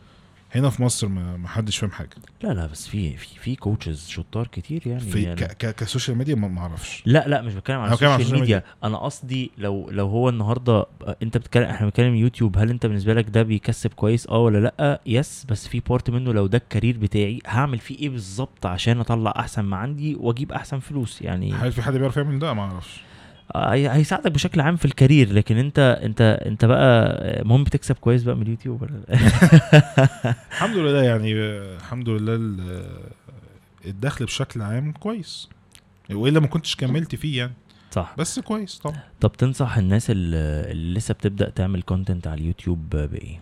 هنا 0.55 0.71
في 0.71 0.83
مصر 0.83 1.09
ما 1.09 1.49
حدش 1.49 1.79
فاهم 1.79 1.91
حاجة. 1.91 2.11
لا 2.43 2.49
لا 2.53 2.67
بس 2.67 2.89
في 2.89 3.17
في 3.17 3.39
في 3.41 3.57
coaches 3.57 4.09
شطار 4.09 4.47
كتير 4.47 4.83
يعني, 4.87 5.01
في 5.01 5.23
يعني. 5.23 5.37
ك 5.37 5.75
ك 5.75 5.81
social 5.81 6.19
media 6.19 6.35
ما 6.35 6.61
أعرفش. 6.61 7.03
لا 7.07 7.29
لا 7.29 7.43
مش 7.43 7.55
بتكلم 7.55 7.79
على 7.79 7.93
ال 7.93 7.95
social 7.95 8.11
ال 8.21 8.24
social 8.24 8.41
media 8.41 8.65
أنا 8.85 8.99
قصدي 8.99 9.51
لو 9.59 9.91
لو 9.91 10.09
هو 10.09 10.29
النهارده 10.29 10.87
أنت 11.23 11.37
بتتكلم 11.37 11.65
إحنا 11.65 11.87
بنتكلم 11.87 12.15
يوتيوب 12.15 12.59
هل 12.59 12.71
أنت 12.71 12.87
بالنسبة 12.87 13.15
لك 13.15 13.29
ده 13.31 13.43
بيكسب 13.43 13.93
كويس؟ 13.93 14.27
آه 14.27 14.39
ولا 14.39 14.59
لأ؟ 14.59 15.01
yes 15.07 15.47
بس 15.49 15.69
في 15.69 15.81
part 15.81 16.11
منه 16.11 16.33
لو 16.33 16.47
ده 16.47 16.59
ال 16.59 16.64
career 16.64 16.99
بتاعي 16.99 17.39
هعمل 17.47 17.79
فيه 17.79 17.99
إيه 17.99 18.09
بالظبط 18.09 18.67
عشان 18.67 19.01
أطلع 19.01 19.35
أحسن 19.37 19.63
ما 19.63 19.77
عندي 19.77 20.15
وأجيب 20.15 20.53
أحسن 20.53 20.79
فلوس؟ 20.79 21.23
يعني 21.23 21.53
هل 21.53 21.73
في 21.73 21.83
حد 21.83 21.93
بيعرف 21.97 22.17
يعمل 22.17 22.39
ده؟ 22.39 22.53
ما 22.53 22.63
أعرفش. 22.63 22.97
آه، 22.97 23.12
هيساعدك 23.57 24.33
بشكل 24.33 24.61
عام 24.61 24.77
في 24.77 24.85
ال 24.85 24.92
career 24.92 25.33
لكن 25.33 25.57
انت 25.57 25.79
انت 26.03 26.21
انت 26.47 26.65
بقى 26.65 27.43
مهم 27.45 27.65
بتكسب 27.65 27.95
كويس 27.95 28.23
بقى 28.23 28.37
من 28.37 28.43
اليوتيوب؟ 28.43 28.85
الحمد 30.53 30.77
لله 30.77 31.03
يعني 31.03 31.33
الحمد 31.77 32.09
لله 32.09 32.35
ال- 32.35 32.93
الدخل 33.87 34.25
بشكل 34.25 34.63
عام 34.63 34.93
كويس. 34.93 35.49
وإلا 36.11 36.41
ما 36.41 36.47
كنتش 36.47 36.77
كملت 36.77 37.15
فيه 37.15 37.39
يعني. 37.39 37.53
صح. 37.91 38.15
بس 38.19 38.39
كويس 38.41 38.79
طبعا. 38.79 39.01
طب 39.21 39.33
تنصح 39.33 39.77
الناس 39.77 40.11
اللي, 40.11 40.95
لسه 40.95 41.15
بتبدأ 41.15 41.51
تعمل 41.51 41.83
كونتنت 41.83 42.27
على 42.27 42.41
اليوتيوب 42.41 42.91
بإيه؟ 42.91 43.41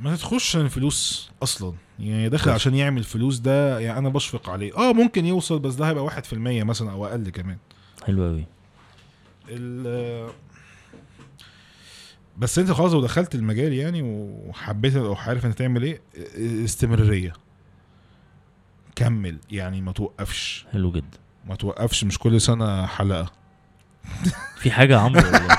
ما 0.00 0.16
تدخلش 0.16 0.48
عشان 0.48 0.60
الفلوس 0.60 1.30
أصلا. 1.42 1.72
يعني 1.98 2.28
داخل. 2.28 2.50
عشان 2.50 2.74
يعمل 2.74 3.04
فلوس 3.04 3.38
ده 3.38 3.78
يعني 3.78 3.98
أنا 3.98 4.08
بشفق 4.08 4.50
عليه. 4.50 4.76
آه 4.76 4.92
ممكن 4.92 5.26
يوصل 5.26 5.58
بس 5.58 5.74
ده 5.74 5.88
هيبقى 5.88 6.04
واحد 6.04 6.24
في 6.24 6.32
المية 6.32 6.62
مثلا 6.62 6.90
أو 6.90 7.06
أقل 7.06 7.30
كمان. 7.30 7.56
حلو 8.08 8.24
قوي 8.24 8.46
ال- 9.48 10.30
بس 12.38 12.58
انت 12.58 12.70
خلاص 12.70 12.92
لو 12.92 13.00
دخلت 13.00 13.34
المجال 13.34 13.72
يعني 13.72 14.02
وحبيت 14.02 14.96
أو 14.96 15.14
عارف 15.14 15.46
انت 15.46 15.58
تعمل 15.58 15.82
إيه 15.82 16.00
استمرارية. 16.64 17.32
كمل 18.96 19.38
يعني 19.50 19.80
ما 19.80 19.92
توقفش. 19.92 20.66
حلو 20.72 20.92
جدا. 20.92 21.18
ما 21.46 21.54
توقفش 21.54 22.04
مش 22.04 22.18
كل 22.18 22.40
سنة 22.40 22.86
حلقة. 22.86 23.32
في 24.56 24.70
حاجة 24.70 24.92
يا 24.94 24.98
عمرو 24.98 25.22
والله. 25.24 25.58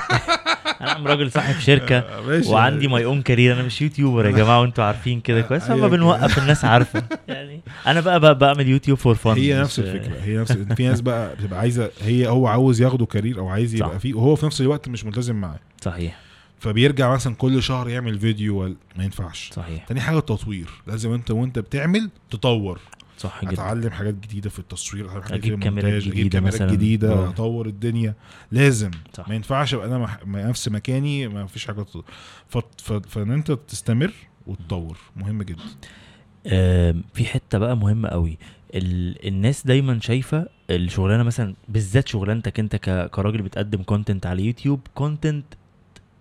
أنا 0.82 0.90
عم 0.90 1.06
راجل 1.06 1.32
صاحب 1.32 1.60
شركة 1.60 1.98
آه،. 1.98 2.48
وعندي 2.48 2.88
my 2.88 3.04
own 3.04 3.22
career 3.22 3.54
أنا 3.54 3.62
مش 3.62 3.82
YouTuber 3.82 4.26
يا 4.26 4.30
جماعة 4.30 4.60
وأنتوا 4.60 4.84
عارفين 4.84 5.20
كده 5.20 5.40
كويس. 5.40 5.64
فما 5.64 5.74
أيوة. 5.74 5.88
بنوقف 5.88 6.38
الناس 6.38 6.64
عارفة. 6.64 7.02
يعني 7.28 7.60
أنا 7.86 8.00
بقى, 8.00 8.20
بقى 8.20 8.38
بعمل 8.38 8.68
يوتيوب 8.68 8.98
for 8.98 9.14
fun 9.14 9.30
هي 9.30 9.60
نفس 9.60 9.78
الفكرة 9.78 10.16
هي 10.22 10.36
نفس 10.36 10.52
في 10.52 10.88
ناس 10.88 11.00
بقى 11.00 11.36
بتبقى 11.36 11.60
عايزة 11.60 11.90
هي 12.02 12.28
هو 12.28 12.46
عاوز 12.46 12.80
ياخده 12.82 13.06
career 13.06 13.38
أو 13.38 13.48
عايز. 13.48 13.74
يبقى 13.74 14.00
فيه 14.00 14.14
وهو 14.14 14.36
في 14.36 14.46
نفس 14.46 14.60
الوقت 14.60 14.88
مش 14.88 15.04
ملتزم 15.04 15.36
معاه. 15.36 15.58
صحيح. 15.80 16.18
فبيرجع 16.58 17.14
مثلا 17.14 17.34
كل 17.34 17.62
شهر 17.62 17.88
يعمل 17.88 18.18
فيديو 18.18 18.74
ما 18.96 19.04
ينفعش. 19.04 19.50
صحيح. 19.52 19.84
تاني 19.84 20.00
حاجة 20.00 20.18
التطوير. 20.18 20.70
لازم 20.86 21.12
أنت 21.12 21.30
وأنت 21.30 21.58
بتعمل 21.58 22.10
تطور. 22.30 22.80
صح 23.20 23.40
جدا 23.44 23.52
اتعلم 23.52 23.90
حاجات 23.90 24.14
جديدة 24.14 24.50
في 24.50 24.58
التصوير 24.58 25.04
أتعلم 25.06 25.22
حاجات 25.22 25.32
أجيب 25.38 25.62
في 25.62 25.68
المونتاج 25.68 26.08
أجيب 26.08 26.28
كاميرات 26.32 26.54
مثلاً. 26.54 26.72
جديدة 26.72 27.12
آه. 27.12 27.28
أطور 27.28 27.66
الدنيا 27.66 28.14
لازم 28.52 28.90
صح. 29.16 29.28
ما 29.28 29.34
ينفعش 29.34 29.74
أبقى 29.74 29.86
أنا 29.86 29.98
مح... 29.98 30.18
ما 30.26 30.44
نفس 30.48 30.68
مكاني 30.68 31.28
ما 31.28 31.46
فيش 31.46 31.66
حاجة. 31.66 31.82
ف... 32.48 32.58
ف... 32.78 32.92
فإن 32.92 33.30
أنت 33.30 33.52
تستمر 33.52 34.12
وتطور 34.46 34.98
مهم 35.16 35.42
جدا 35.42 35.62
آم، 36.46 37.04
في 37.14 37.24
حتة 37.24 37.58
بقى 37.58 37.76
مهمة 37.76 38.08
قوي 38.08 38.38
ال... 38.74 39.26
الناس 39.28 39.66
دايما 39.66 40.00
شايفة 40.00 40.46
الشغلانة 40.70 41.22
مثلا 41.22 41.54
بالذات 41.68 42.08
شغلانتك 42.08 42.60
أنت 42.60 42.76
ك... 42.76 43.10
كراجل 43.10 43.42
بتقدم 43.42 43.82
content 43.82 44.26
على 44.26 44.44
يوتيوب 44.46 44.80
content 44.94 45.44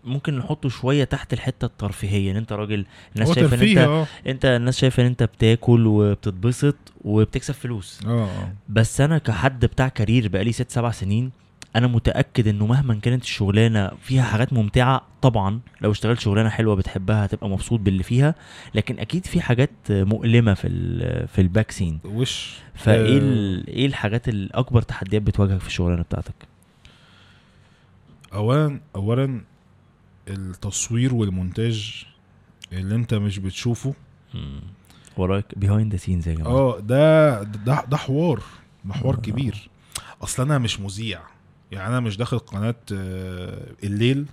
ممكن 0.04 0.38
نحطه 0.38 0.70
شوية 0.70 1.04
تحت 1.04 1.34
الحتة 1.34 1.66
الترفيهية 1.66 2.32
إن 2.32 2.36
أنت 2.38 2.54
راجل 2.54 2.86
الناس 3.16 3.32
شايفة 3.36 3.56
إن 3.58 3.62
أنت 3.70 3.78
آه. 3.78 4.08
أنت 4.28 4.46
الناس 4.46 4.78
شايفة 4.80 5.02
إن 5.02 5.08
أنت 5.08 5.24
بتاكل 5.24 5.88
وبتتبسط 5.88 6.76
وبتكسب 7.02 7.54
فلوس. 7.54 8.00
آه 8.06 8.10
آه. 8.26 8.54
بس 8.70 9.02
أنا 9.02 9.18
كحد 9.18 9.66
بتاع 9.66 9.88
career 9.88 10.28
بقالي 10.28 10.52
ست 10.52 10.72
سبع 10.72 10.92
سنين 10.92 11.32
أنا 11.76 11.88
متأكد 11.88 12.48
إنه 12.48 12.66
مهما 12.66 12.94
كانت 12.96 13.24
الشغلانة 13.24 13.92
فيها 14.02 14.24
حاجات 14.24 14.54
ممتعة 14.54 15.02
طبعا 15.22 15.60
لو 15.82 15.92
اشتغلت 15.92 16.20
شغلانة 16.20 16.50
حلوة 16.50 16.76
بتحبها 16.76 17.26
هتبقى 17.26 17.50
مبسوط 17.50 17.80
باللي 17.80 18.04
فيها 18.04 18.36
لكن 18.76 19.00
أكيد 19.00 19.26
في 19.26 19.42
حاجات 19.42 19.70
مؤلمة 19.90 20.54
في 20.54 20.68
ال 20.68 21.28
في 21.28 21.42
ال 21.42 21.48
back 21.48 21.72
scene. 21.72 22.00
وش؟ 22.06 22.56
فإيه 22.76 23.18
آه. 23.20 23.68
إيه 23.68 23.86
الحاجات 23.86 24.30
الأكبر 24.30 24.82
تحديات 24.82 25.22
بتواجهك 25.22 25.60
في 25.62 25.68
الشغلانة 25.68 26.02
بتاعتك؟ 26.02 26.36
اولا 28.34 28.80
اولا 28.96 29.42
التصوير 30.30 31.14
والمونتاج 31.16 32.06
اللي 32.74 32.96
انت 32.96 33.14
مش 33.14 33.40
بتشوفه. 33.40 33.94
وراك 35.18 35.46
behind 35.60 35.92
the 35.92 35.98
scenes 35.98 36.28
يا 36.28 36.34
جماعة 36.34 36.52
آه 36.52 36.80
ده 36.80 37.44
ده 37.44 37.86
ده 37.86 37.98
حوار 37.98 38.44
ده 38.86 38.94
حوار 38.94 39.16
آه. 39.16 39.20
كبير 39.20 39.70
اصل 40.24 40.44
أنا 40.44 40.58
مش 40.58 40.80
مذيع 40.80 41.20
يعني 41.72 41.88
أنا 41.88 42.00
مش 42.00 42.18
داخل 42.18 42.40
قناة 42.40 42.76
آه، 42.94 43.68
الليل 43.84 44.26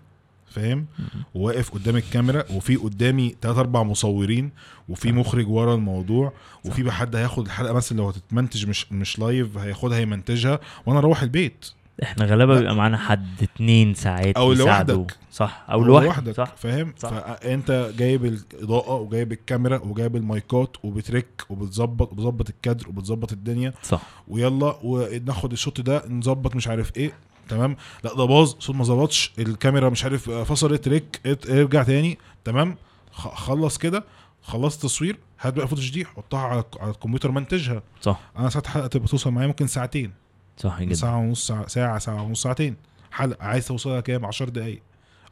فاهم. 0.50 0.86
وواقف 1.34 1.70
قدام 1.70 1.96
الكاميرا 1.96 2.44
وفي 2.52 2.76
قدامي 2.76 3.36
تلات 3.40 3.56
أربع 3.56 3.82
مصورين 3.82 4.50
وفي 4.88 5.08
صح. 5.08 5.14
مخرج 5.14 5.48
ورا 5.48 5.74
الموضوع. 5.74 6.32
وفي 6.64 6.90
حد 6.90 7.16
هياخد 7.16 7.44
الحلقة 7.46 7.72
مثلا 7.72 7.96
لو 7.98 8.08
هتتمنتج 8.08 8.66
مش 8.66 8.92
مش 8.92 9.18
live 9.18 9.58
هياخدها 9.58 9.98
يمنتجها 9.98 10.60
وأنا 10.86 10.98
أروح 10.98 11.22
البيت 11.22 11.70
إحنا 12.02 12.24
غالبا. 12.24 12.58
بيبقى 12.58 12.74
معانا 12.74 12.96
حد 12.98 13.42
اتنين 13.42 13.94
ساعات 13.94 14.36
يساعدوا. 14.36 14.54
لوحدك. 14.96 15.16
صح. 15.32 15.64
أو 15.70 15.84
لوحدك 15.84 16.34
صح. 16.34 16.54
فاهم؟ 16.56 16.94
صح. 16.98 17.10
فأنت 17.10 17.90
جايب 17.98 18.24
الإضاءة 18.24 18.94
وجايب 18.94 19.32
الكاميرا 19.32 19.78
وجايب 19.78 20.16
المايكات 20.16 20.76
وبتركب 20.84 21.42
وبتظبط 21.50 22.12
وبتظبط 22.12 22.48
الكادر 22.48 22.88
وبتظبط 22.88 23.32
الدنيا. 23.32 23.72
صح. 23.82 24.02
ويلا 24.28 24.76
وناخد 24.82 25.52
ال 25.52 25.58
shot 25.58 25.80
ده 25.80 26.02
نظبط 26.08 26.56
مش 26.56 26.68
عارف 26.68 26.96
إيه 26.96 27.12
تمام؟ 27.48 27.76
لا 28.04 28.14
ده 28.16 28.24
باظ. 28.24 28.54
صوت 28.58 28.76
ما 28.76 28.84
ظبطش. 28.84 29.32
الكاميرا 29.38 29.88
مش 29.90 30.04
عارف 30.04 30.30
آه، 30.30 30.44
فصلت 30.44 30.84
track 30.84 31.20
ات- 31.26 31.50
ارجع 31.50 31.82
تاني 31.82 32.18
تمام؟ 32.44 32.76
خلص 33.12 33.78
كده. 33.78 34.04
خلصت 34.42 34.82
تصوير 34.82 35.18
هات 35.40 35.54
بقى 35.54 35.68
footage 35.68 35.90
دي 35.90 36.04
حطها 36.04 36.40
على 36.40 36.64
على 36.80 36.90
الكمبيوتر 36.90 37.30
منتجها. 37.30 37.82
صح. 38.00 38.20
أنا 38.38 38.48
ساعات 38.48 38.66
حلقة 38.66 38.86
تبقى 38.86 39.08
توصل 39.08 39.30
معايا 39.30 39.46
ممكن 39.46 39.66
ساعتين. 39.66 40.12
صح 40.56 40.82
جدا. 40.82 40.94
ساعة 40.94 41.16
ونص 41.18 41.52
ساعة 41.66 41.98
ساعة 41.98 42.22
ونص 42.22 42.42
ساعتين. 42.42 42.76
حلقه 43.12 43.44
عايز 43.44 43.66
توصلها 43.68 44.00
كام؟ 44.00 44.24
10 44.26 44.48
دقايق. 44.48 44.82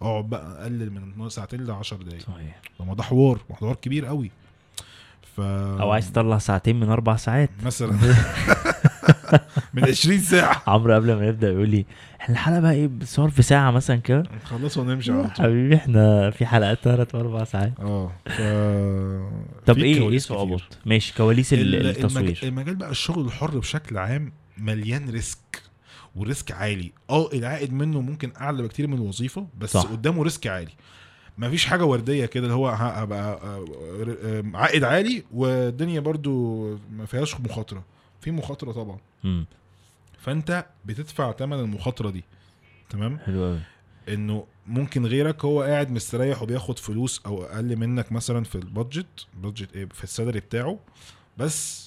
أقعد 0.03 0.25
بقى 0.31 0.63
أقلل 0.63 0.91
من 1.17 1.29
ساعتين 1.29 1.65
ل 1.67 1.71
10 1.71 1.97
دقايق. 1.97 2.21
صحيح. 2.23 2.61
طب 2.79 2.97
ده 2.97 3.03
حوار 3.03 3.39
حوار 3.61 3.75
كبير 3.77 4.07
قوي. 4.07 4.31
ف 5.37 5.41
أو 5.41 5.91
عايز 5.91 6.13
تطلع 6.13 6.39
ساعتين 6.39 6.81
من 6.81 6.89
أربع 6.89 7.17
ساعات. 7.17 7.51
مثلا. 7.65 7.93
من 9.75 9.85
20 9.85 10.19
ساعة. 10.19 10.63
عمرو 10.67 10.95
قبل 10.95 11.15
ما 11.15 11.29
نبدا 11.29 11.49
يقول 11.51 11.69
لي 11.69 11.85
إحنا 12.21 12.35
الحلقة 12.35 12.61
بقى 12.61 12.73
إيه؟ 12.73 12.87
بتصور 12.87 13.31
في 13.31 13.43
ساعة 13.43 13.71
مثلا 13.71 13.97
كده. 13.97 14.23
نخلص 14.45 14.77
ونمشي 14.79 15.13
على 15.13 15.23
طول. 15.23 15.31
حبيبي 15.47 15.77
إحنا 15.77 16.31
في 16.31 16.47
حلقات 16.47 16.79
ثلاث 16.83 17.15
وأربع 17.15 17.45
ساعات. 17.45 17.73
آه 17.81 18.13
ف 18.27 18.41
طب 19.67 19.79
إيه؟ 19.79 19.85
إيه 19.95 20.01
كواليس 20.01 20.27
صعوبات. 20.27 20.61
ماشي 20.87 21.15
كواليس 21.15 21.53
ال- 21.53 21.75
ال- 21.75 21.87
التصوير 21.87 22.41
المجال 22.43 22.75
بقى 22.77 22.91
الشغل 22.91 23.25
الحر 23.27 23.59
بشكل 23.59 23.99
عام 23.99 24.33
مليان 24.59 25.11
risk 25.11 25.63
و 26.17 26.24
risk 26.24 26.53
عالي. 26.53 26.93
آه 27.11 27.33
العائد 27.33 27.73
منه 27.73 28.01
ممكن 28.01 28.33
أعلى 28.41 28.63
بكتير 28.63 28.87
من 28.87 28.95
الوظيفة 28.95 29.47
بس 29.59 29.71
صح. 29.73 29.83
قدامه 29.83 30.23
risk 30.23 30.47
عالي. 30.47 30.73
مفيش 31.39 31.67
حاجة 31.67 31.85
وردية 31.85 32.27
كده 32.27 32.45
اللي 32.45 32.55
هو 32.55 32.69
هبقى 32.69 33.41
عائد 34.55 34.85
عالي 34.85 35.25
والدنيا 35.33 36.01
برضو 36.01 36.65
ما 36.93 37.07
فيهاش 37.07 37.41
مخاطرة. 37.41 37.85
في 38.21 38.31
مخاطرة 38.31 38.73
طبعا. 38.73 38.99
امم 39.25 39.47
فأنت 40.19 40.67
بتدفع 40.85 41.33
ثمن 41.33 41.61
المخاطرة 41.61 42.11
دي. 42.11 42.25
تمام؟ 42.91 43.19
حلو 43.19 43.45
قوي 43.45 43.61
إنه 44.09 44.47
ممكن 44.67 45.07
غيرك 45.07 45.45
هو 45.45 45.63
قاعد 45.63 45.91
مستريح 45.91 46.43
وبياخد 46.43 46.79
فلوس 46.79 47.21
أو 47.27 47.43
أقل 47.45 47.77
منك 47.77 48.13
مثلا 48.13 48.45
في 48.45 48.55
ال 48.55 48.65
budget 48.65 49.27
budget 49.43 49.77
إيه؟ 49.77 49.85
في 49.87 50.05
ال 50.05 50.10
salary 50.10 50.41
بتاعه. 50.41 50.79
بس 51.39 51.84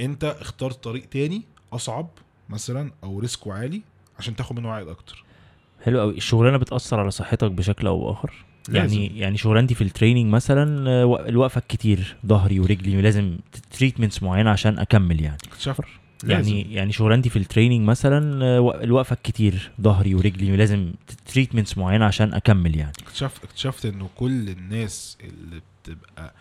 انت 0.00 0.24
اخترت 0.40 0.84
طريق 0.84 1.04
تاني 1.08 1.42
اصعب 1.72 2.08
مثلا 2.48 2.90
أو 3.04 3.18
ال 3.18 3.24
risk 3.24 3.46
ه 3.46 3.52
عالي 3.52 3.82
عشان 4.18 4.36
تاخد 4.36 4.58
منه 4.58 4.68
عائد 4.70 4.88
أكتر. 4.88 5.24
حلو 5.84 6.00
قوي. 6.00 6.16
الشغلانة 6.16 6.56
بتأثر 6.56 7.00
على 7.00 7.10
صحتك 7.10 7.50
بشكل 7.50 7.86
أو 7.86 8.12
اخر 8.12 8.32
لازم. 8.68 8.98
يعني 8.98 9.18
يعني 9.18 9.36
شغلانتي 9.36 9.74
في 9.74 9.84
ال 9.84 9.89
training 9.89 10.26
مثلا 10.32 10.90
آه، 10.90 11.06
وق- 11.06 11.20
الوقفه 11.26 11.58
الكتير 11.58 12.16
ظهري 12.26 12.60
ورجلي 12.60 13.02
لازم 13.02 13.36
treatments 13.78 14.22
معينة 14.22 14.50
عشان 14.50 14.78
أكمل 14.78 15.20
يعني. 15.20 15.36
اكتشاف 15.48 15.80
يعني 16.24 16.74
يعني 16.74 16.92
شغلانتي 16.92 17.28
في 17.30 17.36
ال 17.38 17.44
training 17.44 17.88
مثلا 17.88 18.44
آه، 18.44 18.60
وق- 18.60 18.82
الوقفه 18.82 19.14
الكتير 19.14 19.70
ظهري 19.80 20.14
ورجلي 20.14 20.56
لازم 20.56 20.92
treatments 21.32 21.78
معينة 21.78 22.04
عشان 22.04 22.34
أكمل 22.34 22.76
يعني. 22.76 22.92
اكتشف 23.02 23.40
اكتشفت 23.44 23.86
إنه 23.86 24.08
كل 24.16 24.48
الناس 24.48 25.18
اللي 25.24 25.60
بتبقى 25.82 26.34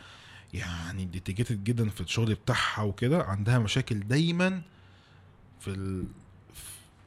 يعني 0.53 1.05
ديتيجيتد 1.05 1.63
جدا 1.63 1.89
في 1.89 2.01
الشغل 2.01 2.33
بتاعها 2.35 2.81
وكده 2.81 3.23
عندها 3.23 3.59
مشاكل 3.59 3.99
دايما 3.99 4.62
في 5.59 5.69
ال... 5.69 6.03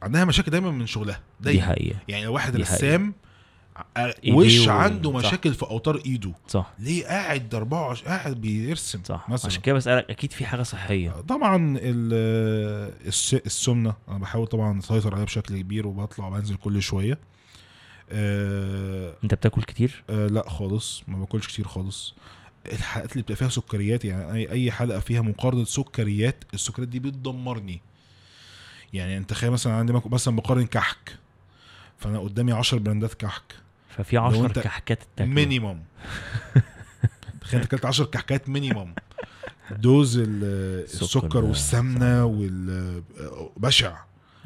عندها 0.02 0.24
مشاكل 0.24 0.50
دايما 0.50 0.70
من 0.70 0.86
شغلها 0.86 1.20
دي 1.40 1.44
دايما. 1.44 1.62
حقيقة. 1.66 1.98
يعني 2.08 2.24
لو 2.24 2.34
واحد 2.34 2.56
دي 2.56 2.64
حقيقة. 2.64 2.76
رسام 2.76 3.14
إيديه 3.96 4.32
وش 4.32 4.66
و- 4.66 4.70
عنده 4.70 5.10
صح. 5.20 5.26
مشاكل 5.26 5.54
في 5.54 5.62
أوتار 5.62 6.02
إيده 6.06 6.32
صح. 6.48 6.72
ليه 6.78 7.04
قاعد 7.06 7.54
24 7.54 8.08
قاعد 8.08 8.36
بيرسم 8.40 9.00
صح. 9.04 9.28
مثلا؟ 9.28 9.46
عشان 9.46 9.62
كده 9.62 9.74
بسألك 9.74 10.10
أكيد 10.10 10.32
في 10.32 10.46
حاجة 10.46 10.62
صحية. 10.62 11.10
طبعا 11.10 11.76
ال- 11.78 12.92
الس- 13.08 13.34
السمنة 13.34 13.94
أنا 14.08 14.18
بحاول 14.18 14.46
طبعا 14.46 14.78
أسيطر 14.78 15.12
عليها 15.14 15.24
بشكل 15.24 15.58
كبير 15.60 15.86
وبطلع 15.86 16.26
وبنزل 16.26 16.54
كل 16.56 16.82
شوية. 16.82 17.18
آه 18.10 19.14
أنت 19.24 19.34
بتاكل 19.34 19.62
كتير؟ 19.62 20.04
آه 20.10 20.26
لا 20.26 20.48
خالص 20.48 21.02
ما 21.08 21.18
باكلش 21.18 21.46
كتير 21.48 21.68
خالص. 21.68 22.14
الحلقات 22.66 23.12
اللي 23.12 23.22
بتبقى 23.22 23.36
فيها 23.36 23.48
سكريات 23.48 24.04
يعني 24.04 24.50
اي 24.50 24.70
حلقة 24.72 25.00
فيها 25.00 25.20
مقارنة 25.20 25.64
سكريات 25.64 26.44
السكريات 26.54 26.88
دي 26.88 26.98
بتدمرني. 26.98 27.80
يعني 28.92 29.16
أنت 29.16 29.30
تخيل 29.30 29.50
مثلا 29.50 29.72
عندي 29.72 29.92
مثلا 29.92 30.36
بقارن 30.36 30.66
كحك 30.66 31.16
فأنا 31.98 32.18
قدامي 32.18 32.52
10 32.52 32.78
brand 32.78 33.08
ات 33.08 33.14
كحك. 33.14 33.42
ففي 33.88 34.16
لو 34.16 34.22
10 34.24 34.46
أنت 34.46 34.58
كحكات 34.58 34.98
minimum 35.20 35.78
تخيل 37.40 37.60
أنت 37.60 37.66
اكلت 37.74 37.84
10 37.84 38.04
كحكات 38.04 38.48
minimum 38.48 38.94
dose 39.70 40.18
ال- 40.18 40.84
السكر 40.84 41.44
والسمنة 41.44 42.24
وال 42.24 43.02
بشع. 43.56 43.96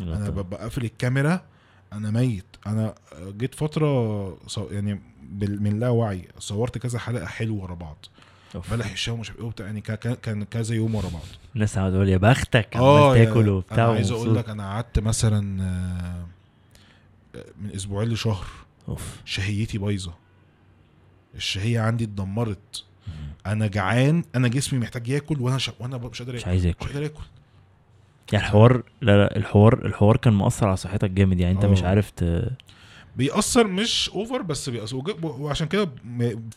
أنا 0.00 0.30
ببقى 0.30 0.60
قافل 0.62 0.84
الكاميرا 0.84 1.44
أنا 1.92 2.10
ميت. 2.10 2.44
أنا 2.66 2.94
جيت 3.38 3.54
فترة 3.54 4.28
صو- 4.46 4.68
يعني 4.70 5.00
بال- 5.22 5.62
من 5.62 5.80
لا 5.80 5.88
وعي 5.88 6.28
صورت 6.38 6.78
كذا 6.78 6.98
حلقة 6.98 7.26
حلوة 7.26 7.62
ورا 7.62 7.74
بعض. 7.74 7.96
بلح 8.70 8.90
الشام 8.92 9.14
ومش 9.14 9.30
عارف 9.30 9.40
إيه 9.40 9.46
وبتاع 9.46 9.66
يعني 9.66 9.80
كا- 9.80 10.14
كان 10.14 10.44
كذا 10.44 10.74
يوم 10.74 10.94
ورا 10.94 11.08
بعض. 11.08 11.22
الناس 11.54 11.78
قاعدة 11.78 11.94
تقول 11.94 12.08
يا 12.08 12.16
بختك 12.16 12.76
آه 12.76 13.06
عمال 13.08 13.20
يا- 13.20 13.24
تاكل 13.24 13.48
وبتاع 13.48 13.84
أنا 13.84 13.92
عايز 13.94 14.10
أقول. 14.10 14.34
لك 14.36 14.48
أنا 14.48 14.62
قعدت 14.70 14.98
مثلا 14.98 15.62
آه، 15.62 16.24
من 17.60 17.70
أسبوعين 17.74 18.08
لشهر. 18.08 18.46
أوف. 18.88 19.16
شهيتي 19.24 19.78
بايظة. 19.78 20.14
الشهية 21.34 21.80
عندي 21.80 22.04
اتدمرت. 22.04 22.84
أنا 23.46 23.66
جعان 23.66 24.24
أنا 24.34 24.48
جسمي 24.48 24.78
محتاج 24.78 25.08
ياكل 25.08 25.40
وأنا 25.40 25.58
ش... 25.58 25.70
وأنا 25.80 25.96
مش 25.98 26.18
قادر 26.22 26.34
مش 26.34 26.40
اكل 26.40 26.50
عايز 26.50 26.60
مش 26.66 26.66
ياكل 26.66 26.86
قادر 26.86 27.04
آكل. 27.06 27.22
يعني 28.32 28.44
الحوار 28.44 28.82
لا 29.00 29.16
لا 29.16 29.36
الحوار 29.36 29.86
الحوار 29.86 30.16
كان 30.16 30.32
مؤثر 30.32 30.66
على 30.66 30.76
صحتك 30.76 31.10
جامد 31.10 31.40
يعني 31.40 31.54
انت 31.54 31.64
آه. 31.64 31.68
مش 31.68 31.82
عارف 31.82 32.10
ت... 32.10 32.48
بيأثر 33.16 33.66
مش 33.66 34.10
اوفر 34.14 34.42
بس 34.42 34.70
بيأثر. 34.70 35.02
وعشان 35.22 35.66
كده 35.66 35.88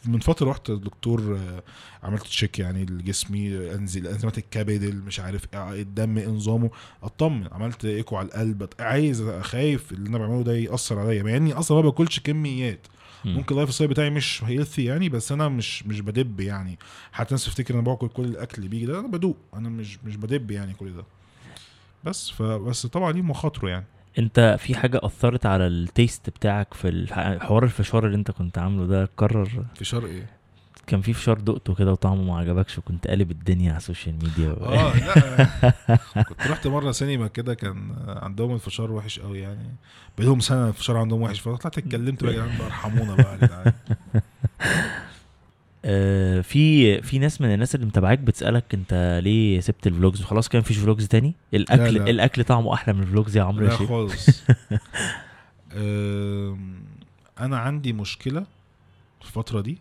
من 0.05 0.19
فترة 0.19 0.49
رحت 0.49 0.69
للدكتور 0.69 1.37
آه، 1.37 1.63
عملت 2.07 2.23
check 2.23 2.59
يعني 2.59 2.85
لجسمي 2.85 3.73
انزل 3.73 4.07
أنزيمات 4.07 4.37
الكبد 4.37 5.03
مش 5.07 5.19
عارف 5.19 5.45
إيه، 5.53 5.81
الدم 5.81 6.17
إيه 6.17 6.27
نظامه 6.27 6.69
أطمن. 7.03 7.47
عملت 7.51 7.85
ايكو 7.85 8.17
على 8.17 8.27
القلب. 8.27 8.69
عايز 8.79 9.23
خايف 9.23 9.91
اللي 9.91 10.09
أنا 10.09 10.17
بعمله 10.17 10.43
ده 10.43 10.53
يأثر 10.55 10.99
عليا 10.99 11.23
مع 11.23 11.37
إني 11.37 11.53
أصلا 11.53 11.77
ما 11.77 11.83
باكلش 11.83 12.19
كميات. 12.19 12.87
مم. 13.25 13.35
ممكن 13.35 13.55
ال 13.55 13.73
lifestyle 13.73 13.89
بتاعي 13.89 14.09
مش 14.09 14.43
healthy 14.43 14.85
يعني 14.85 15.09
بس 15.09 15.31
أنا 15.31 15.49
مش 15.49 15.85
مش 15.85 16.01
بدب 16.01 16.39
يعني. 16.39 16.79
حتى 17.11 17.29
الناس 17.29 17.45
تفتكر 17.45 17.73
إن 17.73 17.79
أنا 17.79 17.87
باكل 17.87 18.07
كل 18.07 18.25
الأكل 18.25 18.57
اللي 18.57 18.69
بيجي 18.69 18.85
ده 18.85 18.99
أنا 18.99 19.07
بدوق. 19.07 19.37
أنا 19.53 19.69
مش 19.69 19.99
مش 20.05 20.15
بدب 20.15 20.51
يعني 20.51 20.73
كل 20.73 20.93
ده. 20.93 21.03
بس 22.03 22.29
فبس 22.29 22.85
طبعا 22.85 23.11
ليه 23.11 23.21
مخاطره 23.21 23.69
يعني. 23.69 23.85
انت 24.19 24.57
في 24.59 24.75
حاجة 24.75 24.99
أثرت 25.03 25.45
على 25.45 25.67
ال 25.67 25.78
taste 25.78 26.29
بتاعك 26.29 26.73
في 26.73 27.05
حوار 27.41 27.63
الفشار 27.63 28.05
اللي 28.05 28.17
انت 28.17 28.31
كنت 28.31 28.57
عامله 28.57 28.85
ده 28.85 29.09
قرر؟ 29.17 29.65
في 29.75 29.85
شرق 29.85 30.07
إيه؟ 30.09 30.25
كان 30.87 31.01
في 31.01 31.13
فشار 31.13 31.37
دقته 31.39 31.75
كده 31.75 31.91
وطعمه 31.91 32.23
ما 32.23 32.37
عجبكش 32.37 32.77
وكنت 32.77 33.07
قالب 33.07 33.31
الدنيا 33.31 33.69
على 33.69 33.77
ال 33.77 33.83
social 33.83 34.15
media. 34.15 34.49
آه 34.61 34.93
لأ. 35.05 36.23
كنت 36.23 36.47
رحت 36.47 36.67
مرة 36.67 36.91
سينما 36.91 37.27
كده 37.27 37.53
كان 37.53 37.95
عندهم 38.07 38.53
الفشار 38.55 38.91
وحش 38.91 39.19
قوي 39.19 39.39
يعني. 39.39 39.75
بقالهم 40.17 40.39
سنة 40.39 40.67
الفشار 40.67 40.97
عندهم 40.97 41.21
وحش 41.21 41.39
فطلعت 41.39 41.77
اتكلمت 41.77 42.23
بقى 42.23 42.33
يا 42.33 42.41
جدعان 42.41 42.57
بقى 42.57 42.67
ارحمونا 42.67 43.15
بقى 43.15 43.33
يا 43.33 43.37
جدعان. 43.37 43.73
آه 45.85 46.41
في 46.41 47.01
في 47.01 47.19
ناس 47.19 47.41
من 47.41 47.53
الناس 47.53 47.75
اللي 47.75 47.85
متابعاك 47.85 48.19
بتسألك 48.19 48.73
انت 48.73 49.21
ليه 49.23 49.59
سبت 49.59 49.87
ال 49.87 49.92
vlogs؟ 49.92 50.21
وخلاص 50.21 50.49
كان 50.49 50.59
مفيش 50.61 50.77
vlogs 50.77 51.07
تاني؟ 51.07 51.33
الأكل 51.53 51.93
لا. 51.93 52.09
الأكل 52.09 52.43
طعمه 52.43 52.73
أحلى 52.73 52.93
من 52.93 53.01
ال 53.03 53.09
vlogs 53.09 53.37
يا 53.37 53.43
عمرو 53.43 53.65
يا 53.65 53.69
لا 53.69 53.77
شيخ. 53.77 53.87
خالص. 53.89 54.29
أم، 55.73 56.83
أنا 57.39 57.57
عندي 57.59 57.93
مشكلة 57.93 58.41
في 59.21 59.25
الفترة 59.27 59.61
دي 59.61 59.77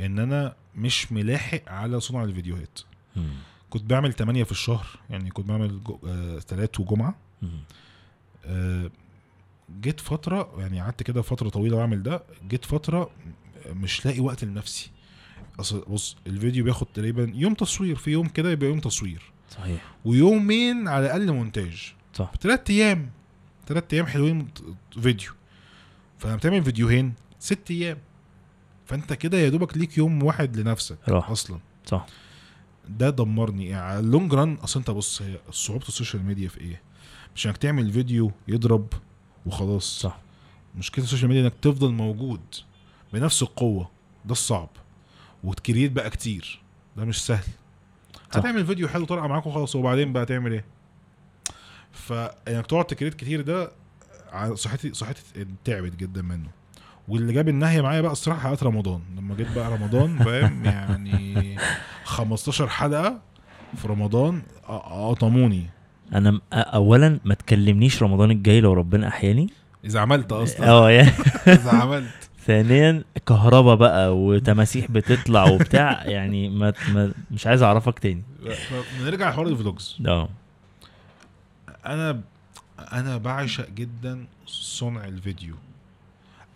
إن 0.00 0.18
أنا 0.18 0.54
مش 0.76 1.12
ملاحق 1.12 1.60
على 1.66 2.00
صنع 2.00 2.24
الفيديوهات. 2.24 2.78
مم. 3.16 3.30
كنت 3.70 3.82
بعمل 3.82 4.12
8 4.12 4.44
في 4.44 4.52
الشهر 4.52 4.86
يعني 5.10 5.30
كنت 5.30 5.46
بعمل 5.48 5.84
جو... 5.84 5.98
آه... 6.08 6.68
وجمعة. 6.78 7.14
آه... 8.46 8.90
جيت 9.80 10.00
فترة 10.00 10.50
يعني 10.58 10.80
قعدت 10.80 11.02
كده 11.02 11.22
فترة 11.22 11.48
طويلة 11.48 11.76
بعمل 11.76 12.02
ده 12.02 12.22
جيت 12.48 12.64
فترة 12.64 13.10
مش 13.70 14.06
لاقي 14.06 14.20
وقت 14.20 14.44
لنفسي. 14.44 14.90
اصل 15.60 15.84
بص 15.88 16.16
الفيديو 16.26 16.64
بياخد 16.64 16.86
تقريبا 16.86 17.32
يوم 17.34 17.54
تصوير 17.54 17.96
في 17.96 18.10
يوم 18.10 18.28
كده 18.28 18.50
يبقى 18.50 18.68
يوم 18.68 18.80
تصوير. 18.80 19.22
صحيح. 19.50 19.84
ويومين 20.04 20.88
على 20.88 21.06
الأقل 21.06 21.32
مونتاج. 21.32 21.94
صح. 22.14 22.32
تلات 22.40 22.70
أيام. 22.70 23.10
تلات 23.66 23.94
أيام 23.94 24.06
حلوين 24.06 24.48
فيديو. 25.00 25.30
فلما 26.18 26.36
بتعمل 26.36 26.64
فيديوهين 26.64 27.14
ست 27.38 27.70
أيام. 27.70 27.98
فأنت 28.86 29.12
كده 29.12 29.38
يا 29.38 29.48
دوبك 29.48 29.76
ليك 29.76 29.98
يوم 29.98 30.22
واحد 30.22 30.56
لنفسك 30.56 30.98
راح. 31.08 31.30
أصلا. 31.30 31.58
صح. 31.86 32.06
ده 32.88 33.10
دمرني. 33.10 33.68
يعني 33.68 33.84
على 33.86 33.98
ال 34.00 34.07
long 34.07 34.34
run 34.34 34.54
أصل 34.54 34.80
أنت 34.80 34.90
بص 34.90 35.22
هي 35.22 35.38
صعوبة 35.50 35.88
ال 35.88 35.93
social 35.93 36.24
media 36.24 36.48
في 36.48 36.60
إيه؟ 36.60 36.82
مش 37.34 37.46
إنك 37.46 37.56
تعمل 37.56 37.92
فيديو 37.92 38.32
يضرب 38.48 38.86
وخلاص. 39.46 40.00
صح. 40.00 40.18
مشكلة 40.78 41.04
ال 41.04 41.07
social 41.07 41.28
media 41.28 41.42
إنك 41.42 41.54
تفضل 41.62 41.92
موجود 41.92 42.40
بنفس 43.12 43.42
القوة. 43.42 43.90
ده 44.24 44.32
الصعب. 44.32 44.68
وت 45.46 45.57
create 45.57 45.92
بقى 45.92 46.10
كتير. 46.10 46.60
ده 46.96 47.04
مش 47.04 47.26
سهل. 47.26 47.44
صح. 48.32 48.38
هتعمل 48.38 48.66
فيديو 48.66 48.88
حلو 48.88 49.04
طرقع 49.04 49.26
معاك 49.26 49.46
وخلاص 49.46 49.76
وبعدين 49.76 50.12
بقى 50.12 50.26
تعمل 50.26 50.52
إيه؟ 50.52 50.64
فانك 51.92 52.66
تقعد 52.66 52.84
ت 52.84 52.88
create 52.88 53.14
كتير 53.14 53.40
ده 53.40 53.70
صحتي 54.54 54.94
صحتي 54.94 55.22
تعبت 55.64 55.96
جدا 55.96 56.22
منه. 56.22 56.48
واللي 57.08 57.32
جاب 57.32 57.48
النهاية 57.48 57.80
معايا 57.80 58.00
بقى 58.00 58.12
الصراحة 58.12 58.40
حلقات 58.40 58.62
رمضان. 58.62 59.00
لما 59.16 59.34
جيت 59.34 59.52
بقى 59.52 59.70
رمضان 59.70 60.18
فاهم؟ 60.24 60.64
يعني 60.64 61.56
15 62.04 62.68
حلقة 62.68 63.20
في 63.76 63.88
رمضان 63.88 64.42
قطموني 64.68 65.66
أنا 66.14 66.40
اولا 66.52 67.20
ما 67.24 67.34
تكلمنيش 67.34 68.02
رمضان 68.02 68.30
الجاي 68.30 68.60
لو 68.60 68.72
ربنا 68.72 69.08
أحياني. 69.08 69.50
إذا 69.84 70.00
عملت 70.00 70.32
أصلا. 70.32 70.68
آه 70.68 70.90
يعني 70.90 71.10
إذا 71.46 71.70
عملت. 71.70 72.25
ثانيا 72.46 73.04
كهربا 73.26 73.74
بقى 73.74 74.16
وتماسيح 74.16 74.90
بتطلع 74.90 75.44
وبتاع 75.50 76.04
يعني 76.06 76.48
ما, 76.48 76.72
ما 76.88 77.12
مش 77.30 77.46
عايز 77.46 77.62
أعرفك 77.62 77.98
تاني. 77.98 78.22
نرجع 79.00 79.30
لحوار 79.30 79.46
الفلوجز. 79.46 79.96
آه. 80.06 80.28
أنا 81.86 82.20
أنا 82.78 83.16
بعشق 83.16 83.70
جدا 83.70 84.26
صنع 84.46 85.04
الفيديو. 85.04 85.54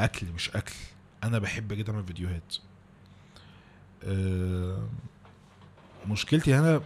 أكل 0.01 0.27
مش 0.35 0.51
أكل. 0.51 0.75
أنا 1.25 1.39
بحب 1.39 1.73
جدا 1.73 1.93
أعمل 1.93 2.07
فيديوهات. 2.07 2.57
أه 4.05 4.89
مشكلتي 6.09 6.59
أنا 6.59 6.81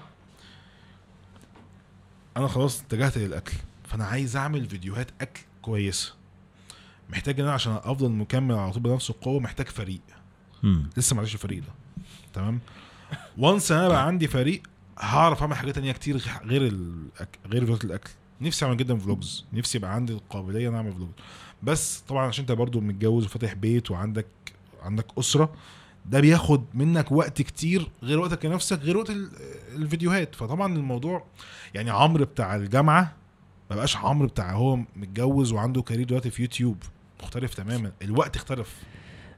أنا 2.37 2.49
خلاص 2.49 2.81
اتجهت 2.81 3.19
للأكل. 3.19 3.57
فأنا 3.85 4.05
عايز 4.05 4.37
أعمل 4.37 4.67
فيديوهات 4.67 5.11
أكل 5.21 5.41
كويسة. 5.63 6.15
محتاج 7.11 7.41
إن 7.41 7.47
أنا 7.47 7.55
عشان 7.55 7.73
أفضل 7.73 8.11
مكمل 8.11 8.55
على 8.55 8.73
طول 8.73 8.83
بنفس 8.83 9.11
القوة 9.11 9.41
محتاج 9.41 9.67
فريق. 9.69 10.01
مم. 10.63 10.91
لسه 10.97 11.17
معنديش 11.17 11.35
الفريق 11.35 11.59
ده. 11.63 11.73
تمام؟ 12.33 12.61
و 13.39 13.45
once 13.45 13.73
أنا 13.73 13.89
بقى 13.89 14.07
عندي 14.07 14.29
فريق 14.29 14.63
هعرف 14.99 15.43
أعمل 15.43 15.57
حاجات 15.57 15.75
تانية 15.75 15.93
كتير 15.93 16.23
غير 16.45 16.63
الأك... 16.67 17.39
غير 17.47 17.61
فيديوهات 17.61 17.85
الأكل. 17.85 18.11
نفسي 18.41 18.65
أعمل 18.65 18.77
جدا 18.77 18.99
vlogs 18.99 19.45
نفسي 19.53 19.79
يبقى 19.79 19.95
عندي 19.95 20.13
القابلية 20.13 20.69
إن 20.69 20.75
أعمل 20.75 20.93
vlog 20.93 21.09
بس 21.63 22.01
طبعا 22.09 22.27
عشان 22.27 22.43
أنت 22.43 22.53
برضو 22.53 22.81
متجوز 22.81 23.25
وفاتح 23.25 23.53
بيت 23.55 23.91
وعندك 23.91 24.27
عندك 24.83 25.07
أسرة 25.19 25.53
ده 26.07 26.21
بياخد 26.21 26.65
منك 26.75 27.13
وقت 27.13 27.43
كتير 27.43 27.91
غير 28.03 28.19
وقتك 28.21 28.45
لنفسك 28.45 28.79
غير 28.81 28.97
وقت 28.97 29.11
ال- 29.11 29.31
الفيديوهات. 29.77 30.35
فطبعا 30.35 30.77
الموضوع 30.77 31.25
يعني 31.75 31.91
عمرو 31.91 32.25
بتاع 32.25 32.57
الجامعة 32.57 33.13
ما 33.71 33.77
بقاش 33.77 33.97
عمرو 33.97 34.29
بتاع 34.29 34.53
هو 34.53 34.77
متجوز 34.77 35.53
وعنده 35.53 35.83
career 35.83 36.07
دلوقتي 36.07 36.31
في 36.31 36.43
يوتيوب. 36.43 36.83
مختلف 37.25 37.55
تماما. 37.55 37.91
الوقت 38.03 38.37
اختلف. 38.37 38.75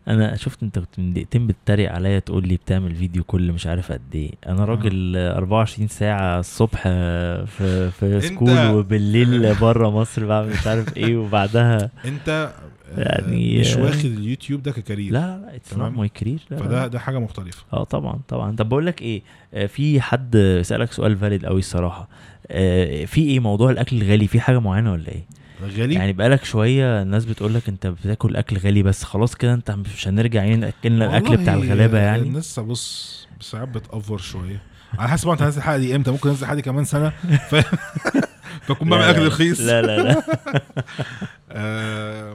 أنا 0.08 0.36
شفت 0.36 0.62
أنت 0.62 0.78
كنت 0.78 0.98
من 0.98 1.12
دقيقتين 1.12 1.46
بتتريق 1.46 1.92
عليا 1.92 2.18
تقول 2.18 2.48
لي 2.48 2.56
بتعمل 2.56 2.94
فيديو 2.94 3.24
كل 3.24 3.52
مش 3.52 3.66
عارف 3.66 3.92
قد 3.92 4.14
إيه. 4.14 4.30
أنا 4.46 4.64
راجل 4.64 5.16
24 5.16 5.88
ساعة 5.88 6.38
الصبح 6.40 6.82
في 6.82 7.90
في 7.90 8.20
school 8.20 8.66
وبالليل 8.70 9.54
بره 9.60 9.90
مصر 9.90 10.26
بعمل 10.26 10.48
مش 10.50 10.66
عارف 10.66 10.96
إيه 10.96 11.16
وبعدها 11.16 11.90
أنت 12.04 12.52
آه، 12.98 13.22
يعني- 13.22 13.58
مش 13.60 13.76
واخد 13.76 14.04
اليوتيوب 14.04 14.62
ده 14.62 14.72
ك 14.72 14.77
career. 14.77 15.12
لا 15.12 15.18
لا 15.38 15.56
it's 15.56 15.72
not 15.72 15.80
تمام. 15.80 15.98
my 15.98 16.08
career 16.08 16.38
فده 16.50 16.86
ده 16.86 16.98
حاجة 16.98 17.18
مختلفة. 17.18 17.64
آه 17.72 17.84
طبعا 17.84 18.20
طبعا. 18.28 18.56
طب 18.56 18.68
بقول 18.68 18.86
لك 18.86 19.02
إيه 19.02 19.22
آه، 19.54 19.66
في 19.66 20.00
حد 20.00 20.60
سألك 20.64 20.92
سؤال 20.92 21.16
valid 21.16 21.46
قوي 21.46 21.58
الصراحة. 21.58 22.08
آه، 22.50 23.04
في 23.04 23.20
إيه 23.20 23.40
موضوع 23.40 23.70
الأكل 23.70 24.02
الغالي؟ 24.02 24.26
في 24.26 24.40
حاجة 24.40 24.58
معينة 24.60 24.92
ولا 24.92 25.08
إيه؟ 25.08 25.24
غالي. 25.62 25.94
يعني 25.94 26.12
بقالك 26.12 26.44
شوية 26.44 27.02
الناس 27.02 27.24
بتقول 27.24 27.54
لك 27.54 27.68
انت 27.68 27.86
بتاكل 27.86 28.36
أكل 28.36 28.58
غالي 28.58 28.82
بس 28.82 29.04
خلاص 29.04 29.34
كده 29.34 29.54
انت 29.54 29.70
مش 29.70 30.08
هنرجع 30.08 30.44
يعني 30.44 30.56
ناكلنا 30.56 31.06
الأكل 31.06 31.36
بتاع 31.36 31.54
الغلابة 31.54 31.98
يعني. 31.98 32.22
الناس 32.22 32.60
بص 32.60 33.26
ساعات 33.40 33.68
بت 33.68 33.85
over 33.85 34.18
شوية. 34.18 34.62
على 34.98 35.08
حسب 35.08 35.28
انت 35.28 35.42
هتنزل 35.42 35.58
الحلقة 35.58 35.78
دي 35.78 35.96
إمتى 35.96 36.10
ممكن 36.10 36.28
انزل 36.28 36.42
الحلقة 36.42 36.56
دي 36.56 36.62
كمان 36.62 36.84
سنة. 36.84 37.08
ف... 37.50 37.54
فاكون 38.66 38.88
بعمل 38.88 39.02
أكل 39.04 39.26
رخيص. 39.26 39.60
لا 39.60 39.82
لا 39.82 40.02
لا. 40.02 40.22
آه، 41.50 42.34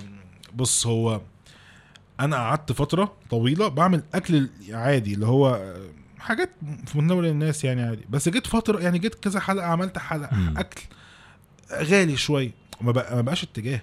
بص 0.55 0.87
هو 0.87 1.21
أنا 2.19 2.35
قعدت 2.35 2.71
فترة 2.71 3.13
طويلة 3.29 3.67
بعمل 3.67 4.03
أكل 4.13 4.49
عادي 4.69 5.13
اللي 5.13 5.25
هو 5.25 5.73
حاجات 6.19 6.49
في 6.85 6.97
متناول 6.97 7.25
الناس 7.25 7.63
يعني 7.63 7.81
عادي. 7.81 8.05
بس 8.09 8.29
جيت 8.29 8.47
فترة 8.47 8.79
يعني 8.79 8.99
جيت 8.99 9.15
كذا 9.15 9.39
حلقة 9.39 9.65
عملت 9.65 9.97
حلقة. 9.97 10.29
أكل 10.57 10.81
غالي 11.73 12.17
شوية. 12.17 12.51
ما 12.81 12.91
بقى 12.91 13.15
ما 13.15 13.21
بقاش 13.21 13.43
اتجاه. 13.43 13.81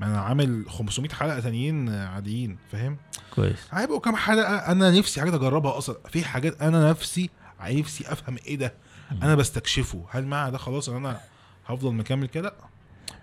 ما 0.00 0.06
أنا 0.06 0.20
عامل 0.20 0.64
500 0.68 1.10
حلقة 1.10 1.40
تانيين 1.40 1.88
عاديين 1.88 2.58
فاهم؟ 2.72 2.96
كويس. 3.34 3.66
هيبقوا 3.70 4.00
كام 4.00 4.16
حلقة؟ 4.16 4.56
أنا 4.56 4.90
نفسي 4.90 5.20
حاجات 5.20 5.34
اجربها 5.34 5.78
أصلا. 5.78 5.96
في 6.08 6.24
حاجات 6.24 6.62
أنا 6.62 6.90
نفسي 6.90 7.30
نفسي 7.68 8.12
أفهم 8.12 8.36
إيه 8.46 8.56
ده؟ 8.56 8.74
أنا 9.22 9.34
بستكشفه. 9.34 10.04
هل 10.10 10.26
مع 10.26 10.48
ده 10.48 10.58
خلاص 10.58 10.88
إن 10.88 10.96
أنا 10.96 11.20
هفضل 11.66 11.92
مكمل 11.94 12.26
كده؟ 12.26 12.52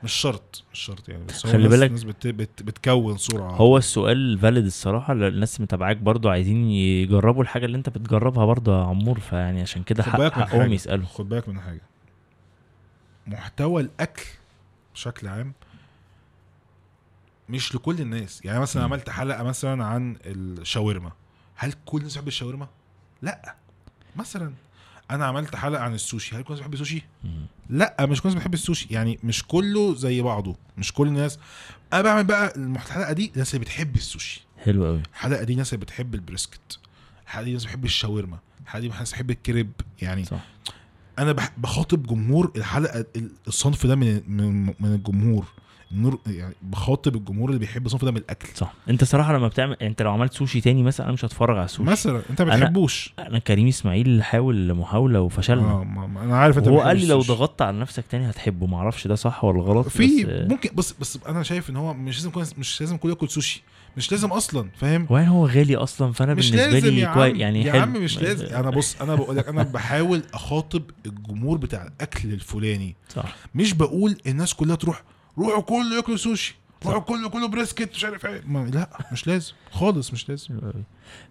مش 0.03 0.13
شرط 0.13 0.63
مش 0.73 0.79
شرط 0.79 1.09
يعني. 1.09 1.23
بس 1.25 1.45
هو 1.45 1.51
خلي 1.51 1.67
بالك- 1.67 1.87
الناس 1.87 2.03
بت 2.03 2.27
بت 2.27 2.63
بتكون 2.63 3.17
صوره 3.17 3.43
هو 3.43 3.77
السؤال 3.77 4.39
فاليد 4.39 4.65
الصراحة 4.65 5.13
الناس 5.13 5.61
متابعاك 5.61 5.97
برضو 5.97 6.29
عايزين 6.29 6.69
يجربوا 6.69 7.43
الحاجة 7.43 7.65
اللي 7.65 7.77
أنت 7.77 7.89
بتجربها 7.89 8.45
برضو 8.45 8.71
يا 8.71 8.83
عمور 8.83 9.19
فيعني 9.19 9.61
عشان 9.61 9.83
كده 9.83 10.03
حق 10.03 10.21
حقهم. 10.31 10.73
يسألوا. 10.73 11.05
خد 11.05 11.29
بالك 11.29 11.49
من 11.49 11.59
حاجة. 11.61 11.81
محتوى 13.27 13.81
الأكل 13.81 14.23
بشكل 14.93 15.27
عام 15.27 15.53
مش 17.49 17.75
لكل 17.75 18.01
الناس. 18.01 18.45
يعني 18.45 18.59
مثلا. 18.59 18.83
عملت 18.83 19.09
حلقة 19.09 19.43
مثلا 19.43 19.85
عن 19.85 20.17
الشاورما. 20.25 21.11
هل 21.55 21.73
كل 21.85 21.97
الناس 21.97 22.13
بتحب 22.13 22.27
الشاورما؟ 22.27 22.67
لأ. 23.21 23.55
مثلا 24.15 24.53
أنا 25.11 25.25
عملت 25.25 25.55
حلقة 25.55 25.83
عن 25.83 25.93
السوشي. 25.93 26.35
هل 26.35 26.43
كل 26.43 26.53
الناس 26.53 26.59
بتحب 26.59 26.73
السوشي. 26.73 27.01
لأ 27.69 28.05
مش 28.05 28.21
كل 28.21 28.29
الناس 28.29 28.41
بتحب 28.41 28.53
السوشي. 28.53 28.87
يعني 28.91 29.19
مش 29.23 29.43
كله 29.43 29.95
زي 29.95 30.21
بعضه. 30.21 30.55
مش 30.77 30.93
كل 30.93 31.07
الناس. 31.07 31.39
أنا 31.93 32.01
بعمل 32.01 32.23
بقى 32.23 32.53
الحلقة 32.55 33.13
دي 33.13 33.31
الناس 33.33 33.53
اللي 33.53 33.65
بتحب 33.65 33.95
السوشي. 33.95 34.45
حلو 34.63 34.85
قوي 34.85 35.01
الحلقة 35.13 35.43
دي 35.43 35.55
ناس 35.55 35.73
اللي 35.73 35.85
بتحب 35.85 36.15
ال 36.15 36.22
brisket. 36.22 36.79
الحلقة 37.23 37.43
دي 37.43 37.53
ناس 37.53 37.63
بتحب 37.63 37.85
الشاورما. 37.85 38.39
الحلقة 38.63 38.81
دي 38.81 38.87
ناس 38.87 39.09
بتحب 39.09 39.31
الكريب. 39.31 39.71
يعني 40.01 40.25
صح. 40.25 40.43
أنا 41.19 41.35
بخاطب 41.57 42.07
جمهور 42.07 42.51
الحلقة 42.55 43.05
ال- 43.15 43.31
الصنف 43.47 43.85
ده 43.85 43.95
من 43.95 44.21
من 44.27 44.65
من 44.65 44.93
الجمهور. 44.93 45.45
النور 45.91 46.19
يعني 46.27 46.53
بخاطب 46.61 47.15
الجمهور 47.15 47.49
اللي 47.49 47.59
بيحب 47.59 47.85
الصنف 47.85 48.05
ده 48.05 48.11
من 48.11 48.17
الأكل. 48.17 48.47
صح. 48.55 48.73
أنت 48.89 49.03
صراحة 49.03 49.33
لما 49.33 49.47
بتعمل 49.47 49.75
أنت 49.81 50.01
لو 50.01 50.11
عملت 50.11 50.33
سوشي 50.33 50.61
تاني 50.61 50.83
مثلا 50.83 51.05
أنا 51.05 51.13
مش 51.13 51.25
هتفرج 51.25 51.57
على 51.57 51.65
السوشي. 51.65 51.89
مثلا. 51.91 52.21
أنت 52.29 52.41
ما 52.41 52.51
أنا- 52.53 52.55
بتحبوش. 52.59 53.13
أنا 53.19 53.39
كريم 53.39 53.67
إسماعيل 53.67 54.23
حاول 54.23 54.73
محاوله 54.73 55.21
وفشلنا. 55.21 55.71
آه 55.71 55.83
ما 55.83 56.07
ما 56.07 56.23
أنا 56.23 56.37
عارف 56.37 56.57
أنت 56.57 56.67
هو 56.67 56.81
قال 56.81 56.97
لي 56.97 57.05
لو. 57.05 57.19
ضغطت 57.21 57.61
على 57.61 57.79
نفسك 57.79 58.03
تاني 58.11 58.29
هتحبه. 58.29 58.67
معرفش 58.67 59.07
ده 59.07 59.15
صح 59.15 59.43
ولا 59.43 59.61
غلط 59.61 59.87
في 59.87 60.23
بس 60.23 60.51
ممكن 60.51 60.69
بس 60.75 60.93
بس 60.99 61.19
أنا 61.27 61.43
شايف 61.43 61.69
إن 61.69 61.75
هو 61.75 61.93
مش 61.93 62.15
لازم 62.17 62.29
كل 62.29 62.43
مش 62.57 62.81
لازم 62.81 62.97
كل 62.97 63.09
ياكل 63.09 63.29
سوشي. 63.29 63.63
مش 63.97 64.11
لازم 64.11 64.31
أصلا 64.31 64.69
فاهم؟ 64.77 65.07
وين 65.09 65.25
هو 65.27 65.45
غالي 65.47 65.75
أصلا؟ 65.75 66.11
فأنا 66.13 66.33
مش 66.33 66.51
بالنسبة 66.51 66.71
لازم 66.71 66.87
لي 66.89 66.99
يا 66.99 67.13
كوي... 67.13 67.39
يعني 67.39 67.63
يا 67.63 67.71
حلو. 67.71 67.81
عم 67.81 67.93
مش 68.03 68.17
لازم. 68.21 68.45
أنا 68.45 68.69
بص 68.69 69.01
أنا 69.01 69.15
بقول 69.15 69.37
لك 69.37 69.47
أنا 69.47 69.63
بحاول 69.63 70.23
أخاطب 70.33 70.83
الجمهور 71.05 71.57
بتاع 71.57 71.83
الأكل 71.87 72.33
الفلاني. 72.33 72.95
صح. 73.15 73.35
مش 73.55 73.73
بقول 73.73 74.17
الناس 74.27 74.53
كلها 74.53 74.75
تروح 74.75 75.03
روحوا 75.37 75.61
كله 75.61 75.95
ياكلوا 75.95 76.17
سوشي 76.17 76.55
روحوا. 76.85 76.99
كله 76.99 77.29
كله 77.29 77.47
brisket 77.47 77.89
مش 77.95 78.05
عارف 78.05 78.25
إيه. 78.25 78.41
لا 78.47 78.89
مش 79.11 79.27
لازم. 79.27 79.53
خالص 79.71 80.13
مش 80.13 80.29
لازم. 80.29 80.59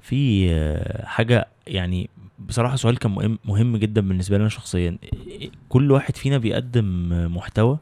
في 0.00 0.48
آه، 0.50 1.06
حاجة 1.06 1.48
يعني 1.66 2.10
بصراحة 2.38 2.76
سؤال 2.76 2.98
كان 2.98 3.10
مهم 3.10 3.38
مهم 3.44 3.76
جدا 3.76 4.00
بالنسبة 4.00 4.36
لي 4.36 4.40
أنا 4.40 4.48
شخصيا. 4.48 4.98
كل 5.68 5.90
واحد 5.92 6.16
فينا 6.16 6.38
بيقدم 6.38 7.08
محتوى 7.34 7.78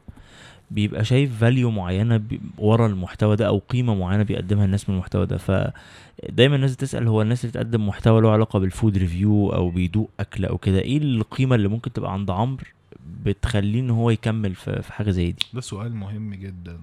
بيبقى 0.71 1.05
شايف 1.05 1.39
value 1.39 1.71
معينة 1.71 2.21
ورا 2.57 2.87
المحتوى 2.87 3.35
ده 3.35 3.47
أو 3.47 3.61
قيمة 3.69 3.95
معينة 3.95 4.23
بيقدمها 4.23 4.65
الناس 4.65 4.89
من 4.89 4.95
المحتوى 4.95 5.25
ده. 5.25 5.37
فدايما 5.37 6.55
الناس 6.55 6.75
بتسأل 6.75 7.07
هو 7.07 7.21
الناس 7.21 7.45
اللي 7.45 7.51
بتقدم 7.51 7.87
محتوى 7.87 8.21
له 8.21 8.31
علاقة 8.31 8.59
بال 8.59 8.72
food 8.72 8.97
review 8.97 9.49
أو 9.49 9.69
بيدوق 9.69 10.09
أكل 10.19 10.45
أو 10.45 10.57
كده 10.57 10.79
إيه 10.79 10.97
القيمة 10.97 11.55
اللي 11.55 11.67
ممكن 11.67 11.93
تبقى 11.93 12.13
عند 12.13 12.29
عمرو 12.31 12.63
بتخليه 13.25 13.79
إن 13.79 13.89
هو 13.89 14.09
يكمل 14.09 14.55
في 14.55 14.93
حاجة 14.93 15.11
زي 15.11 15.31
دي؟ 15.31 15.45
ده 15.53 15.61
سؤال 15.61 15.95
مهم 15.95 16.33
جدا 16.33 16.77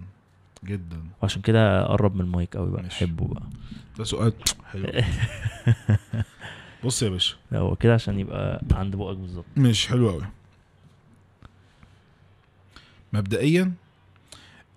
جدا. 0.64 0.96
وعشان 1.22 1.42
كده 1.42 1.84
قرب 1.86 2.14
من 2.14 2.20
المايك 2.20 2.56
قوي 2.56 2.70
بقى 2.70 2.82
ماشي. 2.82 3.06
حبه 3.06 3.26
بقى. 3.28 3.42
ده 3.98 4.04
سؤال 4.04 4.32
حلو. 4.72 4.86
بص 6.84 7.02
يا 7.02 7.08
باشا. 7.08 7.36
لا 7.52 7.58
هو 7.58 7.76
كده 7.76 7.94
عشان 7.94 8.18
يبقى 8.18 8.62
عند 8.72 8.96
بقك 8.96 9.16
بالظبط. 9.16 9.44
مش 9.56 9.86
حلو 9.86 10.10
قوي 10.10 10.22
مبدئيا 13.14 13.72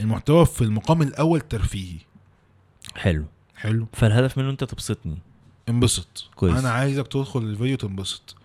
المحتوى 0.02 0.46
في 0.46 0.62
المقام 0.62 1.02
الأول 1.02 1.42
ترفيهي. 1.42 2.00
حلو. 2.96 3.26
حلو. 3.56 3.88
فالهدف 3.94 4.38
منه 4.38 4.50
أنت 4.50 4.64
تبسطني. 4.64 5.18
انبسط. 5.70 6.30
كويس. 6.36 6.58
أنا 6.58 6.70
عايزك 6.70 7.08
تدخل 7.08 7.40
الفيديو 7.40 7.78
تنبسط. 7.78 8.36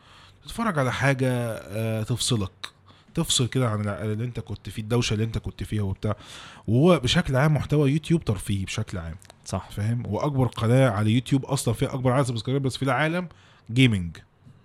تتفرج 0.45 0.79
على 0.79 0.93
حاجة 0.93 1.31
آه، 1.31 2.03
تفصلك. 2.03 2.51
تفصل 3.15 3.47
كده 3.47 3.71
عن 3.71 3.89
اللي 3.89 4.25
أنت 4.25 4.41
كنت 4.41 4.69
فيه 4.69 4.83
الدوشة 4.83 5.15
اللي 5.15 5.25
أنت 5.25 5.39
كنت 5.39 5.63
فيها 5.63 5.83
وبتاع. 5.83 6.17
وهو 6.67 6.99
بشكل 6.99 7.37
عام 7.37 7.55
محتوى 7.55 7.93
يوتيوب 7.93 8.25
ترفيهي 8.25 8.65
بشكل 8.65 8.99
عام. 8.99 9.17
صح. 9.45 9.71
فاهم؟ 9.71 10.03
وأكبر 10.07 10.47
قناة 10.47 10.91
على 10.91 11.11
يوتيوب 11.11 11.45
أصلا 11.45 11.75
فيها 11.75 11.95
أكبر 11.95 12.13
عدد 12.13 12.27
subscribers 12.27 12.77
في 12.77 12.83
العالم 12.83 13.29
gaming 13.73 14.17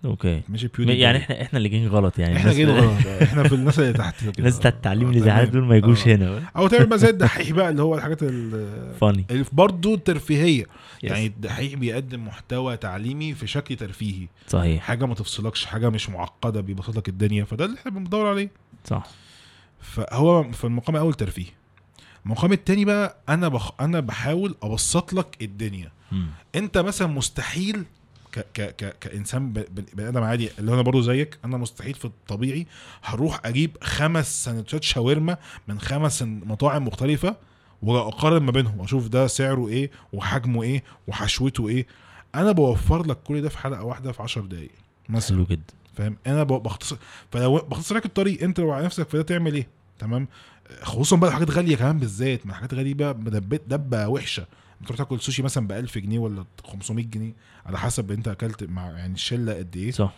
okay. 0.04 0.42
ماشي 0.48 0.68
بيودي 0.68 0.98
يعني 0.98 1.18
إحنا 1.18 1.42
إحنا 1.42 1.56
اللي 1.56 1.68
جايين 1.68 1.88
غلط 1.88 2.18
يعني. 2.18 2.36
إحنا 2.36 2.52
جايين 2.52 2.70
غلط. 2.80 3.06
إحنا 3.06 3.42
في 3.48 3.54
الناس 3.54 3.78
اللي 3.78 3.92
تحت. 3.92 4.14
الناس 4.38 4.58
بتاعت 4.58 4.74
التعليم 4.74 5.08
آه، 5.08 5.12
الازعاج 5.12 5.48
تمام. 5.50 5.52
دول 5.60 5.64
ما 5.68 5.76
يجوش 5.76 6.08
آه. 6.08 6.14
هنا. 6.16 6.42
أو 6.56 6.68
تعمل 6.68 6.86
بقى 6.86 6.98
زي 6.98 7.08
الدحيح 7.16 7.50
بقى 7.50 7.70
اللي 7.70 7.82
هو 7.82 7.94
الحاجات 7.94 8.22
ال- 8.22 8.94
funny 9.00 9.24
اللي 9.30 9.44
برضه 9.52 9.96
ترفيهية. 9.96 10.66
يعني 11.02 11.26
الدحيح 11.26 11.74
بيقدم 11.74 12.26
محتوى 12.26 12.76
تعليمي 12.76 13.34
في 13.34 13.46
شكل 13.46 13.76
ترفيهي. 13.76 14.26
صحيح. 14.46 14.82
حاجة 14.82 15.04
ما 15.06 15.14
تفصلكش 15.14 15.64
حاجة 15.64 15.88
مش 15.90 16.10
معقدة 16.10 16.60
بيبسط 16.60 16.96
لك 16.96 17.08
الدنيا. 17.08 17.44
فده 17.44 17.64
اللي 17.64 17.76
إحنا 17.78 17.90
بندور 17.90 18.26
عليه. 18.26 18.50
صح. 18.84 19.06
فهو 19.80 20.52
في 20.52 20.64
المقام 20.64 20.96
الأول 20.96 21.14
ترفيه. 21.14 21.46
المقام 22.26 22.52
التاني 22.52 22.84
بقى 22.84 23.16
أنا 23.28 23.48
بخ... 23.48 23.72
أنا 23.80 24.00
بحاول 24.00 24.54
أبسط 24.62 25.12
لك 25.12 25.36
الدنيا. 25.42 25.90
مم. 26.12 26.26
أنت 26.54 26.78
مثلا 26.78 27.08
مستحيل 27.08 27.84
ك... 28.38 28.46
ك... 28.54 28.76
ك... 28.76 28.98
كإنسان 29.00 29.52
بني 29.52 30.08
آدم 30.08 30.22
عادي 30.22 30.50
اللي 30.58 30.74
أنا 30.74 30.82
برضه 30.82 31.00
زيك 31.02 31.38
أنا 31.44 31.56
مستحيل 31.56 31.94
في 31.94 32.04
الطبيعي 32.04 32.66
هروح 33.02 33.40
أجيب 33.44 33.76
خمس 33.82 34.44
سندوتشات 34.44 34.82
شاورما 34.84 35.36
من 35.68 35.80
خمس 35.80 36.22
مطاعم 36.22 36.86
مختلفة 36.86 37.36
واقارن 37.82 38.42
ما 38.42 38.50
بينهم 38.52 38.80
واشوف 38.80 39.08
ده 39.08 39.26
سعره 39.26 39.68
إيه 39.68 39.90
وحجمه 40.12 40.62
إيه 40.62 40.82
وحشوته 41.06 41.68
إيه. 41.68 41.86
أنا 42.34 42.52
بوفر 42.52 43.06
لك 43.06 43.16
كل 43.24 43.42
ده 43.42 43.48
في 43.48 43.58
حلقة 43.58 43.84
واحدة 43.84 44.12
في 44.12 44.22
10 44.22 44.42
دقائق 44.42 44.70
مثلا. 45.08 45.36
حلو 45.36 45.46
جدا. 45.46 45.74
فاهم؟ 45.96 46.16
أنا 46.26 46.42
بختصر 46.42 46.96
فلو 47.32 47.56
بختصر 47.58 47.96
لك 47.96 48.04
الطريق 48.06 48.42
أنت 48.42 48.60
لو 48.60 48.72
على 48.72 48.84
نفسك 48.84 49.08
فده 49.08 49.22
تعمل 49.22 49.54
إيه؟ 49.54 49.66
تمام؟ 49.98 50.28
خصوصا 50.82 51.16
بقى 51.16 51.30
الحاجات 51.30 51.50
غالية 51.50 51.76
كمان 51.76 51.98
بالذات 51.98 52.46
ما 52.46 52.52
الحاجات 52.52 52.74
غاليه 52.74 52.94
مدبت 52.94 53.62
دبة 53.68 54.08
وحشة. 54.08 54.46
تروح 54.86 54.98
تاكل 54.98 55.20
سوشي 55.20 55.42
مثلا 55.42 55.66
ب 55.66 55.72
1000 55.72 55.98
جنيه 55.98 56.18
ولا 56.18 56.44
500 56.66 57.04
جنيه 57.06 57.32
على 57.66 57.78
حسب 57.78 58.10
انت 58.10 58.28
أكلت 58.28 58.64
مع 58.64 58.86
يعني 58.90 59.14
الشلة 59.14 59.54
قد 59.54 59.76
إيه. 59.76 59.90
صح. 59.90 60.14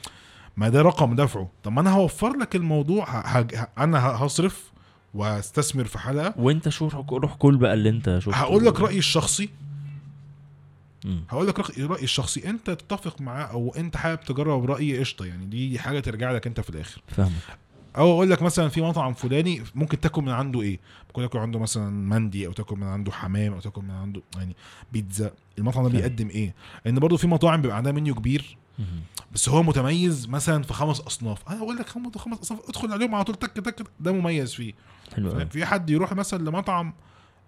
ما 0.57 0.69
ده 0.69 0.83
رقم 0.83 1.15
دفعه. 1.15 1.51
طب 1.65 1.73
ما 1.73 1.81
أنا 1.81 1.91
هوفر 1.91 2.37
لك 2.37 2.57
الموضوع 2.57 3.05
ه... 3.11 3.39
ه... 3.39 3.41
ه- 3.55 3.69
أنا 3.79 3.99
هصرف 4.07 4.71
واستثمر 5.15 5.85
في 5.85 5.99
حلقة. 5.99 6.35
وأنت 6.39 6.69
شو 6.69 6.89
روح 7.11 7.35
كل 7.35 7.57
بقى 7.57 7.75
اللي 7.75 7.89
أنت 7.89 8.19
شفته. 8.19 8.37
هقول 8.37 8.65
لك 8.67 8.81
رأيي 8.81 8.99
الشخصي. 8.99 9.49
هقول 11.31 11.47
لك 11.49 11.81
رأيي 11.81 12.05
الشخصي. 12.05 12.51
أنت 12.51 12.71
تتفق 12.71 13.21
معاه 13.21 13.45
أو 13.45 13.75
أنت 13.77 13.97
حابب 13.97 14.21
تجرب 14.21 14.65
رايي 14.65 14.99
قشطة 14.99 15.25
يعني. 15.25 15.47
دي 15.47 15.79
حاجة 15.79 16.01
ترجع 16.01 16.33
لك 16.33 16.47
أنت 16.47 16.61
في 16.61 16.71
الآخر. 16.71 17.03
فاهمك. 17.09 17.33
أو 17.97 18.13
أقول 18.13 18.31
لك 18.31 18.43
مثلا 18.43 18.69
في 18.69 18.83
مطعم 18.83 19.15
فلاني 19.15 19.63
ممكن 19.75 20.01
تاكل 20.01 20.23
من 20.23 20.29
عنده 20.29 20.63
إيه؟ 20.63 20.81
ممكن 21.07 21.23
تاكل 21.23 21.39
عنده 21.39 21.59
مثلا 21.59 21.91
مندي 21.91 22.47
أو 22.47 22.53
تاكل 22.53 22.77
من 22.77 22.87
عنده 22.87 23.13
حمام 23.13 23.53
أو 23.53 23.61
تاكل 23.61 23.83
من 23.83 23.91
عنده 23.91 24.23
يعني 24.37 24.57
بيتزا. 24.93 25.31
المطعم 25.59 25.83
ده. 25.83 25.89
بيقدم 25.89 26.29
إيه؟ 26.29 26.55
لأن 26.85 26.99
برضه 26.99 27.17
في 27.17 27.27
مطاعم 27.27 27.63
بيبقى 27.63 27.77
عندها 27.77 27.93
منيو 27.93 28.15
كبير. 28.15 28.57
بس 29.33 29.49
هو 29.49 29.63
متميز 29.63 30.29
مثلا 30.29 30.63
في 30.63 30.73
خمس 30.73 31.01
أصناف. 31.01 31.49
أنا 31.49 31.59
أقول 31.59 31.77
لك 31.77 31.89
خمس 31.89 32.17
خمس 32.17 32.39
أصناف. 32.39 32.69
ادخل 32.69 32.93
عليهم 32.93 33.15
على 33.15 33.25
طول. 33.25 33.35
تك 33.35 33.51
تك 33.53 33.87
ده 34.01 34.13
مميز 34.13 34.55
فيه. 34.55 34.73
حلو 35.17 35.47
في 35.47 35.67
حد 35.67 35.91
يروح 35.91 36.13
مثلا 36.13 36.49
لمطعم 36.51 36.93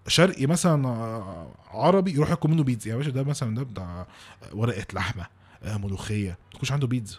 شرقي 0.07 0.45
مثلا 0.45 0.87
آه، 0.87 1.47
عربي 1.71 2.11
يروح 2.11 2.29
ياكل 2.29 2.49
منه 2.49 2.63
بيتزا. 2.63 2.91
يا 2.91 2.95
باشا 2.95 3.09
ده 3.11 3.23
مثلا 3.23 3.55
ده 3.55 3.63
بتاع 3.63 4.07
ورقة 4.53 4.85
لحمة 4.93 5.27
آه، 5.63 5.77
ملوخية. 5.77 6.29
ما 6.29 6.51
تكونش 6.51 6.71
عنده 6.71 6.87
بيتزا. 6.87 7.17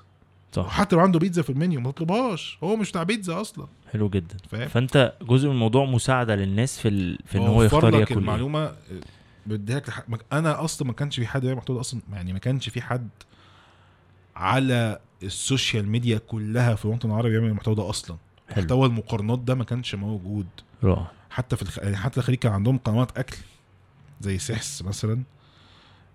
صح 0.54 0.66
وحتى 0.66 0.96
لو 0.96 1.02
عنده 1.02 1.18
بيتزا 1.18 1.42
في 1.42 1.50
المنيو 1.50 1.80
ما 1.80 1.90
تطلبهاش. 1.90 2.58
هو 2.64 2.76
مش 2.76 2.90
بتاع 2.90 3.02
بيتزا 3.02 3.40
أصلا. 3.40 3.66
حلو 3.92 4.08
جدا. 4.08 4.36
فاهم 4.50 4.68
فأنت 4.68 5.12
جزء 5.22 5.48
من 5.48 5.54
الموضوع 5.54 5.84
مساعدة 5.84 6.36
للناس 6.36 6.78
في 6.80 6.88
ال... 6.88 7.18
في 7.26 7.38
إن 7.38 7.46
هو 7.46 7.62
يختار 7.62 7.94
ياكل 7.94 8.14
إيه 8.14 8.20
المعلومة 8.20 8.60
آه، 8.64 8.74
بديها 9.46 9.76
لك 9.76 9.90
لح- 9.90 10.08
ما- 10.08 10.18
أنا 10.32 10.64
أصلا 10.64 10.88
ما 10.88 10.94
كانش 10.94 11.20
في 11.20 11.26
حد 11.26 11.40
بيعمل 11.42 11.56
محتوى 11.56 11.76
ده 11.76 11.80
أصلا 11.80 12.00
يعني 12.12 12.32
ما 12.32 12.38
كانش 12.38 12.68
في 12.68 12.82
حد 12.82 13.08
على 14.36 14.98
ال 15.22 15.32
social 15.32 15.88
media 15.88 16.18
كلها 16.18 16.74
في 16.74 16.84
الوطن 16.84 17.10
العربي 17.10 17.30
بيعمل 17.30 17.46
المحتوى 17.48 17.74
ده 17.74 17.90
أصلا. 17.90 18.16
محتوى 18.50 18.86
المقارنات 18.86 19.38
ده 19.38 19.54
ما 19.54 19.64
كانش 19.64 19.94
موجود. 19.94 20.46
رائع. 20.84 21.10
حتى 21.30 21.56
في 21.56 21.62
الخ... 21.62 21.78
يعني 21.78 21.96
حتى 21.96 22.20
الخليج 22.20 22.38
كان 22.38 22.52
عندهم 22.52 22.78
قنوات 22.78 23.18
أكل 23.18 23.36
زي 24.20 24.38
سحس 24.38 24.82
مثلا. 24.82 25.22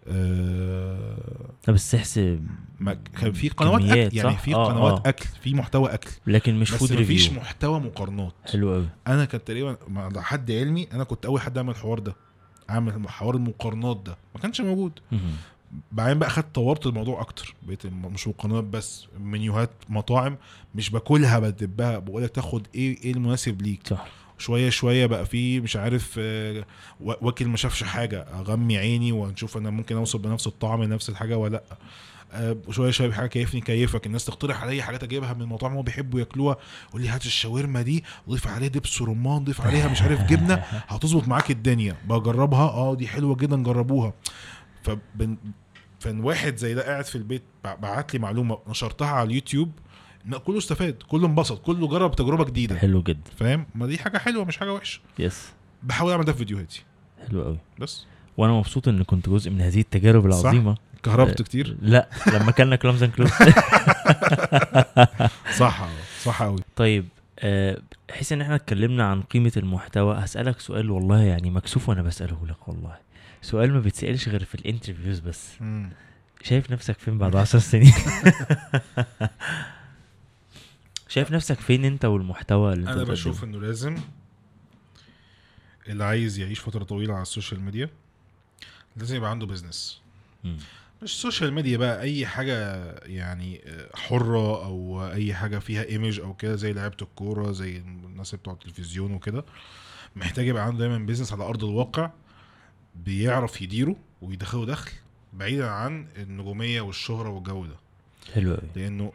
آه... 0.08 1.50
السحس 1.70 2.18
ما... 2.80 2.94
كان 3.22 3.32
في 3.32 3.50
قنوات 3.50 3.82
أكل 3.82 4.18
يعني؟ 4.18 4.38
في 4.38 4.56
آه، 4.56 4.66
قنوات 4.66 5.06
آه. 5.06 5.10
أكل 5.10 5.26
في 5.42 5.54
محتوى 5.54 5.94
أكل. 5.94 6.10
لكن 6.28 6.60
مش 6.60 6.72
بس 6.72 6.78
food 6.78 6.94
مفيش 6.94 7.26
review 7.28 7.42
محتوى 7.42 7.80
مقارنات. 7.80 8.34
حلو 8.52 8.74
قوي 8.74 8.86
أنا 9.08 9.26
كنت 9.26 9.48
تقريبا 9.48 9.78
مع 9.88 10.22
حد 10.22 10.52
علمي 10.52 10.88
أنا 10.94 11.04
كنت 11.04 11.26
أول 11.26 11.42
حد 11.42 11.58
أعمل 11.58 11.70
الحوار 11.70 12.00
ده 12.00 12.16
أعمل 12.70 13.10
حوار 13.10 13.36
المقارنات 13.36 14.02
ده. 14.06 14.18
ما 14.36 14.42
كانش 14.42 14.62
موجود. 14.62 15.00
بعدين 15.92 16.20
بقى 16.20 16.30
خدت 16.30 16.56
طورت 16.56 16.86
الموضوع 16.86 17.22
أكتر. 17.22 17.56
بقيت 17.64 17.86
مش 17.86 18.28
مقارنات 18.28 18.64
بس 18.64 19.08
منيوهات 19.20 19.70
مطاعم 19.90 20.38
مش 20.76 20.90
باكلها 20.90 21.40
بدبها 21.40 21.98
بقول 22.00 22.24
لك 22.24 22.30
تاخد 22.32 22.68
إيه 22.76 22.98
إيه 23.04 23.12
المناسب 23.12 23.62
ليك. 23.62 23.88
صح. 23.88 24.08
شوية 24.40 24.70
شوية 24.70 25.06
بقى 25.06 25.26
في 25.26 25.60
مش 25.60 25.76
عارف 25.76 26.16
آه، 26.20 26.66
وا- 27.00 27.24
واكل 27.24 27.46
ما 27.48 27.58
شافش 27.58 27.84
حاجة 27.84 28.22
أغمي 28.22 28.78
عيني 28.78 29.12
ونشوف 29.12 29.58
أنا 29.58 29.70
ممكن 29.70 29.96
أوصل 29.96 30.20
بنفس 30.20 30.48
الطعم 30.48 30.84
لنفس 30.84 31.10
الحاجة 31.10 31.38
ولا 31.38 31.52
لأ. 31.52 31.64
آه، 32.34 32.58
شوية 32.72 32.92
شوية 32.92 33.12
حاجة 33.12 33.28
كيفني 33.28 33.62
كيفك. 33.62 34.06
الناس 34.06 34.26
تقترح 34.26 34.62
عليا 34.64 34.84
حاجات 34.84 35.04
أجيبها 35.04 35.34
من 35.34 35.46
مطاعم 35.46 35.74
هو 35.74 35.82
بيحبوا 35.82 36.20
ياكلوها. 36.20 36.58
يقول 36.90 37.02
لي 37.02 37.08
هات 37.08 37.26
الشاورما 37.26 37.82
دي 37.82 38.04
ضيف 38.30 38.48
عليها 38.48 38.68
دبس 38.70 39.02
رمان 39.02 39.44
ضيف 39.44 39.62
عليها 39.62 39.88
مش 39.88 40.02
عارف 40.02 40.22
جبنة. 40.22 40.56
هتظبط 40.88 41.28
معاك 41.28 41.52
الدنيا. 41.52 41.96
بجربها؟ 42.08 42.60
آه 42.70 42.96
دي 42.96 43.08
حلوة 43.08 43.36
جدا 43.36 43.64
جربوها. 43.64 44.14
فبن 44.84 45.38
فان 46.00 46.20
واحد 46.20 46.58
زي 46.58 46.74
ده 46.74 46.84
قاعد 46.86 47.06
في 47.06 47.16
البيت 47.16 47.44
بع- 47.68 47.76
بعت 47.80 48.14
لي 48.14 48.20
معلومة 48.20 48.58
نشرتها 48.68 49.08
على 49.08 49.28
اليوتيوب. 49.28 49.72
لا، 50.30 50.38
كله 50.38 50.58
استفاد 50.58 50.96
كله 51.08 51.28
انبسط 51.28 51.62
كله 51.62 51.88
جرب 51.88 52.16
تجربة 52.16 52.46
جديدة. 52.46 52.76
حلو 52.78 53.02
جدا. 53.04 53.32
فاهم؟ 53.38 53.66
ما 53.76 53.86
دي 53.88 53.98
حاجة 53.98 54.18
حلوة 54.18 54.46
مش 54.46 54.58
حاجة 54.58 54.74
وحشة. 54.74 55.00
yes 55.20 55.48
بحاول 55.84 56.12
أعمل 56.12 56.26
ده 56.26 56.32
في 56.32 56.38
فيديوهاتي. 56.38 56.84
حلو 57.30 57.44
قوي 57.44 57.58
بس. 57.80 58.06
وأنا 58.38 58.54
مبسوط 58.54 58.88
إن 58.88 59.04
كنت 59.04 59.30
جزء 59.30 59.52
من 59.52 59.62
هذه 59.62 59.80
التجارب 59.80 60.26
العظيمة. 60.26 60.78
كهربت 61.04 61.42
آه، 61.42 61.44
كتير. 61.44 61.78
لا 61.82 62.10
لما 62.34 62.52
كنا 62.52 62.76
Clams 62.76 63.04
and 63.04 63.12
Claws 63.14 63.30
صح 65.58 65.88
صح 66.24 66.44
قوي 66.44 66.60
طيب 66.76 67.06
آه، 67.40 67.82
بحيث 68.10 68.32
إن 68.32 68.42
إحنا 68.42 68.56
اتكلمنا 68.56 69.04
عن 69.12 69.22
قيمة 69.22 69.52
المحتوى 69.58 70.16
هسألك 70.16 70.60
سؤال 70.60 70.92
والله 70.92 71.22
يعني 71.22 71.50
مكسوف 71.50 71.90
وأنا 71.90 72.02
بسأله 72.02 72.48
لك 72.48 72.68
والله. 72.68 72.96
سؤال 73.42 73.74
ما 73.74 73.80
بيتسألش 73.80 74.30
غير 74.30 74.44
في 74.44 74.56
ال 74.56 74.61
interviews 74.61 75.20
بس. 75.20 75.50
شايف 76.44 76.72
نفسك 76.72 77.00
فين 77.00 77.18
بعد 77.18 77.36
عشر 77.36 77.60
سنين؟ 77.60 77.94
شايف 81.10 81.32
نفسك 81.32 81.60
فين 81.60 81.86
انت 81.86 82.06
والمحتوى 82.06 82.74
اللي 82.74 82.90
انت 82.90 83.00
أنا؟ 83.00 83.04
بشوف 83.12 83.44
إنه 83.44 83.60
لازم 83.62 83.98
اللي 85.88 86.04
عايز 86.04 86.40
يعيش 86.40 86.60
فترة 86.60 86.84
طويلة 86.84 87.14
على 87.14 87.22
ال 87.22 87.27
social 87.27 87.62
media 87.62 87.90
لازم 88.98 89.16
يبقى 89.16 89.30
عنده 89.30 89.46
business. 89.46 90.02
مش 91.04 91.22
social 91.22 91.54
media 91.54 91.78
بقى 91.78 92.02
أي 92.02 92.26
حاجة 92.28 92.56
يعني 93.06 93.62
حرة 93.96 94.66
أو 94.66 95.06
أي 95.12 95.34
حاجة 95.34 95.60
فيها 95.60 95.84
image 95.84 96.20
أو 96.20 96.34
كده 96.34 96.56
زي 96.56 96.74
لعيبة 96.74 96.98
الكورة 97.02 97.52
زي 97.52 97.78
الناس 97.78 98.36
بتوع 98.36 98.54
التلفزيون 98.54 99.12
وكده 99.14 99.46
محتاج 100.16 100.48
يبقى 100.48 100.66
عنده 100.66 100.80
دايما 100.80 100.98
business 100.98 101.34
على 101.34 101.44
أرض 101.44 101.64
الواقع 101.64 102.12
بيعرف 102.96 103.62
يديره 103.62 103.96
ويدخله 104.22 104.66
دخل 104.66 104.92
بعيدا 105.34 105.68
عن 105.70 106.08
النجومية 106.18 106.82
والشهرة 106.82 107.30
والجو 107.30 107.66
ده 107.66 107.76
حلو 108.36 108.54
قوي 108.56 108.70
لأنه 108.76 109.12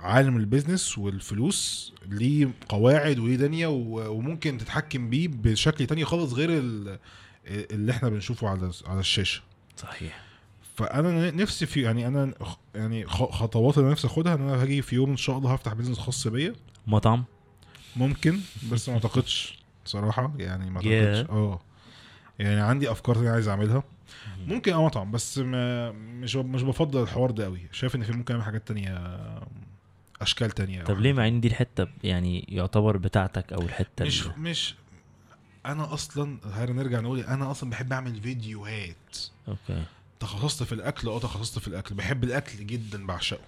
عالم 0.00 0.36
ال 0.36 0.43
business 0.43 0.98
والفلوس 0.98 1.92
ليه 2.08 2.48
قواعد 2.68 3.18
وليه 3.18 3.36
دنيا 3.36 3.66
وممكن 3.66 4.58
تتحكم 4.58 5.10
بيه 5.10 5.28
بشكل 5.28 5.86
تاني 5.86 6.04
خالص 6.04 6.32
غير 6.32 6.50
ال- 6.50 6.98
اللي 7.46 7.92
إحنا 7.92 8.08
بنشوفه 8.08 8.48
على 8.48 8.70
على 8.86 9.00
الشاشة. 9.00 9.42
صحيح. 9.76 10.22
فأنا 10.76 11.30
نفسي 11.30 11.66
في 11.66 11.82
يعني 11.82 12.06
أنا 12.06 12.32
يعني 12.74 13.06
خطوات 13.06 13.78
اللي 13.78 13.90
نفسي 13.90 14.06
أخدها 14.06 14.34
إن 14.34 14.40
أنا 14.48 14.62
هاجي 14.62 14.82
في 14.82 14.94
يوم 14.96 15.10
إن 15.10 15.16
شاء 15.16 15.38
الله 15.38 15.52
هفتح 15.52 15.72
business 15.72 15.98
خاص 15.98 16.26
بيا. 16.28 16.54
مطعم؟ 16.86 17.24
ممكن 17.96 18.40
بس 18.72 18.88
ما 18.88 18.94
أعتقدش 18.94 19.58
صراحة 19.84 20.32
يعني 20.38 20.70
ما 20.70 20.80
Yeah. 20.80 20.86
اعتقدش 20.86 21.30
آه. 21.30 21.60
يعني 22.38 22.60
عندي 22.60 22.90
أفكار 22.90 23.14
تانية 23.14 23.30
عايز 23.30 23.48
أعملها. 23.48 23.82
ممكن 24.46 24.72
آه 24.72 24.84
مطعم 24.84 25.10
بس 25.10 25.38
ما 25.38 25.92
مش 25.92 26.36
مش 26.36 26.62
بفضل 26.62 27.02
الحوار 27.02 27.30
ده 27.30 27.44
قوي 27.44 27.60
شايف 27.72 27.96
إن 27.96 28.02
في 28.02 28.12
ممكن 28.12 28.34
اعمل 28.34 28.44
حاجات 28.44 28.68
تانية 28.68 29.18
أشكال 30.20 30.50
تانية. 30.50 30.84
طب 30.84 31.00
ليه 31.00 31.12
مع 31.12 31.28
إن 31.28 31.40
دي 31.40 31.48
الحتة 31.48 31.86
يعني 32.04 32.46
يعتبر 32.48 32.96
بتاعتك 32.96 33.52
أو 33.52 33.60
الحتة 33.62 34.04
مش 34.04 34.26
ال- 34.26 34.40
مش 34.40 34.74
أنا 35.66 35.94
أصلا 35.94 36.38
هنرجع 36.44 37.00
نقول 37.00 37.20
أنا 37.20 37.50
أصلا 37.50 37.70
بحب 37.70 37.92
أعمل 37.92 38.20
فيديوهات. 38.20 39.18
أوكي. 39.48 39.82
تخصصت 40.20 40.62
في 40.62 40.72
الأكل 40.72 41.08
آه 41.08 41.18
تخصصت 41.18 41.58
في 41.58 41.68
الأكل. 41.68 41.94
بحب 41.94 42.24
الأكل 42.24 42.66
جدا 42.66 43.06
بعشقه. 43.06 43.40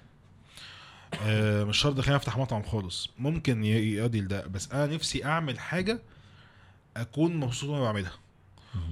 آه 1.22 1.64
مش 1.64 1.78
شرط 1.78 2.00
خليني 2.00 2.16
أفتح 2.16 2.38
مطعم 2.38 2.62
خالص. 2.62 3.08
ممكن 3.18 3.64
ي- 3.64 3.68
يقضي 3.68 4.20
لده 4.20 4.46
بس 4.46 4.72
أنا 4.72 4.86
نفسي 4.94 5.24
أعمل 5.24 5.58
حاجة 5.58 6.00
أكون 6.96 7.36
مبسوط 7.36 7.70
وأنا 7.70 7.82
بعملها. 7.84 8.12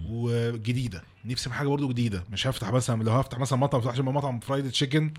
وجديدة. 0.08 1.02
نفسي 1.24 1.48
أعمل 1.48 1.58
حاجة 1.58 1.68
برضو 1.68 1.88
جديدة. 1.88 2.24
مش 2.30 2.46
هفتح 2.46 2.72
مثلا 2.72 3.02
لو 3.02 3.12
هفتح 3.12 3.38
مثلا 3.38 3.58
مطعم 3.58 3.80
ما 3.82 3.88
افتحش 3.88 4.04
مطعم 4.04 4.40
fried 4.40 4.70
chicken. 4.70 5.14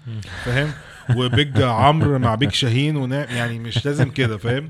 فاهم؟ 0.45 0.71
و 1.15 1.27
Big 1.27 1.61
عمرو 1.61 2.19
مع 2.19 2.35
Big 2.35 2.51
شاهين 2.51 2.95
ونا... 2.95 3.31
يعني 3.31 3.59
مش 3.59 3.85
لازم 3.85 4.11
كده 4.11 4.37
فاهم؟ 4.37 4.69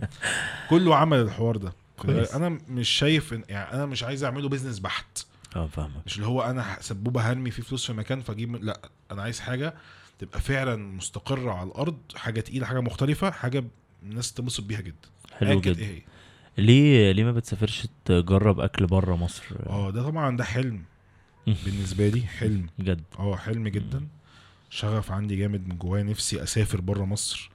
كله 0.69 0.95
عمل 0.95 1.17
الحوار 1.19 1.57
ده. 1.57 1.73
كويس. 1.97 2.33
أنا 2.33 2.57
مش 2.67 2.89
شايف 2.89 3.33
إن- 3.33 3.49
يعني 3.49 3.73
أنا 3.73 3.85
مش 3.85 4.03
عايز 4.03 4.23
أعمله 4.23 4.49
business 4.49 4.79
بحت. 4.79 5.19
آه 5.55 5.67
فاهمك. 5.67 6.01
مش 6.05 6.15
اللي 6.15 6.27
هو 6.27 6.41
أنا 6.41 6.77
سبوبة 6.81 7.21
هرمي 7.21 7.51
فيه 7.51 7.63
فلوس 7.63 7.85
في 7.85 7.93
مكان 7.93 8.21
فأجيب 8.21 8.55
لا. 8.55 8.89
أنا 9.11 9.21
عايز 9.21 9.39
حاجة 9.39 9.73
تبقى 10.19 10.39
فعلا 10.41 10.75
مستقرة 10.75 11.51
على 11.51 11.67
الأرض 11.67 11.97
حاجة 12.15 12.41
تقيلة 12.41 12.65
حاجة 12.65 12.79
مختلفة 12.79 13.31
حاجة 13.31 13.63
الناس 14.03 14.33
تنبسط 14.33 14.63
بيها 14.63 14.81
جدا. 14.81 15.09
حلو 15.39 15.61
جدا. 15.61 15.85
هي. 15.85 16.01
ليه 16.59 17.11
ليه 17.11 17.23
ما 17.23 17.31
بتسافرش 17.31 17.87
تجرب 18.05 18.59
أكل 18.59 18.85
بره 18.87 19.15
مصر؟ 19.15 19.43
آه 19.69 19.91
ده 19.91 20.03
طبعا 20.03 20.37
ده 20.37 20.43
حلم. 20.43 20.83
بالنسبة 21.65 22.09
لي 22.09 22.21
حلم. 22.21 22.67
بجد 22.79 23.03
آه 23.19 23.35
حلم 23.35 23.67
جدا. 23.67 24.07
شغف 24.69 25.11
عندي 25.11 25.35
جامد 25.35 25.67
من 25.67 25.77
جوايا 25.77 26.03
نفسي 26.03 26.43
أسافر 26.43 26.81
بره 26.81 27.05
مصر 27.05 27.49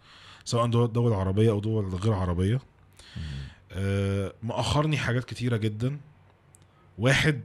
سواء 0.45 0.67
دول 0.67 0.93
دول 0.93 1.13
عربية 1.13 1.51
أو 1.51 1.61
دول 1.61 1.95
غير 1.95 2.13
عربية. 2.13 2.61
آه 3.73 4.33
مأخرني 4.43 4.97
حاجات 4.97 5.25
كتيرة 5.25 5.57
جدا. 5.57 5.99
واحد 6.99 7.41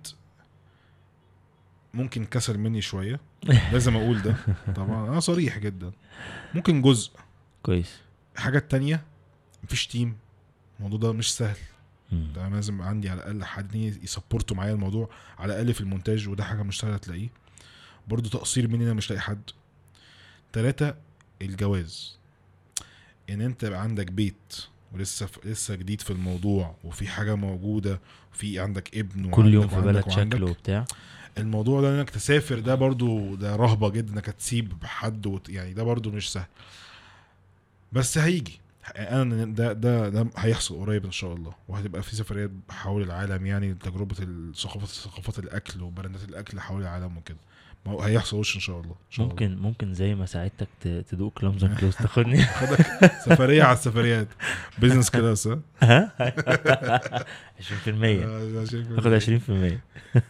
ممكن 1.93 2.25
كسر 2.25 2.57
مني 2.57 2.81
شوية. 2.81 3.19
لازم 3.73 3.95
أقول 3.95 4.21
ده. 4.21 4.35
طبعا 4.75 5.09
أنا 5.09 5.19
صريح 5.19 5.57
جدا. 5.57 5.91
ممكن 6.53 6.81
جزء. 6.81 7.11
كويس. 7.63 7.97
حاجات 8.37 8.71
تانية 8.71 9.03
مفيش 9.63 9.87
تيم. 9.87 10.17
الموضوع 10.79 10.99
ده 10.99 11.11
مش 11.13 11.33
سهل. 11.35 11.57
ده 12.11 12.49
لازم 12.49 12.75
يبقى 12.75 12.87
عندي 12.87 13.09
على 13.09 13.17
الأقل 13.23 13.43
حد 13.43 13.75
يسبورتوا 13.75 14.57
معايا 14.57 14.73
الموضوع 14.73 15.09
على 15.39 15.53
الأقل 15.53 15.73
في 15.73 15.81
المونتاج 15.81 16.27
وده 16.29 16.43
حاجة 16.43 16.63
مش 16.63 16.79
سهلة 16.79 16.97
تلاقيه. 16.97 17.29
برضو 18.07 18.29
تقصير 18.29 18.67
مني 18.67 18.83
أنا 18.85 18.93
مش 18.93 19.09
لاقي 19.09 19.21
حد. 19.21 19.41
تلاتة 20.53 20.93
الجواز. 21.41 22.17
إن 23.29 23.41
أنت 23.41 23.63
يبقى 23.63 23.81
عندك 23.81 24.11
بيت 24.11 24.55
ولسه 24.93 25.25
ف... 25.25 25.45
لسه 25.45 25.75
جديد 25.75 26.01
في 26.01 26.11
الموضوع 26.11 26.75
وفي 26.83 27.07
حاجة 27.07 27.35
موجودة 27.35 27.99
وفي 28.33 28.59
عندك 28.59 28.97
ابن 28.97 29.29
كل 29.29 29.53
يوم 29.53 29.63
وعندك 29.63 29.69
في 29.69 29.75
وعندك 29.75 29.93
بالك 29.93 30.07
وعندك. 30.17 30.35
شكل 30.37 30.43
وبتاع. 30.43 30.85
الموضوع 31.37 31.81
ده 31.81 31.99
إنك 31.99 32.09
تسافر 32.09 32.59
ده 32.59 32.75
برضو 32.75 33.35
ده 33.35 33.55
رهبة 33.55 33.89
جدا 33.89 34.13
إنك 34.13 34.25
تسيب 34.25 34.73
حد 34.85 35.25
وت... 35.25 35.49
يعني 35.49 35.73
ده 35.73 35.83
برضو 35.83 36.11
مش 36.11 36.31
سهل. 36.31 36.45
بس 37.91 38.17
هيجي. 38.17 38.59
أنا 38.95 39.45
ده 39.45 39.73
ده 39.73 40.09
ده 40.09 40.27
هيحصل 40.37 40.79
قريب 40.79 41.05
إن 41.05 41.11
شاء 41.11 41.33
الله 41.33 41.53
وهتبقى 41.67 42.03
في 42.03 42.15
سفريات 42.15 42.51
حول 42.69 43.01
العالم 43.01 43.45
يعني 43.45 43.73
تجربة 43.73 44.15
الثقافات 44.19 44.89
ثقافات 44.89 45.39
الأكل 45.39 45.81
وبراندات 45.81 46.29
الأكل 46.29 46.59
حول 46.59 46.81
العالم 46.81 47.17
وكده. 47.17 47.37
ما 47.85 47.91
هو 47.91 48.01
هيحصل 48.01 48.37
وش 48.37 48.55
إن 48.55 48.61
شاء 48.61 48.79
الله 48.79 48.91
إن 48.91 49.11
شاء 49.11 49.25
ممكن 49.25 49.57
ممكن 49.57 49.93
زي 49.93 50.15
ما 50.15 50.25
ساعدتك 50.25 50.67
تدوق 50.83 51.33
كلامز 51.33 51.63
أند 51.63 51.77
كلوز 51.79 51.95
تاخدني. 51.95 52.33
الله 52.33 52.45
خدك 52.59 53.11
سفرية 53.25 53.63
على 53.63 53.77
السفريات. 53.77 54.27
business 54.79 55.09
class 55.09 55.47
ها؟ 55.47 55.59
ها؟ 55.81 56.11
20% 57.85 57.87
آه،. 57.87 58.65
تاخد 58.95 59.19
20% 59.19 60.21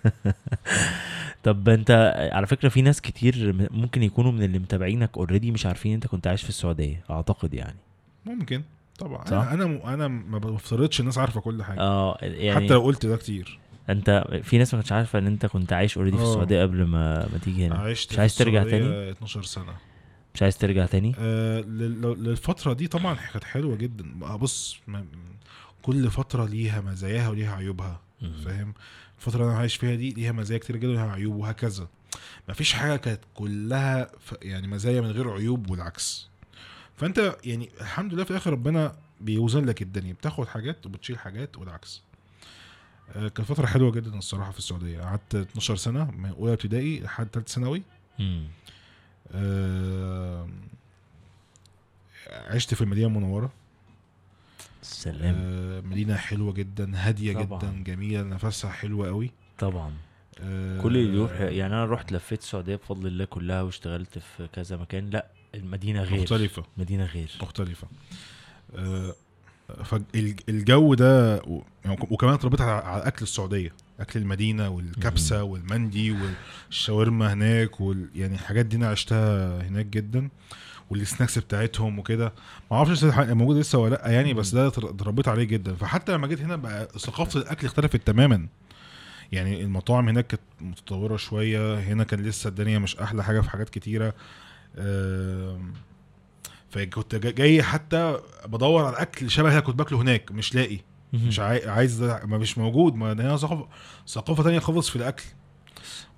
طب 1.43 1.69
أنت 1.69 1.91
على 2.33 2.47
فكرة 2.47 2.69
في 2.69 2.81
ناس 2.81 3.01
كتير 3.01 3.67
ممكن 3.71 4.03
يكونوا 4.03 4.31
من 4.31 4.43
اللي 4.43 4.59
متابعينك 4.59 5.17
already 5.17 5.51
مش 5.51 5.65
عارفين 5.65 5.93
أنت 5.93 6.07
كنت 6.07 6.27
عايش 6.27 6.43
في 6.43 6.49
السعودية 6.49 7.03
أعتقد 7.09 7.53
يعني. 7.53 7.77
ممكن 8.25 8.63
طبعا. 8.99 9.25
صح؟ 9.25 9.31
أنا 9.33 9.53
أنا 9.63 9.93
أنا 9.93 10.07
ما 10.07 10.37
بفترضش 10.37 10.99
الناس 10.99 11.17
عارفة 11.17 11.41
كل 11.41 11.63
حاجة. 11.63 11.79
آه 11.79 12.17
يعني 12.21 12.55
حتى 12.65 12.73
لو 12.73 12.81
قلت 12.81 13.05
ده 13.05 13.17
كتير. 13.17 13.59
أنت 13.89 14.25
في 14.43 14.57
ناس 14.57 14.73
ما 14.73 14.79
كانتش 14.79 14.91
عارفة 14.91 15.19
إن 15.19 15.27
أنت 15.27 15.45
كنت 15.45 15.73
عايش 15.73 15.97
already 15.97 16.17
في 16.17 16.23
آه. 16.23 16.27
السعودية 16.29 16.61
قبل 16.61 16.83
ما 16.83 17.27
ما 17.33 17.37
تيجي 17.37 17.65
هنا. 17.67 17.75
عشت 17.75 18.13
مش 18.13 18.19
عايز 18.19 18.35
ترجع 18.35 18.63
تاني؟ 18.63 19.11
12 19.11 19.43
سنة. 19.43 19.73
مش 20.35 20.41
عايز 20.43 20.57
ترجع 20.57 20.85
تاني؟ 20.85 21.15
آه 21.19 21.61
لل- 21.61 22.23
للفترة 22.23 22.73
دي 22.73 22.87
طبعا 22.87 23.15
كانت 23.33 23.43
حلوة 23.43 23.75
جدا. 23.75 24.05
آه، 24.23 24.35
بص 24.35 24.79
كل 25.81 26.09
فترة 26.11 26.45
ليها 26.45 26.81
مزاياها 26.81 27.29
وليها 27.29 27.55
عيوبها. 27.55 27.99
فاهم؟ 28.45 28.73
الفترة 29.17 29.41
اللي 29.41 29.51
أنا 29.51 29.59
عايش 29.59 29.75
فيها 29.75 29.95
دي 29.95 30.09
ليها 30.13 30.31
مزايا 30.31 30.59
كتير 30.59 30.75
جدا 30.77 30.87
وليها 30.89 31.11
عيوب 31.11 31.35
وهكذا. 31.35 31.87
مفيش 32.49 32.73
حاجة 32.73 32.95
كانت 32.95 33.19
كلها 33.33 34.11
يعني 34.41 34.67
مزايا 34.67 35.01
من 35.01 35.11
غير 35.11 35.31
عيوب 35.31 35.69
والعكس. 35.71 36.29
فانت 36.99 37.35
يعني 37.45 37.69
الحمد 37.81 38.13
لله 38.13 38.23
في 38.23 38.31
الآخر 38.31 38.51
ربنا 38.51 38.95
بيوزن 39.21 39.65
لك 39.65 39.81
الدنيا 39.81 40.13
بتاخد 40.13 40.47
حاجات 40.47 40.85
وبتشيل 40.85 41.19
حاجات 41.19 41.57
والعكس. 41.57 42.01
آه، 43.15 43.27
كانت 43.27 43.51
فترة 43.51 43.65
حلوة 43.65 43.91
جدا 43.91 44.17
الصراحة 44.17 44.51
في 44.51 44.57
السعودية. 44.59 45.01
قعدت 45.01 45.35
12 45.35 45.75
سنة 45.75 46.11
من 46.11 46.29
أولى 46.29 46.53
ابتدائي 46.53 46.99
لحد 46.99 47.27
تالتة 47.29 47.53
ثانوي. 47.53 47.83
آه، 49.31 50.49
عشت 52.31 52.73
في 52.73 52.81
المدينة 52.81 53.07
المنورة. 53.07 53.51
سلام. 54.81 55.35
آه، 55.37 55.81
مدينة 55.81 56.15
حلوة 56.15 56.53
جدا 56.53 56.91
هادية 56.95 57.43
طبعاً. 57.43 57.59
جدا 57.59 57.83
جميلة 57.83 58.21
نفسها 58.23 58.71
حلوة 58.71 59.07
قوي. 59.07 59.31
طبعا. 59.59 59.93
آه، 60.39 60.81
كل 60.81 60.97
اللي 60.97 61.17
يروح 61.17 61.31
يعني 61.31 61.73
أنا 61.73 61.85
رحت 61.85 62.11
لفيت 62.11 62.39
السعودية 62.41 62.75
بفضل 62.75 63.07
الله 63.07 63.25
كلها 63.25 63.61
واشتغلت 63.61 64.19
في 64.19 64.47
كذا 64.53 64.77
مكان. 64.77 65.09
لأ 65.09 65.27
المدينة 65.55 66.03
غير. 66.03 66.21
مختلفة. 66.21 66.63
مدينة 66.77 67.05
غير. 67.05 67.29
مختلفة. 67.41 67.87
آه، 68.75 69.15
فالجو 69.83 70.93
ده 70.93 71.35
يعني 71.85 71.97
وكمان 72.09 72.33
اتربيت 72.33 72.61
على 72.61 73.07
أكل 73.07 73.23
السعودية. 73.23 73.73
أكل 73.99 74.19
المدينة 74.19 74.69
والكبسة 74.69 75.43
والمندي 75.43 76.15
والشاورما 76.67 77.33
هناك 77.33 77.81
وال 77.81 78.09
يعني 78.15 78.33
الحاجات 78.35 78.65
دي 78.65 78.75
أنا 78.77 78.87
عشتها 78.89 79.61
هناك 79.67 79.85
جدا. 79.85 80.29
والسناكس 80.89 81.39
بتاعتهم 81.39 81.99
وكده. 81.99 82.33
ما 82.71 82.77
أعرفش 82.77 82.91
لسه 82.91 83.33
موجود 83.33 83.57
لسه 83.57 83.77
ولا 83.77 83.95
لأ 83.95 84.09
يعني 84.11 84.33
بس 84.33 84.49
ده 84.55 84.67
اتر- 84.67 84.89
اتربيت 84.89 85.27
عليه 85.27 85.43
جدا. 85.43 85.75
فحتى 85.75 86.11
لما 86.13 86.27
جيت 86.27 86.41
هنا 86.41 86.55
بقى 86.55 86.87
ثقافة 86.99 87.39
الأكل 87.39 87.67
اختلفت 87.67 88.07
تماما. 88.07 88.47
يعني 89.31 89.61
المطاعم 89.61 90.09
هناك 90.09 90.27
كانت 90.27 90.41
متطورة 90.61 91.17
شوية. 91.17 91.79
هنا 91.79 92.03
كان 92.03 92.19
لسه 92.19 92.47
الدنيا 92.47 92.79
مش 92.79 92.95
أحلى 92.97 93.23
حاجة 93.23 93.41
في 93.41 93.49
حاجات 93.49 93.69
كتيرة. 93.69 94.13
فكنت 96.69 97.15
جا- 97.15 97.31
جاي 97.31 97.63
حتى 97.63 98.19
بدور 98.45 98.85
على 98.85 99.01
أكل 99.01 99.29
شبه 99.31 99.49
اللي 99.49 99.61
كنت 99.61 99.75
باكله 99.75 100.01
هناك 100.01 100.31
مش 100.31 100.55
لاقي 100.55 100.77
مش 101.13 101.39
عاي... 101.39 101.69
عايز 101.69 102.03
ما 102.03 102.37
مش 102.37 102.57
موجود 102.57 102.95
ما 102.95 103.11
هنا 103.13 103.37
ثقافه 103.37 103.67
ثقافة 104.07 104.43
تانية 104.43 104.59
خالص 104.59 104.89
في 104.89 104.95
الأكل. 104.95 105.23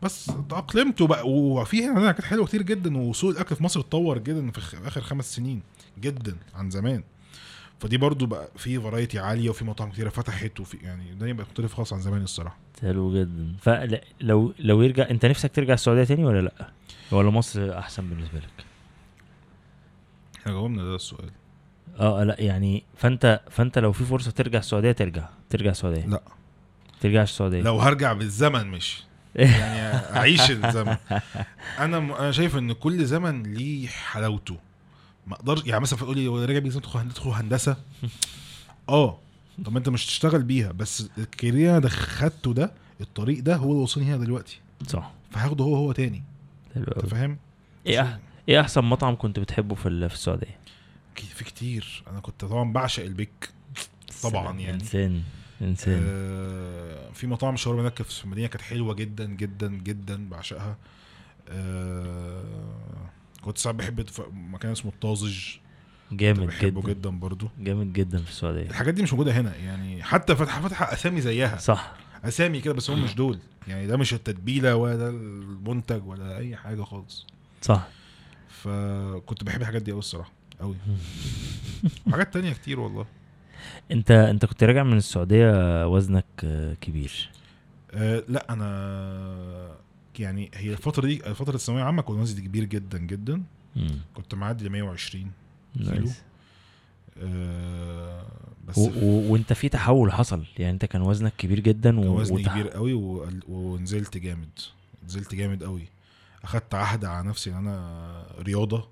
بس 0.03 0.31
تأقلمت 0.49 1.01
وبقى 1.01 1.29
وفي 1.29 1.85
هنا 1.85 2.11
كانت 2.11 2.25
حلوة 2.25 2.45
كتير 2.45 2.61
جدا 2.61 2.97
وسوق 2.97 3.29
الأكل 3.31 3.55
في 3.55 3.63
مصر 3.63 3.79
اتطور 3.79 4.17
جدا 4.17 4.51
في 4.51 4.87
آخر 4.87 5.01
خمس 5.01 5.35
سنين 5.35 5.61
جدا 5.99 6.35
عن 6.55 6.69
زمان. 6.69 7.03
فدي 7.79 7.97
برضو 7.97 8.25
بقى 8.25 8.49
في 8.57 8.79
فرايتي 8.79 9.19
عالية 9.19 9.49
وفي 9.49 9.65
مطاعم 9.65 9.91
كتيرة 9.91 10.09
فتحت 10.09 10.59
وفي 10.59 10.77
يعني 10.77 11.11
الدنيا 11.11 11.33
بقت 11.33 11.47
مختلفة 11.47 11.75
خالص 11.75 11.93
عن 11.93 12.01
زمان 12.01 12.23
الصراحة. 12.23 12.57
حلو 12.81 13.13
جدا. 13.13 13.55
فلو 13.61 14.53
لو 14.59 14.81
يرجع 14.81 15.09
أنت 15.09 15.25
نفسك 15.25 15.51
ترجع 15.55 15.73
السعودية 15.73 16.03
تاني 16.03 16.25
ولا 16.25 16.41
لأ؟ 16.41 16.71
ولا 17.11 17.29
مصر 17.29 17.79
أحسن 17.79 18.09
بالنسبة 18.09 18.39
لك؟ 18.39 18.65
إحنا 20.39 20.51
جاوبنا 20.51 20.83
ده 20.83 20.95
السؤال. 20.95 21.29
آه 21.99 22.23
لا 22.23 22.41
يعني 22.41 22.83
فأنت 22.97 23.41
فأنت 23.51 23.79
لو 23.79 23.91
في 23.91 24.03
فرصة 24.03 24.31
ترجع 24.31 24.59
السعودية 24.59 24.91
ترجع. 24.91 25.29
ترجع 25.49 25.71
السعودية. 25.71 26.05
لا. 26.05 26.21
ترجعش 27.01 27.31
السعودية. 27.31 27.61
لو 27.61 27.79
هرجع 27.79 28.13
بالزمن 28.13 28.67
مش. 28.67 29.03
يعني 29.35 29.95
أعيش 30.17 30.51
الزمن. 30.51 30.97
أنا 31.79 31.99
م... 31.99 32.11
أنا 32.11 32.31
شايف 32.31 32.57
إن 32.57 32.73
كل 32.73 33.05
زمن 33.05 33.43
ليه 33.43 33.87
حلاوته. 33.87 34.57
ما 35.27 35.35
أقدرش 35.35 35.65
يعني 35.65 35.81
مثلا 35.81 35.99
تقول 35.99 36.17
لي 36.17 36.27
هو 36.27 36.43
راجع 36.43 36.59
بيزن 36.59 36.81
تدخل 36.81 36.99
هندسه 36.99 37.13
تدخل 37.15 37.29
هندسة؟ 37.41 37.75
آه. 38.89 39.17
طب 39.65 39.77
أنت 39.77 39.89
مش 39.89 40.05
تشتغل 40.05 40.43
بيها. 40.43 40.71
بس 40.71 41.09
الكارير 41.17 41.77
أنا 41.77 41.89
خدته 41.89 42.53
ده 42.53 42.71
الطريق 43.01 43.43
ده 43.43 43.55
هو 43.55 43.71
اللي 43.71 43.83
وصلني 43.83 44.05
هنا 44.05 44.17
دلوقتي. 44.17 44.59
صح. 44.87 45.11
فهاخده 45.31 45.63
هو 45.63 45.75
هو 45.75 45.91
تاني. 45.91 46.23
حلو 46.75 46.83
انت 46.83 46.99
قوي 46.99 47.09
فاهم؟ 47.09 47.37
إيه 47.87 48.01
أح... 48.01 48.19
إيه 48.49 48.61
أحسن 48.61 48.83
مطعم 48.83 49.15
كنت 49.15 49.39
بتحبه 49.39 49.75
في 49.75 50.09
في 50.09 50.15
السعودية؟ 50.15 50.57
في 51.15 51.43
كتير. 51.43 52.03
أنا 52.07 52.19
كنت 52.19 52.45
طبعا 52.45 52.73
بعشق 52.73 53.03
البيك. 53.03 53.49
طبعاً. 54.23 54.59
يعني. 54.59 54.73
إنسان. 54.73 55.23
إنسان. 55.61 56.03
آه 56.07 57.11
في 57.13 57.27
مطاعم 57.27 57.55
شاورما 57.55 57.81
هناك 57.81 58.01
في 58.01 58.23
المدينة 58.23 58.47
كانت 58.47 58.61
حلوة 58.61 58.93
جدا 58.93 59.25
جدا 59.25 59.67
جدا. 59.67 60.29
بعشقها. 60.29 60.77
آه 61.49 62.43
كنت 63.41 63.57
ساعات 63.57 63.75
بحب 63.75 64.05
مكان 64.33 64.71
اسمه 64.71 64.91
الطازج. 64.91 65.39
جامد 66.11 66.39
بحبه 66.39 66.81
جدا. 66.81 66.89
جدا 66.89 67.09
برضو. 67.09 67.49
جامد 67.59 67.93
جدا 67.93 68.17
في 68.17 68.29
السعودية. 68.29 68.69
الحاجات 68.69 68.93
دي 68.93 69.03
مش 69.03 69.13
موجودة 69.13 69.31
هنا 69.31 69.55
يعني. 69.55 70.03
حتى 70.03 70.35
فتح 70.35 70.59
فتح 70.59 70.81
أسامي 70.81 71.21
زيها. 71.21 71.57
صح. 71.57 71.93
أسامي 72.23 72.61
كده 72.61 72.73
بس 72.73 72.89
هم 72.89 73.03
مش 73.03 73.15
دول. 73.15 73.39
يعني 73.67 73.87
ده 73.87 73.97
مش 73.97 74.13
التتبيلة 74.13 74.75
ولا 74.75 74.95
ده 74.95 75.09
المنتج 75.09 76.07
ولا 76.07 76.37
أي 76.37 76.55
حاجة 76.55 76.81
خالص. 76.81 77.27
صح. 77.61 77.87
فكنت 78.49 79.43
بحب 79.43 79.61
الحاجات 79.61 79.81
دي 79.81 79.91
قوي 79.91 79.99
الصراحة 79.99 80.31
قوي 80.59 80.75
وحاجات 82.07 82.33
تانية 82.33 82.53
كتير 82.53 82.79
والله. 82.79 83.05
أنت 83.91 84.11
أنت 84.11 84.45
كنت 84.45 84.63
راجع 84.63 84.83
من 84.83 84.97
السعودية 84.97 85.87
وزنك 85.87 86.25
كبير. 86.81 87.29
أه 87.93 88.23
لا 88.27 88.53
أنا 88.53 89.75
يعني 90.19 90.51
هي 90.53 90.71
الفترة 90.71 91.05
دي 91.05 91.19
فتره 91.19 91.55
الثانوية 91.55 91.81
العامة 91.81 92.01
كنت 92.01 92.17
وزني 92.17 92.41
كبير 92.41 92.63
جدا 92.63 92.97
جدا. 92.97 93.43
مم. 93.75 93.99
كنت 94.13 94.35
معدي 94.35 94.65
ل 94.65 94.69
120 94.69 95.31
كيلو. 95.77 96.09
بس 98.67 98.77
و... 98.77 98.89
و... 99.01 99.31
وانت 99.33 99.53
في 99.53 99.69
تحول 99.69 100.11
حصل. 100.11 100.43
يعني 100.57 100.71
انت 100.73 100.85
كان 100.85 101.01
وزنك 101.01 101.33
كبير 101.37 101.59
جدا 101.59 101.99
و... 101.99 102.19
وزني 102.19 102.43
وتح- 102.45 102.49
كبير 102.51 102.69
قوي 102.69 102.93
و- 102.93 103.29
ونزلت 103.47 104.17
جامد. 104.17 104.59
نزلت 105.05 105.35
جامد 105.35 105.63
قوي. 105.63 105.87
أخدت 106.43 106.75
عهد 106.75 107.05
على 107.05 107.27
نفسي 107.27 107.51
إن 107.51 107.55
أنا 107.55 108.25
رياضة. 108.39 108.87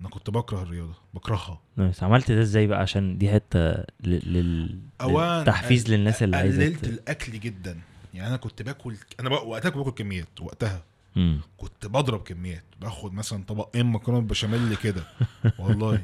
أنا 0.00 0.08
كنت 0.08 0.30
بكره 0.30 0.62
الرياضة 0.62 0.94
بكرهها. 1.14 1.60
nice. 1.76 2.02
عملت 2.02 2.30
ده 2.32 2.42
إزاي 2.42 2.66
بقى؟ 2.66 2.80
عشان 2.80 3.18
دي 3.18 3.30
حتة 3.30 3.70
ل... 3.70 3.84
لل... 4.04 4.78
أوان 5.00 5.44
تحفيز 5.44 5.84
قل- 5.84 5.90
للناس 5.92 6.22
اللي 6.22 6.36
عايزة 6.36 6.64
قللت 6.64 6.84
الأكل 6.84 7.40
جدا. 7.40 7.80
يعني 8.14 8.28
أنا 8.28 8.36
كنت 8.36 8.62
باكل 8.62 8.96
أنا 9.20 9.28
بق... 9.28 9.42
وقتها 9.42 9.68
كنت 9.68 9.78
باكل 9.84 9.90
كميات 10.04 10.40
وقتها. 10.40 10.82
مم. 11.18 11.40
كنت 11.56 11.86
بضرب 11.86 12.22
كميات. 12.22 12.64
باخد 12.80 13.14
مثلا 13.14 13.44
طبقين 13.44 13.86
مكرونة 13.86 14.26
بشاميل 14.26 14.76
كده. 14.76 15.02
والله. 15.58 16.02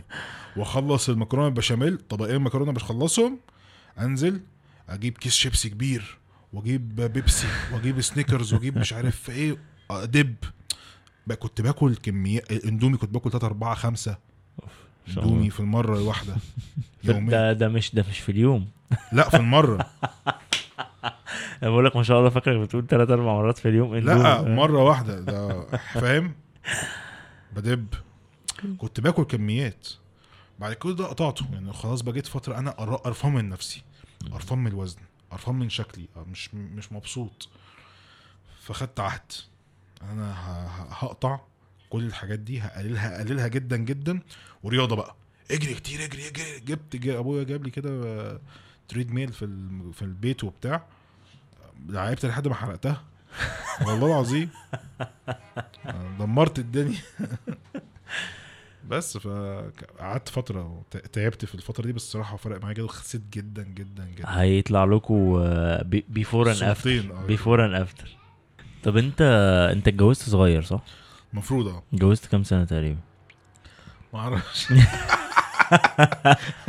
واخلص 0.56 1.08
المكرونة 1.08 1.46
البشاميل 1.48 1.96
طبقين 1.98 2.40
مكرونة 2.42 2.72
بخلصهم 2.72 3.38
أنزل 3.98 4.40
أجيب 4.88 5.18
كيس 5.18 5.32
شيبسي 5.32 5.68
كبير 5.70 6.18
وأجيب 6.52 6.96
بيبسي 7.00 7.46
وأجيب 7.72 8.00
سنيكرز 8.00 8.54
وأجيب 8.54 8.78
مش 8.78 8.92
عارف 8.92 9.30
إيه 9.30 9.56
أدب. 9.90 10.34
بقى 11.26 11.36
كنت 11.36 11.60
باكل 11.60 11.94
كميات 11.96 12.52
الاندومي 12.52 12.96
كنت 12.96 13.10
باكل 13.10 13.30
3 13.30 13.46
4 13.46 13.74
5 13.74 14.18
شاء 15.06 15.24
الله. 15.24 15.24
اندومي 15.24 15.50
في 15.50 15.60
المرة 15.60 15.96
الواحدة. 15.96 16.36
ده 17.04 17.52
ده 17.52 17.68
مش 17.68 17.94
ده 17.94 18.04
مش 18.10 18.18
في 18.18 18.32
اليوم. 18.32 18.68
لا 19.12 19.28
في 19.30 19.36
المرة. 19.36 19.86
أنا 21.64 21.72
بقول 21.72 21.84
لك 21.84 21.96
ما 21.96 22.02
شاء 22.02 22.18
الله 22.18 22.30
فاكرك 22.30 22.60
بتقول 22.60 22.86
ثلاث 22.86 23.10
أربع 23.10 23.24
مرات 23.34 23.58
في 23.58 23.68
اليوم 23.68 23.94
لا. 23.94 24.42
مرة 24.42 24.82
واحدة. 24.82 25.20
ده 25.20 25.66
فاهم؟ 25.76 26.34
بدب. 27.56 27.86
كنت 28.78 29.00
باكل 29.00 29.22
كميات. 29.24 29.88
بعد 30.58 30.72
كده 30.72 30.92
ده 30.92 31.06
قطعته. 31.06 31.46
يعني 31.52 31.72
خلاص 31.72 32.00
بقيت 32.00 32.26
فترة 32.26 32.58
أنا 32.58 32.70
قر- 32.70 32.94
قرفان 32.96 33.32
من 33.34 33.48
نفسي. 33.48 33.82
قرفان 34.32 34.58
من 34.58 34.66
الوزن. 34.66 34.98
قرفان 35.30 35.54
من 35.54 35.68
شكلي. 35.68 36.08
مش 36.30 36.54
مش 36.54 36.92
مبسوط. 36.92 37.48
فخدت 38.60 39.00
عهد. 39.00 39.32
أنا 40.02 40.34
هقطع 40.90 41.38
كل 41.90 42.04
الحاجات 42.04 42.38
دي. 42.38 42.60
هقللها 42.60 43.16
هقللها 43.16 43.48
جدا 43.48 43.76
جدا. 43.76 44.20
ورياضة 44.62 44.96
بقى. 44.96 45.14
اجري 45.50 45.74
كتير 45.74 46.04
اجري 46.04 46.28
اجري. 46.28 46.60
جبت 46.60 47.06
أبويا 47.06 47.44
جاب 47.44 47.64
لي 47.64 47.70
كده 47.70 47.90
آه، 48.06 48.40
تريد 48.88 49.10
ميل 49.12 49.32
في 49.32 49.46
في 49.92 50.02
البيت 50.02 50.44
وبتاع. 50.44 50.86
لعبت 51.88 52.26
لحد 52.26 52.48
ما 52.48 52.54
حرقتها. 52.54 53.02
والله 53.86 54.06
العظيم. 54.06 54.48
دمرت 56.18 56.58
الدنيا. 56.58 56.98
بس 58.88 59.18
فقعدت 59.18 60.28
فترة 60.28 60.82
تعبت 61.12 61.44
في 61.44 61.54
الفترة 61.54 61.86
دي 61.86 61.92
بس 61.92 62.02
الصراحة 62.02 62.36
فرق 62.36 62.60
معايا 62.62 62.74
جدا 62.74 62.84
وخسيت 62.84 63.22
جدا 63.32 63.62
جدا 63.62 64.04
جدا. 64.16 64.40
هيطلع 64.40 64.84
لكم 64.84 65.42
before 66.08 66.52
and 66.52 66.62
after. 66.62 67.02
before 67.26 67.64
and 67.66 67.74
after 67.74 68.08
طب 68.84 68.96
انت 68.96 69.20
انت 69.72 69.88
اتجوزت 69.88 70.22
صغير 70.22 70.62
صح؟ 70.62 70.80
المفروض 71.32 71.66
آه. 71.68 71.82
اتجوزت 71.94 72.26
كام 72.26 72.44
سنة 72.44 72.64
تقريبا؟ 72.64 72.98
ما 74.12 74.20
أعرفش. 74.20 74.66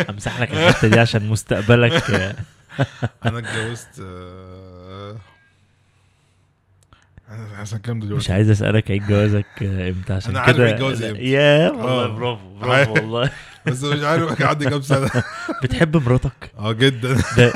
امسح 0.10 0.42
لك 0.42 0.52
الحتة 0.52 0.88
دي 0.88 1.00
عشان 1.00 1.30
مستقبلك. 1.30 2.04
أنا 3.26 3.40
اتجوزت 3.40 4.00
آه، 4.02 5.18
أنا 7.30 7.48
عشان 7.58 7.80
كام 7.80 7.98
مش 7.98 8.06
دلوقتي 8.06 8.34
عايز 8.34 8.50
أسألك 8.50 8.92
عيد 8.92 9.08
جوازك 9.08 9.46
آه، 9.64 9.90
إمتى؟ 9.90 10.14
عشان 10.14 10.32
أنا 10.32 10.40
عارف 10.40 10.56
كده 10.58 10.66
عيد 10.66 10.76
جوازي 10.78 11.10
إمتى. 11.10 11.22
يا 11.32 11.70
والله 11.70 12.04
آه. 12.06 12.08
برافو 12.08 12.72
عارف. 12.72 12.90
برافو 12.90 12.94
والله. 13.02 13.32
بس 13.66 13.84
مش 13.84 14.04
عارف 14.04 14.42
عندي 14.42 14.70
كام 14.70 14.82
سنة. 14.82 15.10
بتحب 15.64 15.98
مراتك؟ 15.98 16.52
آه 16.58 16.72
جدا. 16.72 17.14
ده, 17.38 17.54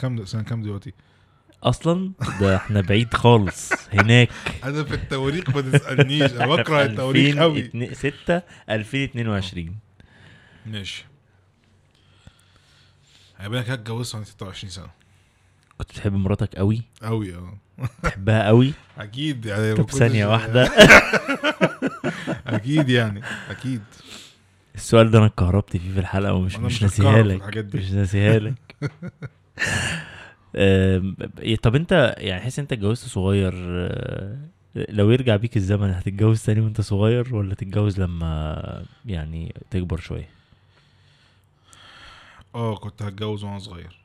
كام 0.00 0.24
سنة 0.24 0.42
كام 0.42 0.62
دلوقتي؟ 0.62 0.92
أصلا؟ 1.62 2.12
ده 2.40 2.56
إحنا 2.56 2.80
بعيد 2.80 3.14
خالص. 3.14 3.72
هناك. 3.92 4.28
أنا 4.64 4.84
في 4.84 4.94
التواريخ 4.94 5.50
ما 5.56 5.60
تسألنيش. 5.60 6.32
أنا 6.32 6.46
بكره 6.46 6.82
التواريخ 6.82 7.36
قوي 7.36 7.70
6 7.92 8.42
2022 8.70 9.76
ماشي. 10.66 11.04
هيبقى 13.38 13.60
لك 13.60 13.70
اتجوزت 13.70 14.14
وأنا 14.14 14.24
26 14.26 14.70
سنة. 14.70 14.90
كنت 15.78 15.90
بتحب 15.90 16.12
مراتك 16.12 16.54
قوي 16.56 16.82
قوي 17.02 17.34
آه. 17.34 17.58
تحبها 18.02 18.46
قوي 18.46 18.72
أكيد 18.98 19.46
يعني 19.46 19.74
طب 19.74 19.90
ثانية 19.90 20.26
واحدة. 20.32 20.70
أكيد 22.46 22.88
يعني 22.88 23.22
أكيد. 23.50 23.82
السؤال 24.74 25.10
ده 25.10 25.18
أنا 25.18 25.26
اتكهربت 25.26 25.76
فيه 25.76 25.92
في 25.94 26.00
الحلقة 26.00 26.32
ومش 26.34 26.56
مش 26.56 26.82
ناسيها 26.82 27.22
لك. 27.22 27.74
مش 27.74 27.90
ناسيها 27.90 28.38
لك. 28.38 28.54
طب 31.62 31.74
انت 31.74 32.14
يعني 32.18 32.40
حاسس 32.42 32.58
انت 32.58 32.72
اتجوزت 32.72 33.04
صغير 33.08 33.52
أه، 33.56 34.38
لو 34.74 35.10
يرجع 35.10 35.36
بيك 35.36 35.56
الزمن 35.56 35.90
هتتجوز 35.90 36.42
تاني 36.42 36.60
وانت 36.60 36.80
صغير 36.80 37.34
ولا 37.34 37.54
تتجوز 37.54 38.00
لما 38.00 38.84
يعني 39.06 39.54
تكبر 39.70 40.00
شوية؟ 40.00 40.28
آه 42.54 42.76
كنت 42.76 43.02
هتجوز 43.02 43.44
وأنا 43.44 43.58
صغير. 43.58 43.98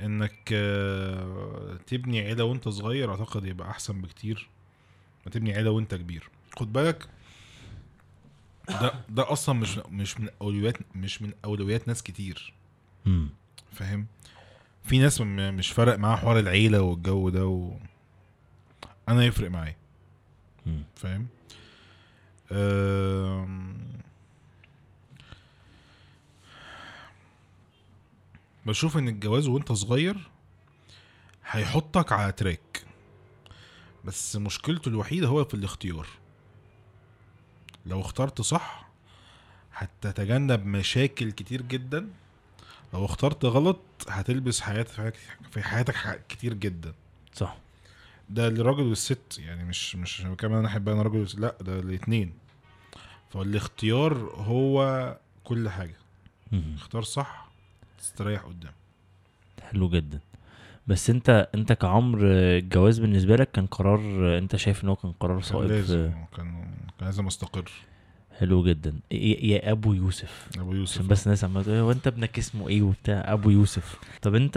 انك 0.00 0.48
آه، 0.52 1.78
تبني 1.86 2.20
عيلة 2.20 2.44
وانت 2.44 2.68
صغير 2.68 3.10
اعتقد 3.10 3.44
يبقى 3.44 3.70
احسن 3.70 4.00
بكتير 4.02 4.48
ما 5.26 5.32
تبني 5.32 5.54
عيلة 5.54 5.70
وانت 5.70 5.94
كبير. 5.94 6.28
خد 6.56 6.72
بالك 6.72 7.08
ده 8.68 8.94
ده 9.08 9.32
أصلا 9.32 9.54
مش 9.54 9.78
مش 9.78 10.20
من 10.20 10.28
أولويات 10.42 10.76
مش 10.96 11.22
من 11.22 11.32
أولويات 11.44 11.88
ناس 11.88 12.02
كتير. 12.02 12.52
امم 13.06 13.28
فاهم؟ 13.72 14.06
في 14.84 14.98
ناس 14.98 15.20
مش 15.20 15.72
فارق 15.72 15.98
معاها 15.98 16.16
حوار 16.16 16.38
العيلة 16.38 16.80
والجو 16.80 17.28
ده 17.28 17.46
و... 17.46 17.76
أنا 19.08 19.24
يفرق 19.24 19.50
معايا. 19.50 19.76
فاهم؟ 20.96 21.26
أم... 22.52 23.76
بشوف 28.66 28.96
إن 28.96 29.08
الجواز 29.08 29.48
وأنت 29.48 29.72
صغير 29.72 30.30
هيحطك 31.50 32.12
على 32.12 32.32
تراك. 32.32 32.84
بس 34.04 34.36
مشكلته 34.36 34.88
الوحيدة 34.88 35.26
هو 35.28 35.44
في 35.44 35.54
الاختيار. 35.54 36.06
لو 37.86 38.00
اخترت 38.00 38.40
صح 38.40 38.88
هتتجنب 39.74 40.66
مشاكل 40.66 41.32
كتير 41.32 41.62
جدا. 41.62 42.08
لو 42.94 43.04
اخترت 43.04 43.44
غلط 43.44 43.78
هتلبس 44.08 44.60
حياتك 44.60 45.14
في 45.50 45.62
حياتك 45.62 46.20
كتير 46.28 46.54
جدا. 46.54 46.92
صح. 47.32 47.56
ده 48.30 48.48
للراجل 48.48 48.82
والست 48.82 49.38
يعني 49.38 49.64
مش 49.64 49.96
مش 49.96 50.22
كمان 50.38 50.58
أنا 50.58 50.68
أحب 50.68 50.88
أنا 50.88 51.02
راجل 51.02 51.18
والست 51.18 51.38
لأ 51.38 51.54
ده 51.60 51.78
الاتنين 51.78 52.32
فالاختيار 53.30 54.14
هو 54.36 55.18
كل 55.44 55.68
حاجة. 55.68 55.96
مم. 56.52 56.74
اختار 56.76 57.02
صح 57.02 57.48
تستريح 57.98 58.42
قدام. 58.42 58.72
حلو 59.62 59.88
جدا. 59.88 60.20
بس 60.86 61.10
انت 61.10 61.48
أنت 61.54 61.72
كعمر 61.72 62.18
الجواز 62.22 62.98
بالنسبة 62.98 63.36
لك 63.36 63.50
كان 63.50 63.66
قرار 63.66 64.00
أنت 64.38 64.56
شايف 64.56 64.84
إن 64.84 64.88
هو 64.88 64.96
كان 64.96 65.12
قرار 65.12 65.34
كان 65.40 65.42
صائب 65.48 65.70
لازم 65.70 65.98
آه، 65.98 66.28
كان 66.36 66.66
كان 66.98 67.06
لازم 67.06 67.26
أستقر. 67.26 67.70
حلو 68.38 68.64
جدا. 68.64 68.94
يا 69.10 69.36
يا 69.40 69.72
أبو 69.72 69.92
يوسف. 69.92 70.48
أبو 70.58 70.72
يوسف. 70.72 71.06
بس 71.06 71.26
الناس 71.26 71.44
عماله 71.44 71.62
تقول 71.62 71.76
هو 71.76 71.92
انت 71.92 72.06
ابنك 72.06 72.38
اسمه 72.38 72.68
إيه 72.68 72.82
وبتاع؟ 72.82 73.32
أبو 73.32 73.50
يوسف. 73.50 73.96
طب 74.22 74.34
أنت 74.34 74.54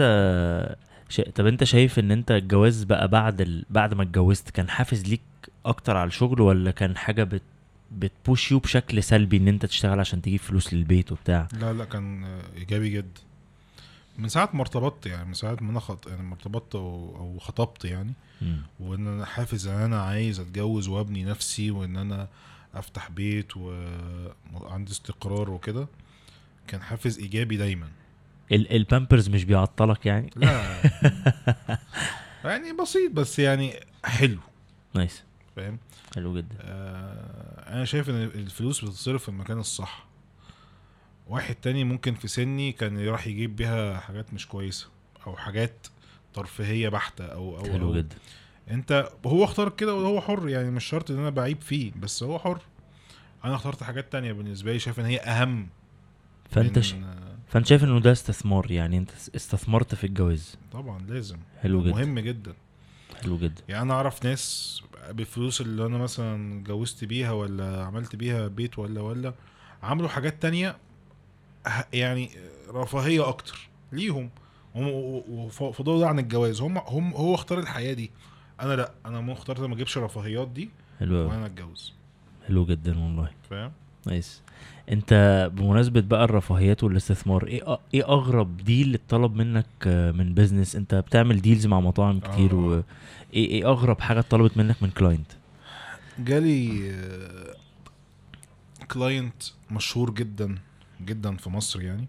شا... 1.08 1.30
طب 1.30 1.46
أنت 1.46 1.64
شايف 1.64 1.98
إن 1.98 2.10
أنت 2.10 2.30
الجواز 2.30 2.84
بقى 2.84 3.08
بعد 3.08 3.40
ال... 3.40 3.64
بعد 3.70 3.94
ما 3.94 4.02
اتجوزت 4.02 4.50
كان 4.50 4.68
حافز 4.68 5.04
ليك 5.04 5.20
أكتر 5.66 5.96
على 5.96 6.08
الشغل 6.08 6.40
ولا 6.40 6.70
كان 6.70 6.96
حاجة 6.96 7.24
بت 7.24 7.42
بتبوش 7.92 8.52
يو 8.52 8.58
بشكل 8.58 9.02
سلبي 9.02 9.36
إن 9.36 9.48
أنت 9.48 9.66
تشتغل 9.66 10.00
عشان 10.00 10.22
تجيب 10.22 10.40
فلوس 10.40 10.74
للبيت 10.74 11.12
وبتاع؟ 11.12 11.48
لا 11.60 11.72
لا 11.72 11.84
كان 11.84 12.24
إيجابي 12.56 12.90
جدا 12.90 13.20
من 14.18 14.28
ساعة 14.28 14.50
ما 14.54 14.60
ارتبطت 14.60 15.06
يعني 15.06 15.24
من 15.28 15.34
ساعة 15.34 15.56
ما 15.60 15.70
أنا 15.70 15.80
خط... 15.80 16.06
يعني 16.08 16.22
ما 16.22 16.34
ارتبطت 16.34 16.74
أو, 16.74 17.16
أو 17.16 17.38
خطبت 17.38 17.84
يعني. 17.84 18.12
مم. 18.42 18.62
وإن 18.80 19.06
أنا 19.06 19.24
حافز 19.24 19.66
إن 19.66 19.80
أنا 19.82 20.02
عايز 20.02 20.40
أتجوز 20.40 20.88
وأبني 20.88 21.24
نفسي 21.24 21.70
وإن 21.70 21.96
أنا 21.96 22.28
أفتح 22.78 23.10
بيت 23.10 23.56
وعندي 23.56 24.92
استقرار 24.92 25.50
وكده 25.50 25.88
كان 26.66 26.82
حافز 26.82 27.18
إيجابي 27.18 27.56
دايما. 27.56 27.88
ال... 28.52 28.72
البامبرز 28.72 29.28
مش 29.28 29.44
بيعطلك 29.44 30.06
يعني؟ 30.06 30.30
لا. 30.36 30.80
يعني 32.44 32.72
بسيط 32.72 33.12
بس 33.12 33.38
يعني 33.38 33.74
حلو. 34.04 34.38
nice. 34.94 35.22
فاهم؟ 35.56 35.78
حلو 36.14 36.36
جدا. 36.36 36.56
آه 36.60 37.74
أنا 37.74 37.84
شايف 37.84 38.10
إن 38.10 38.14
الفلوس 38.14 38.84
بتتصرف 38.84 39.22
في 39.22 39.28
المكان 39.28 39.58
الصح. 39.58 40.06
واحد 41.26 41.54
تاني 41.54 41.84
ممكن 41.84 42.14
في 42.14 42.28
سني 42.28 42.72
كان 42.72 42.98
يروح 42.98 43.26
يجيب 43.26 43.56
بيها 43.56 44.00
حاجات 44.00 44.34
مش 44.34 44.46
كويسة 44.46 44.88
أو 45.26 45.36
حاجات 45.36 45.86
ترفيهية 46.34 46.88
بحتة 46.88 47.24
أو 47.24 47.58
أو 47.58 47.64
حلو 47.64 47.88
أو. 47.88 47.94
جدا. 47.94 48.16
انت 48.70 49.08
هو 49.26 49.44
اختار 49.44 49.68
كده 49.68 49.94
وهو 49.94 50.20
حر 50.20 50.48
يعني 50.48 50.70
مش 50.70 50.84
شرط 50.84 51.10
ان 51.10 51.18
أنا 51.18 51.30
بعيب 51.30 51.60
فيه 51.60 51.92
بس 51.96 52.22
هو 52.22 52.38
حر. 52.38 52.60
أنا 53.44 53.54
اخترت 53.54 53.82
حاجات 53.82 54.12
تانية 54.12 54.32
بالنسبة 54.32 54.72
لي 54.72 54.78
شايف 54.78 55.00
ان 55.00 55.04
هي 55.04 55.18
اهم 55.18 55.68
فانت 56.50 56.78
ش... 56.80 56.94
فانت 57.48 57.66
شايف 57.66 57.84
انه 57.84 58.00
ده 58.00 58.12
استثمار 58.12 58.70
يعني 58.70 58.98
انت 58.98 59.10
استثمرت 59.36 59.94
في 59.94 60.04
الجواز. 60.04 60.56
طبعا 60.72 60.98
لازم. 61.08 61.36
حلو 61.62 61.82
جدا. 61.82 61.90
مهم 61.90 62.18
جدا. 62.18 62.54
حلو 63.22 63.38
جدا. 63.38 63.62
يعني 63.68 63.82
أنا 63.82 63.94
اعرف 63.94 64.24
ناس 64.24 64.82
بالفلوس 65.10 65.60
اللي 65.60 65.86
أنا 65.86 65.98
مثلا 65.98 66.60
اتجوزت 66.60 67.04
بيها 67.04 67.32
ولا 67.32 67.84
عملت 67.84 68.16
بيها 68.16 68.48
بيت 68.48 68.78
ولا 68.78 69.00
ولا 69.00 69.34
عملوا 69.82 70.08
حاجات 70.08 70.42
تانية 70.42 70.76
يعني 71.92 72.30
رفاهية 72.68 73.28
أكتر 73.28 73.68
ليهم. 73.92 74.30
هم 74.74 74.88
وفضلوا 75.28 76.00
ده 76.00 76.08
عن 76.08 76.18
الجواز. 76.18 76.60
هم 76.60 76.78
هم 76.78 77.12
هو 77.12 77.34
اختار 77.34 77.58
الحياة 77.58 77.92
دي. 77.92 78.10
أنا 78.60 78.72
لا 78.76 78.92
أنا 79.06 79.20
مو 79.20 79.32
اخترت 79.32 79.60
ما 79.60 79.74
اجيبش 79.74 79.96
الرفاهيات 79.98 80.48
دي 80.48 80.70
حلو. 81.00 81.16
وأنا 81.28 81.46
اتجوز. 81.46 81.92
حلو 82.46 82.66
جدا 82.66 82.98
والله. 82.98 83.30
فاهم؟ 83.50 83.72
nice. 84.06 84.42
انت 84.92 85.50
بمناسبة 85.54 86.00
بقى 86.00 86.24
الرفاهيات 86.24 86.84
والاستثمار 86.84 87.46
إيه 87.46 87.78
إيه 87.94 88.04
اغرب 88.08 88.56
deal 88.56 88.94
اتطلب 88.94 89.34
منك 89.36 89.66
آه، 89.86 90.10
من 90.12 90.34
business 90.34 90.76
انت 90.76 90.94
بتعمل 90.94 91.40
deals 91.40 91.66
مع 91.66 91.80
مطاعم 91.80 92.20
كتير 92.20 92.52
آه. 92.52 92.54
و 92.54 92.82
إيه 93.34 93.66
اغرب 93.70 94.00
حاجة 94.00 94.18
اتطلبت 94.20 94.56
منك 94.56 94.82
من 94.82 94.90
كلاينت 94.90 95.32
جالي 96.18 96.92
كلاينت 98.90 99.42
مشهور 99.70 100.10
جدا 100.14 100.58
جدا 101.04 101.36
في 101.36 101.50
مصر 101.50 101.82
يعني 101.82 102.06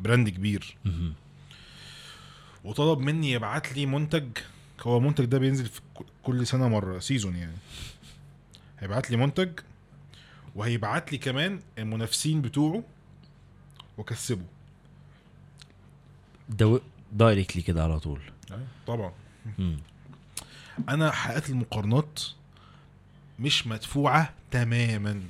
brand 0.00 0.28
كبير. 0.28 0.76
وطلب 2.64 2.98
مني 2.98 3.30
يبعت 3.32 3.76
لي 3.76 3.86
منتج 3.86 4.28
هو 4.82 4.98
المنتج 4.98 5.24
ده 5.24 5.38
بينزل 5.38 5.66
في 5.66 5.80
كل 6.22 6.46
سنة 6.46 6.68
مرة 6.68 6.98
season 6.98 7.36
يعني. 7.36 7.56
هيبعت 8.78 9.10
لي 9.10 9.16
منتج 9.16 9.50
وهيبعت 10.54 11.12
لي 11.12 11.18
كمان 11.18 11.60
المنافسين 11.78 12.42
بتوعه 12.42 12.82
واكسبه 13.98 14.44
ده 16.48 16.80
directly 17.12 17.62
كده 17.62 17.84
على 17.84 18.00
طول. 18.00 18.20
طبعا. 18.86 19.12
مم. 19.58 19.76
أنا 20.88 21.10
حققت 21.10 21.50
المقارنات 21.50 22.20
مش 23.38 23.66
مدفوعة 23.66 24.34
تماما. 24.50 25.22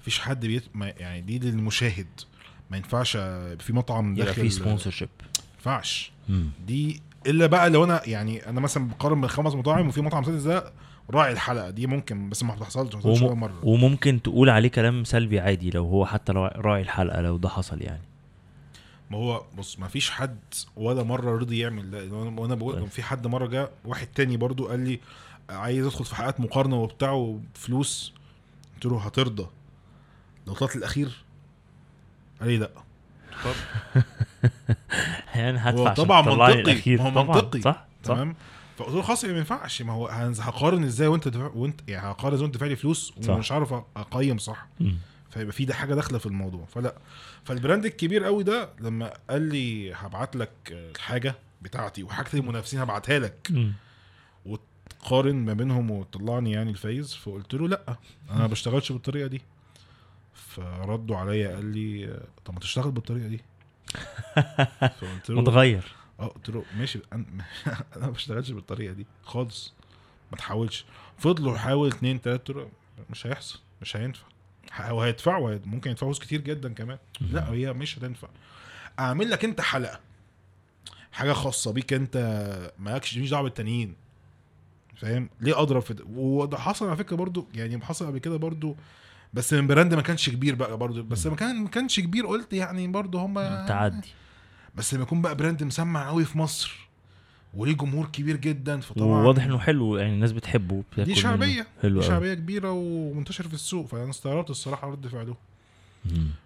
مفيش 0.00 0.20
حد 0.20 0.46
بيت... 0.46 0.64
ما 0.74 0.86
يعني 0.86 1.20
دي 1.20 1.38
للمشاهد. 1.38 2.06
ما 2.70 2.76
ينفعش 2.76 3.16
في 3.16 3.72
مطعم 3.72 4.14
داخل 4.14 4.42
في 4.42 4.50
sponsorship 4.50 5.08
ينفعش. 5.54 6.12
مم. 6.28 6.50
دي 6.66 7.02
إلا 7.26 7.46
بقى 7.46 7.70
لو 7.70 7.84
أنا 7.84 8.08
يعني 8.08 8.48
أنا 8.48 8.60
مثلا 8.60 8.88
بقارن 8.88 9.20
بين 9.20 9.30
خمس 9.30 9.54
مطاعم 9.54 9.88
وفي 9.88 10.00
مطعم 10.00 10.24
سادس 10.24 10.42
ده 10.42 10.72
راعي 11.10 11.32
الحلقة 11.32 11.70
دي 11.70 11.86
ممكن 11.86 12.28
بس 12.28 12.42
ما 12.42 12.54
بتحصلش 12.54 12.94
وم... 13.04 13.40
مرة. 13.40 13.60
وممكن 13.62 14.22
تقول 14.22 14.50
عليه 14.50 14.68
كلام 14.68 15.04
سلبي 15.04 15.40
عادي 15.40 15.70
لو 15.70 15.86
هو 15.86 16.06
حتى 16.06 16.32
لو 16.32 16.44
راعي 16.44 16.82
الحلقة 16.82 17.20
لو 17.20 17.36
ده 17.36 17.48
حصل 17.48 17.82
يعني. 17.82 18.02
ما 19.10 19.18
هو 19.18 19.42
بص 19.58 19.78
ما 19.78 19.88
فيش 19.88 20.10
حد 20.10 20.38
ولا 20.76 21.02
مرة 21.02 21.38
رضي 21.38 21.58
يعمل 21.58 21.90
ده. 21.90 22.16
وأنا 22.16 22.54
بقول. 22.54 22.88
في 22.88 23.02
حد 23.02 23.26
مرة 23.26 23.46
جه 23.46 23.70
واحد 23.84 24.06
تاني 24.06 24.36
برضو 24.36 24.66
قال 24.68 24.80
لي 24.80 25.00
عايز 25.50 25.86
أدخل 25.86 26.04
في 26.04 26.16
حلقات 26.16 26.40
مقارنة 26.40 26.76
وبتاع 26.76 27.10
وفلوس 27.12 28.12
قلت 28.74 28.84
له 28.86 29.00
هترضى. 29.00 29.46
لو 30.46 30.54
طلعت 30.54 30.76
الاخير 30.76 31.24
قال 32.40 32.48
لي 32.48 32.56
لأ. 32.56 32.70
طب. 33.44 33.54
يعني 35.34 35.58
هدفع 35.58 35.94
طبعا 35.94 36.22
منطقي، 36.22 36.60
الأخير. 36.60 37.02
هو 37.02 37.10
منطقي. 37.10 37.60
صح؟ 37.60 37.86
تمام؟ 38.02 38.34
فقلت 38.78 38.94
له 38.94 39.02
خلاص 39.02 39.24
ما 39.24 39.38
ينفعش. 39.38 39.82
ما 39.82 39.92
هو 39.92 40.06
هقارن 40.40 40.84
إزاي 40.84 41.08
وأنت 41.08 41.28
دفع 41.28 41.50
وأنت 41.54 41.80
يعني 41.88 42.10
هقارن 42.10 42.34
إزاي 42.34 42.44
وأنت 42.44 42.54
دافع 42.54 42.66
لي 42.66 42.76
فلوس. 42.76 43.12
ومش 43.28 43.52
عارف 43.52 43.74
أقيم 43.96 44.38
صح. 44.38 44.66
فيبقى 45.30 45.52
في 45.52 45.64
ده 45.64 45.74
حاجة 45.74 45.94
داخلة 45.94 46.18
في 46.18 46.26
الموضوع. 46.26 46.64
فلا. 46.64 46.94
فالبراند 47.44 47.84
الكبير 47.84 48.24
قوي 48.24 48.44
ده 48.44 48.68
لما 48.80 49.12
قال 49.30 49.42
لي 49.42 49.94
هبعت 49.94 50.36
لك 50.36 50.50
الحاجة 50.70 51.34
بتاعتي 51.62 52.02
وحاجة 52.02 52.28
المنافسين 52.34 52.80
هبعتها 52.80 53.18
لك. 53.18 53.48
مم. 53.50 53.72
قارن 55.04 55.36
ما 55.36 55.52
بينهم 55.52 55.90
وطلعني 55.90 56.52
يعني 56.52 56.70
الفايز. 56.70 57.14
فقلت 57.14 57.54
له 57.54 57.68
لا 57.68 57.96
أنا 58.30 58.38
ما 58.38 58.46
بشتغلش 58.46 58.92
بالطريقة 58.92 59.26
دي. 59.26 59.42
فردوا 60.34 61.16
عليا 61.16 61.54
قال 61.54 61.64
لي 61.64 62.20
طب 62.44 62.54
ما 62.54 62.60
تشتغل 62.60 62.90
بالطريقة 62.90 63.28
دي. 63.28 63.40
فقلت 64.80 65.30
له 65.30 65.40
متغير. 65.40 65.92
آه 66.20 66.26
قلت 66.26 66.48
له 66.50 66.64
ماشي 66.78 66.98
أنا 67.12 67.24
أنا 67.96 68.06
ما 68.06 68.10
بشتغلش 68.12 68.50
بالطريقة 68.50 68.92
دي 68.92 69.06
خالص. 69.24 69.72
ما 70.32 70.38
تحاولش. 70.38 70.84
فضلوا 71.18 71.54
يحاول 71.54 71.88
اتنين 71.88 72.20
تلاته 72.20 72.68
مش 73.10 73.26
هيحصل. 73.26 73.58
مش 73.82 73.96
هينفع. 73.96 74.22
وهيدفعوا 74.90 75.44
وهي- 75.48 75.60
ممكن 75.64 75.90
يدفعوا 75.90 76.12
فلوس 76.12 76.26
كتير 76.26 76.40
جدا 76.40 76.72
كمان. 76.74 76.98
لا 77.20 77.50
هي 77.52 77.72
مش 77.72 77.98
هتنفع. 77.98 78.28
أعمل 78.98 79.30
لك 79.30 79.44
أنت 79.44 79.60
حلقة. 79.60 80.00
حاجة 81.12 81.32
خاصة 81.32 81.72
بيك 81.72 81.92
أنت. 81.92 82.16
مالكش 82.78 83.16
مش 83.18 83.30
دعوة 83.30 83.42
بالتانيين. 83.42 83.94
فاهم؟ 84.96 85.28
ليه 85.40 85.60
أضرب 85.62 85.82
في 85.82 85.94
ده؟ 85.94 86.04
وده 86.14 86.58
حصل 86.58 86.86
على 86.86 86.96
فكرة 86.96 87.16
برضو 87.16 87.46
يعني 87.54 87.84
حصل 87.84 88.06
قبل 88.06 88.18
كده 88.18 88.36
برضو. 88.36 88.76
بس 89.32 89.52
من 89.52 89.66
brand 89.66 89.94
ما 89.94 90.02
كانش 90.02 90.30
كبير 90.30 90.54
بقى 90.54 90.76
برضو 90.76 91.02
بس 91.02 91.26
ما 91.26 91.36
كان 91.36 91.56
ما 91.62 91.68
كانش 91.68 92.00
كبير 92.00 92.26
قلت 92.26 92.52
يعني 92.52 92.88
برضو 92.88 93.18
هم 93.18 93.34
تعدي. 93.68 94.08
بس 94.74 94.94
لما 94.94 95.02
يكون 95.02 95.22
بقى 95.22 95.34
brand 95.34 95.62
مسمع 95.64 96.08
قوي 96.08 96.24
في 96.24 96.38
مصر 96.38 96.88
وليه 97.54 97.72
جمهور 97.76 98.06
كبير 98.06 98.36
جدا 98.36 98.80
فطبعا 98.80 99.06
وواضح 99.06 99.44
إنه 99.44 99.58
حلو 99.58 99.96
يعني 99.96 100.14
الناس 100.14 100.32
بتحبه 100.32 100.84
دي. 100.98 101.14
شعبية. 101.14 101.66
حلو 101.82 102.00
دي. 102.00 102.06
شعبية 102.06 102.34
كبيرة 102.34 102.70
ومنتشر 102.72 103.48
في 103.48 103.54
السوق 103.54 103.86
فأنا 103.86 104.10
استغربت 104.10 104.50
الصراحة 104.50 104.90
رد 104.90 105.06
فعله. 105.06 105.36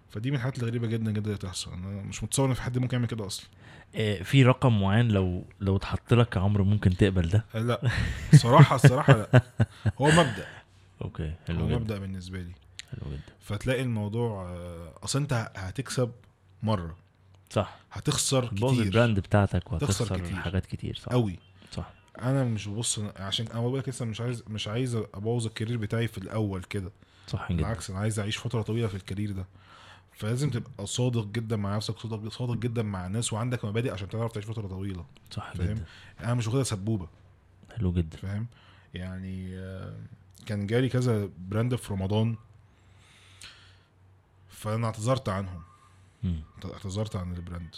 فدي 0.09 0.31
من 0.31 0.37
الحاجات 0.37 0.59
الغريبة 0.59 0.87
جدا 0.87 1.11
جدا 1.11 1.25
اللي 1.25 1.37
تحصل 1.37 1.73
أنا 1.73 1.87
مش 2.01 2.23
متصور 2.23 2.49
إن 2.49 2.53
في 2.53 2.61
حد 2.61 2.77
ممكن 2.77 2.97
يعمل 2.97 3.07
كده 3.07 3.25
أصلا. 3.25 3.45
آه، 3.95 4.23
في 4.23 4.43
رقم 4.43 4.81
معين 4.81 5.07
لو 5.07 5.43
لو 5.61 5.75
اتحط 5.75 6.13
لك 6.13 6.35
يا 6.35 6.41
عمرو 6.41 6.63
ممكن 6.63 6.97
تقبل 6.97 7.29
ده؟ 7.29 7.45
آه، 7.55 7.59
لا. 7.59 7.81
الصراحه 8.33 8.75
الصراحة 8.75 9.13
لا. 9.13 9.41
هو 10.01 10.07
مبدأ. 10.07 10.47
okay 11.01 11.27
هو 11.27 11.33
حلو 11.47 11.67
جدا. 11.67 11.75
مبدأ 11.77 11.97
بالنسبة 11.99 12.39
لي. 12.41 12.51
حلو 12.91 13.11
جدا. 13.11 13.33
فتلاقي 13.39 13.81
الموضوع 13.81 14.49
آه، 14.49 14.93
أصل 15.03 15.19
أنت 15.19 15.51
هتكسب 15.55 16.11
مرة. 16.63 16.95
صح. 17.49 17.77
هتخسر 17.91 18.47
كتير. 18.47 18.69
ال 18.69 18.77
brand 18.77 19.19
بتاعتك 19.19 19.63
تخسر 19.63 19.73
وهتخسر 19.73 20.17
كتير. 20.17 20.35
حاجات 20.35 20.65
كتير 20.65 20.95
صح. 20.95 21.11
قوي 21.11 21.39
صح. 21.71 21.89
أنا 22.21 22.43
مش 22.43 22.67
ببص 22.67 22.99
عشان 23.15 23.47
أنا 23.47 23.59
بقول 23.61 23.79
لك 23.79 23.89
لسه 23.89 24.05
مش 24.05 24.21
عايز 24.21 24.43
مش 24.47 24.67
عايز 24.67 24.95
أبوظ 24.95 25.45
ال 25.45 25.50
career 25.50 25.77
بتاعي 25.77 26.07
في 26.07 26.17
الأول 26.17 26.63
كده. 26.63 26.91
صح 27.27 27.47
جدا. 27.51 27.57
بالعكس 27.57 27.89
أنا 27.89 27.99
عايز 27.99 28.19
أعيش 28.19 28.37
فترة 28.37 28.61
طويلة 28.61 28.87
في 28.87 28.95
ال 28.95 29.00
career 29.00 29.31
ده. 29.31 29.45
فلازم 30.13 30.49
تبقى 30.49 30.85
صادق 30.87 31.25
جدا 31.25 31.55
مع 31.55 31.75
نفسك 31.75 31.97
صادق 31.99 32.31
صادق 32.31 32.53
جدا 32.53 32.83
مع 32.83 33.05
الناس 33.07 33.33
وعندك 33.33 33.65
مبادئ 33.65 33.93
عشان 33.93 34.09
تعرف 34.09 34.31
تعيش 34.31 34.45
فترة 34.45 34.67
طويلة. 34.67 35.05
صح 35.31 35.53
فاهم؟ 35.53 35.73
جدا. 35.73 35.85
أنا 36.19 36.33
مش 36.33 36.47
واخدها 36.47 36.63
سبوبة. 36.63 37.07
حلو 37.75 37.93
جدا. 37.93 38.17
فاهم؟ 38.17 38.47
يعني 38.93 39.57
آه، 39.57 39.93
كان 40.45 40.67
جالي 40.67 40.89
كذا 40.89 41.29
brand 41.39 41.75
في 41.75 41.93
رمضان. 41.93 42.35
فأنا 44.67 44.87
اعتذرت 44.87 45.29
عنهم. 45.29 45.61
اعتذرت 46.65 47.15
عن 47.15 47.33
ال 47.33 47.39
brand. 47.39 47.75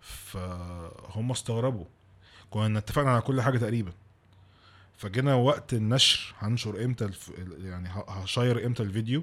فهم 0.00 1.30
استغربوا. 1.30 1.84
كنا 2.50 2.78
اتفقنا 2.78 3.10
على 3.10 3.20
كل 3.20 3.42
حاجة 3.42 3.58
تقريبا. 3.58 3.92
فجينا 4.96 5.34
وقت 5.34 5.72
النشر 5.72 6.34
هنشر 6.38 6.84
إمتى 6.84 7.04
الف... 7.04 7.32
يعني 7.58 7.88
هشير 8.08 8.66
إمتى 8.66 8.82
الفيديو. 8.82 9.22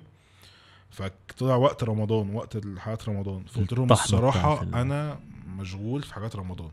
فطلع 0.89 1.55
وقت 1.55 1.83
رمضان 1.83 2.35
وقت 2.35 2.57
حلقات 2.57 3.09
رمضان. 3.09 3.45
فقلت 3.45 3.73
لهم 3.73 3.91
الصراحة 3.91 4.63
أنا 4.63 5.19
مشغول 5.47 6.03
في 6.03 6.13
حاجات 6.13 6.35
رمضان. 6.35 6.71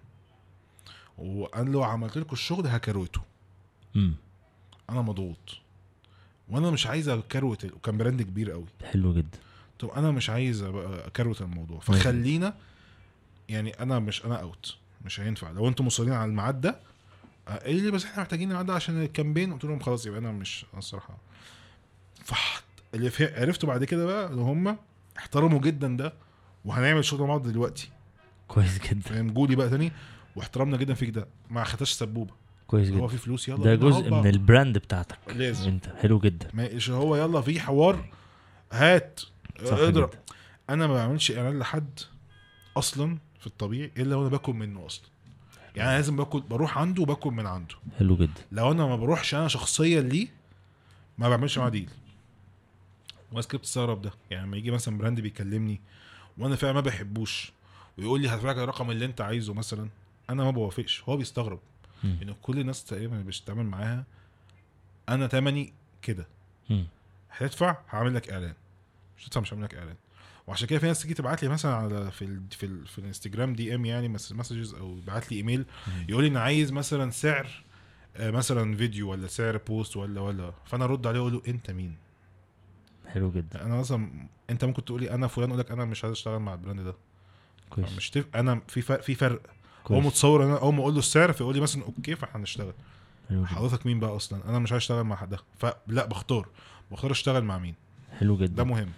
وأنا 1.18 1.70
لو 1.70 1.82
عملت 1.82 2.18
لكم 2.18 2.32
الشغل 2.32 2.66
هكروته. 2.66 3.20
أنا 4.90 5.02
مضغوط. 5.02 5.59
وأنا 6.49 6.70
مش 6.70 6.86
عايز 6.86 7.09
اكروت 7.09 7.64
وكان 7.64 7.99
brand 7.99 8.22
كبير 8.22 8.51
قوي. 8.51 8.66
حلو 8.84 9.14
جدا. 9.14 9.38
طب 9.78 9.90
أنا 9.90 10.11
مش 10.11 10.30
عايز 10.30 10.62
أبقى 10.62 11.07
اكروت 11.07 11.42
الموضوع. 11.42 11.80
فخلينا 11.80 12.55
يعني 13.49 13.70
أنا 13.70 13.99
مش 13.99 14.24
أنا 14.24 14.36
out 14.37 14.76
مش 15.05 15.20
هينفع. 15.20 15.51
لو 15.51 15.68
أنتم 15.68 15.86
مصرين 15.86 16.12
على 16.12 16.30
الميعاد 16.30 16.61
ده 16.61 16.76
آه، 17.49 17.59
قال 17.59 17.82
لي 17.82 17.90
بس 17.90 18.05
إحنا 18.05 18.22
محتاجين 18.22 18.49
الميعاد 18.49 18.66
ده 18.66 18.74
عشان 18.74 19.03
ال 19.03 19.08
campaign 19.08 19.53
قلت 19.53 19.64
لهم 19.64 19.80
خلاص 19.80 20.07
يبقى 20.07 20.18
أنا 20.18 20.32
مش 20.32 20.66
أنا 20.72 20.78
الصراحة 20.78 21.16
فحت 22.24 22.64
اللي 22.95 23.11
عرفته 23.20 23.66
بعد 23.66 23.84
كده 23.84 24.07
بقى 24.07 24.32
إن 24.32 24.38
هم 24.38 24.76
احترموا 25.18 25.61
جدا 25.61 25.97
ده 25.97 26.12
وهنعمل 26.64 27.05
شغل 27.05 27.20
مع 27.20 27.26
بعض 27.26 27.49
دلوقتي. 27.49 27.88
كويس 28.49 28.78
جدا. 28.78 29.01
فاهم؟ 29.01 29.30
جولي 29.30 29.57
بقى 29.57 29.68
تاني 29.68 29.92
واحترمنا 30.36 30.76
جدا 30.76 30.95
فيك 30.95 31.11
ده. 31.11 31.26
ما 31.51 31.64
خدتش 31.64 31.92
سبوبة. 31.92 32.32
كويس 32.67 32.89
هو 32.91 32.97
جدا. 32.97 33.07
في 33.07 33.17
فلوس 33.17 33.49
يلا 33.49 33.65
ده 33.65 33.75
جزء. 33.75 34.11
من 34.11 34.27
ال 34.26 34.35
brand 34.35 34.78
بتاعتك. 34.79 35.19
لازم. 35.29 35.69
انت 35.71 35.87
حلو 35.87 36.19
جدا. 36.19 36.51
مش 36.55 36.91
هو 36.91 37.17
يلا 37.17 37.41
في 37.41 37.61
حوار. 37.61 38.05
هات. 38.73 39.21
صح 39.65 39.77
اضرب 39.79 40.11
أنا 40.71 40.87
ما 40.87 40.95
بعملش 40.95 41.31
اعلان 41.31 41.59
لحد 41.59 42.01
أصلا 42.77 43.19
في 43.41 43.47
الطبيعي 43.47 43.91
إلا 43.97 44.17
وأنا 44.17 44.29
باكل 44.29 44.53
منه 44.53 44.87
أصلا. 44.87 45.05
يعني 45.77 45.89
أنا 45.89 45.97
لازم 45.97 46.17
باكل 46.17 46.41
بروح 46.41 46.79
عنده 46.79 47.03
وباكل 47.03 47.31
من 47.31 47.47
عنده. 47.47 47.75
حلو 47.99 48.17
جدا. 48.17 48.41
لو 48.53 48.71
أنا 48.73 48.87
ما 48.87 48.97
بروحش 48.97 49.35
أنا 49.35 49.49
شخصيا 49.49 50.01
ليه 50.01 50.29
ما 51.19 51.29
بعملش 51.29 51.59
معاه 51.59 51.69
deal 51.68 51.91
وناس 53.33 53.47
كده 53.49 53.59
بتستغرب 53.59 54.03
ده. 54.03 54.11
يعني 54.31 54.47
لما 54.47 54.57
يجي 54.57 54.71
مثلا 54.71 54.99
brand 54.99 55.20
بيكلمني 55.21 55.81
وأنا 56.39 56.57
فعلا 56.57 56.73
ما 56.73 56.81
بحبوش 56.81 57.53
ويقول 57.99 58.21
لي 58.21 58.29
هدفعك 58.29 58.57
الرقم 58.57 58.91
اللي 58.91 59.05
أنت 59.05 59.21
عايزه 59.21 59.55
مثلا 59.55 59.89
أنا 60.31 60.45
ما 60.45 60.51
بوافقش. 60.51 61.03
هو 61.09 61.17
بيستغرب. 61.17 61.61
مم. 62.05 62.18
ان 62.22 62.34
كل 62.42 62.59
الناس 62.59 62.84
تقريبا 62.84 63.14
اللي 63.14 63.24
بتتعامل 63.26 63.66
معاها 63.66 64.05
أنا 65.09 65.26
تمني 65.26 65.72
كده. 66.03 66.26
هتدفع 67.30 67.76
هعمل 67.90 68.14
لك 68.14 68.30
إعلان. 68.30 68.55
مش 69.18 69.24
هتدفع 69.26 69.40
مش 69.40 69.53
هعمل 69.53 69.64
لك 69.64 69.74
إعلان. 69.74 69.97
وعشان 70.47 70.68
كده 70.68 70.78
في 70.78 70.86
ناس 70.86 71.03
تيجي 71.03 71.14
تبعت 71.14 71.42
لي 71.42 71.49
مثلا 71.49 71.74
على 71.74 72.11
في 72.11 72.24
ال 72.24 72.42
في 72.51 72.66
ال 72.66 72.86
في 72.86 72.99
الإنستجرام 72.99 73.55
DM 73.55 73.85
يعني 73.84 74.09
messages 74.09 74.74
أو 74.74 74.99
يبعت 74.99 75.30
لي 75.32 75.36
إيميل 75.36 75.64
يقول 76.09 76.24
لي 76.24 76.30
أنا 76.30 76.40
عايز 76.40 76.72
مثلا 76.72 77.11
سعر 77.11 77.64
آه، 78.16 78.30
مثلا 78.30 78.76
فيديو 78.76 79.11
ولا 79.11 79.26
سعر 79.26 79.57
post 79.57 79.97
ولا 79.97 80.20
ولا. 80.20 80.53
فأنا 80.66 80.84
أرد 80.84 81.07
عليه 81.07 81.18
أقول 81.18 81.32
له 81.32 81.42
أنت 81.49 81.70
مين؟ 81.70 81.97
حلو 83.07 83.30
جدا. 83.30 83.64
أنا 83.64 83.76
مثلا 83.76 84.28
أنت 84.51 84.64
ممكن 84.64 84.84
تقول 84.84 85.01
لي 85.01 85.11
أنا 85.11 85.26
فلان. 85.26 85.49
أقول 85.49 85.61
لك 85.61 85.70
أنا 85.70 85.84
مش 85.84 86.05
عايز 86.05 86.12
أشتغل 86.12 86.38
مع 86.38 86.55
ال 86.55 86.59
brand 86.59 86.80
ده. 86.80 86.95
كويس. 87.70 87.97
مش 87.97 88.11
تف... 88.11 88.36
أنا 88.36 88.61
في 88.68 88.82
فرق 88.82 89.03
في 89.03 89.14
فرق. 89.14 89.40
هو 89.85 89.89
كويس 89.89 90.07
متصور 90.07 90.45
أنا 90.45 90.59
أول 90.59 90.74
ما 90.74 90.80
أقول 90.80 90.93
له 90.93 90.99
السعر 90.99 91.32
فيقول 91.32 91.55
لي 91.55 91.61
مثلا 91.61 91.82
okay 91.85 92.16
فإحنا 92.16 92.41
هنشتغل. 92.41 92.72
حلو 93.28 93.47
حضرتك 93.47 93.87
مين 93.87 94.01
بقى 94.01 94.16
أصلا؟ 94.16 94.39
أنا 94.49 94.59
مش 94.59 94.72
عايز 94.72 94.82
أشتغل 94.82 95.05
مع 95.05 95.16
حد. 95.16 95.37
فلا 95.59 96.07
بختار. 96.07 96.49
بختار 96.93 97.11
أشتغل 97.11 97.45
مع 97.45 97.59
مين؟ 97.59 97.74
حلو 98.20 98.37
ده 98.37 98.47
جدا 98.47 98.64
مهم. 98.64 98.89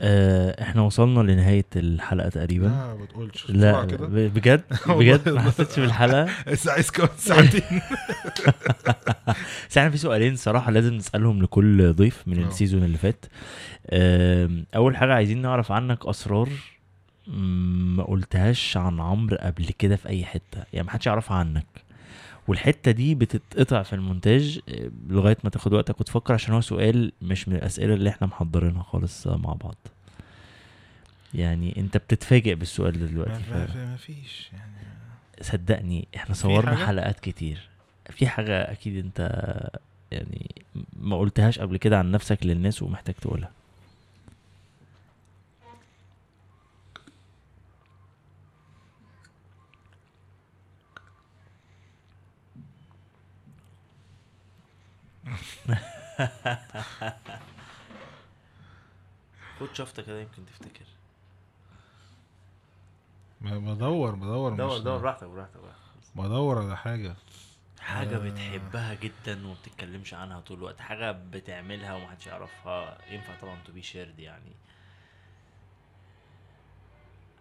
آه 0.00 0.62
إحنا 0.62 0.82
وصلنا 0.82 1.20
لنهاية 1.32 1.64
الحلقة 1.76 2.28
تقريبا. 2.28 2.66
لا 2.66 2.94
ما 2.94 2.94
بتقولش 2.94 3.50
لا 3.50 3.84
كده. 3.84 4.06
بجد؟ 4.06 4.62
بجد؟ 4.88 5.28
ما. 5.28 5.40
حسيتش 5.40 5.80
بالحلقة؟ 5.80 6.28
لسه 6.52 6.72
عايز 6.72 6.90
ساعتين. 7.18 7.62
بس 9.70 9.78
إحنا 9.78 9.90
في 9.90 9.96
سؤالين 9.96 10.36
صراحة 10.36 10.70
لازم 10.70 10.94
نسألهم 10.94 11.42
لكل 11.42 11.92
ضيف 11.92 12.22
من 12.26 12.42
آه. 12.42 12.48
السيزون 12.48 12.84
اللي 12.84 12.98
فات. 12.98 13.24
آم، 13.92 14.66
أول 14.76 14.96
حاجة 14.96 15.14
عايزين 15.14 15.42
نعرف 15.42 15.72
عنك 15.72 16.06
أسرار. 16.06 16.48
مم، 16.48 16.56
ما 17.26 18.02
قلتهاش 18.02 18.76
عن 18.76 19.00
عمرو 19.00 19.36
قبل 19.36 19.66
كده 19.78 19.96
في 19.96 20.08
أي 20.08 20.24
حتة 20.24 20.64
يعني 20.72 20.86
ما 20.86 20.90
حدش 20.92 21.06
يعرفها 21.06 21.36
عنك. 21.36 21.66
والحتة 22.48 22.90
دي 22.90 23.14
بتتقطع 23.14 23.82
في 23.82 23.92
المونتاج 23.92 24.60
لغاية 25.08 25.36
ما 25.44 25.50
تاخد 25.50 25.72
وقتك 25.72 26.00
وتفكر 26.00 26.34
عشان 26.34 26.54
هو 26.54 26.60
سؤال 26.60 27.12
مش 27.22 27.48
من 27.48 27.56
الأسئلة 27.56 27.94
اللي 27.94 28.10
إحنا 28.10 28.26
محضرينها 28.26 28.82
خالص 28.82 29.26
مع 29.26 29.52
بعض. 29.52 29.76
يعني 31.34 31.80
أنت 31.80 31.96
بتتفاجئ 31.96 32.54
بالسؤال 32.54 33.00
ده 33.00 33.06
دلوقتي 33.06 33.42
ما, 33.50 33.96
فيش 33.96 34.50
يعني. 34.52 34.72
صدقني 35.40 36.08
إحنا 36.16 36.34
صورنا؟ 36.34 36.86
حلقات 36.86 37.20
كتير. 37.20 37.68
في 38.10 38.26
حاجة 38.26 38.72
أكيد 38.72 39.04
أنت 39.04 39.50
يعني 40.10 40.50
ما 41.00 41.18
قلتهاش 41.18 41.58
قبل 41.58 41.76
كده 41.76 41.98
عن 41.98 42.10
نفسك 42.10 42.38
للناس 42.46 42.82
ومحتاج 42.82 43.14
تقولها. 43.14 43.50
خد 59.60 59.74
شفطة 59.74 60.02
كده 60.02 60.20
يمكن 60.20 60.46
تفتكر. 60.46 60.84
بدور 63.40 64.14
بدور 64.14 64.54
دور 64.56 64.76
مش- 64.76 64.82
دور 64.82 64.98
براحتك 64.98 65.24
براحتك. 65.28 65.60
بدور 66.14 66.58
على 66.58 66.76
حاجة. 66.76 67.14
حاجة 67.80 68.16
آه. 68.16 68.18
بتحبها 68.18 68.94
جدا 68.94 69.46
وما 69.46 69.54
بتتكلمش 69.54 70.14
عنها 70.14 70.40
طول 70.40 70.58
الوقت. 70.58 70.80
حاجة 70.80 71.12
بتعملها 71.12 71.94
ومحدش 71.94 72.26
يعرفها. 72.26 72.98
ينفع 73.10 73.34
طبعا 73.40 73.56
to 73.66 73.72
be 73.72 73.82
shared 73.82 74.18
يعني. 74.18 74.52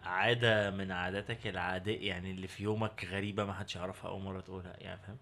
عادة 0.06 0.72
من 0.72 0.92
عاداتك 0.92 1.48
العادية 1.48 2.08
يعني 2.10 2.32
اللي 2.32 2.48
في 2.48 2.64
يومك 2.64 3.06
غريبة 3.06 3.46
ما 3.46 3.54
حدش 3.54 3.76
يعرفها 3.76 4.10
أول 4.12 4.22
مرة 4.22 4.42
تقولها. 4.42 4.74
يعني 4.78 5.00
فاهم؟ 5.02 5.18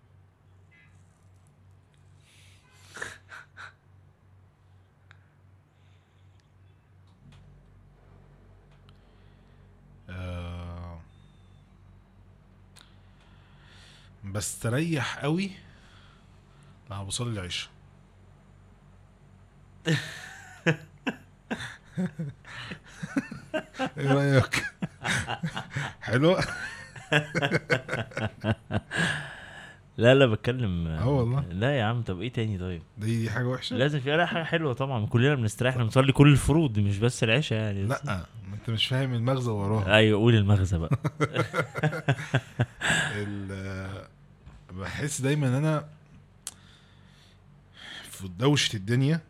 بستريح 14.24 15.18
قوي 15.20 15.52
لما 16.92 17.04
بصلي 17.04 17.40
العشاء. 17.40 17.70
إيه 23.98 24.14
رأيك؟ 24.14 24.66
حلوة 26.02 26.44
لا 29.98 30.16
لا 30.16 30.26
بتكلم. 30.26 30.88
آه 30.88 31.08
والله. 31.10 31.46
لا 31.52 31.78
يا 31.78 31.84
عم 31.84 32.02
طب 32.02 32.22
إيه 32.22 32.34
تاني 32.34 32.58
طيب؟ 32.58 32.82
دي 32.98 33.22
دي 33.22 33.30
حاجة 33.30 33.46
وحشة. 33.46 33.76
لازم 33.76 34.00
في 34.00 34.18
لا 34.18 34.26
حاجة 34.26 34.44
حلوة 34.44 34.74
طبعا 34.74 35.06
كلنا 35.06 35.36
بنستريح 35.36 35.76
لما 35.76 35.84
نصلي 35.86 36.12
كل 36.12 36.32
الفروض 36.32 36.80
مش 36.80 36.98
بس 36.98 37.24
العشاء 37.24 37.60
يعني. 37.60 37.84
لأ. 37.84 38.26
انت 38.62 38.70
مش 38.70 38.88
فاهم 38.88 39.14
المغزى 39.14 39.52
وراها. 39.52 39.96
أيوه 39.96 40.20
قول 40.20 40.36
المغزى 40.36 40.78
بقى. 40.78 40.98
بحس 44.72 45.22
دايما 45.22 45.48
إن 45.48 45.54
أنا 45.54 45.90
في 48.12 48.28
دوشة 48.28 48.76
الدنيا 48.76 49.22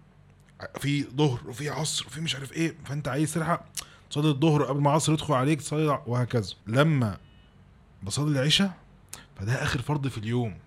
في 0.79 1.03
ظهر 1.03 1.49
وفي 1.49 1.69
عصر 1.69 2.07
وفي 2.07 2.21
مش 2.21 2.35
عارف 2.35 2.53
إيه 2.53 2.75
فأنت 2.85 3.07
عايز 3.07 3.33
تلحق 3.33 3.65
تصلي 4.09 4.29
الظهر 4.29 4.63
قبل 4.63 4.81
ما 4.81 4.89
العصر 4.89 5.13
يدخل 5.13 5.33
عليك 5.33 5.61
تصلي 5.61 6.01
وهكذا. 6.07 6.53
لما 6.67 7.17
بصلي 8.03 8.39
العشاء 8.39 8.73
فده 9.39 9.63
آخر 9.63 9.81
فرض 9.81 10.07
في 10.07 10.17
اليوم. 10.17 10.57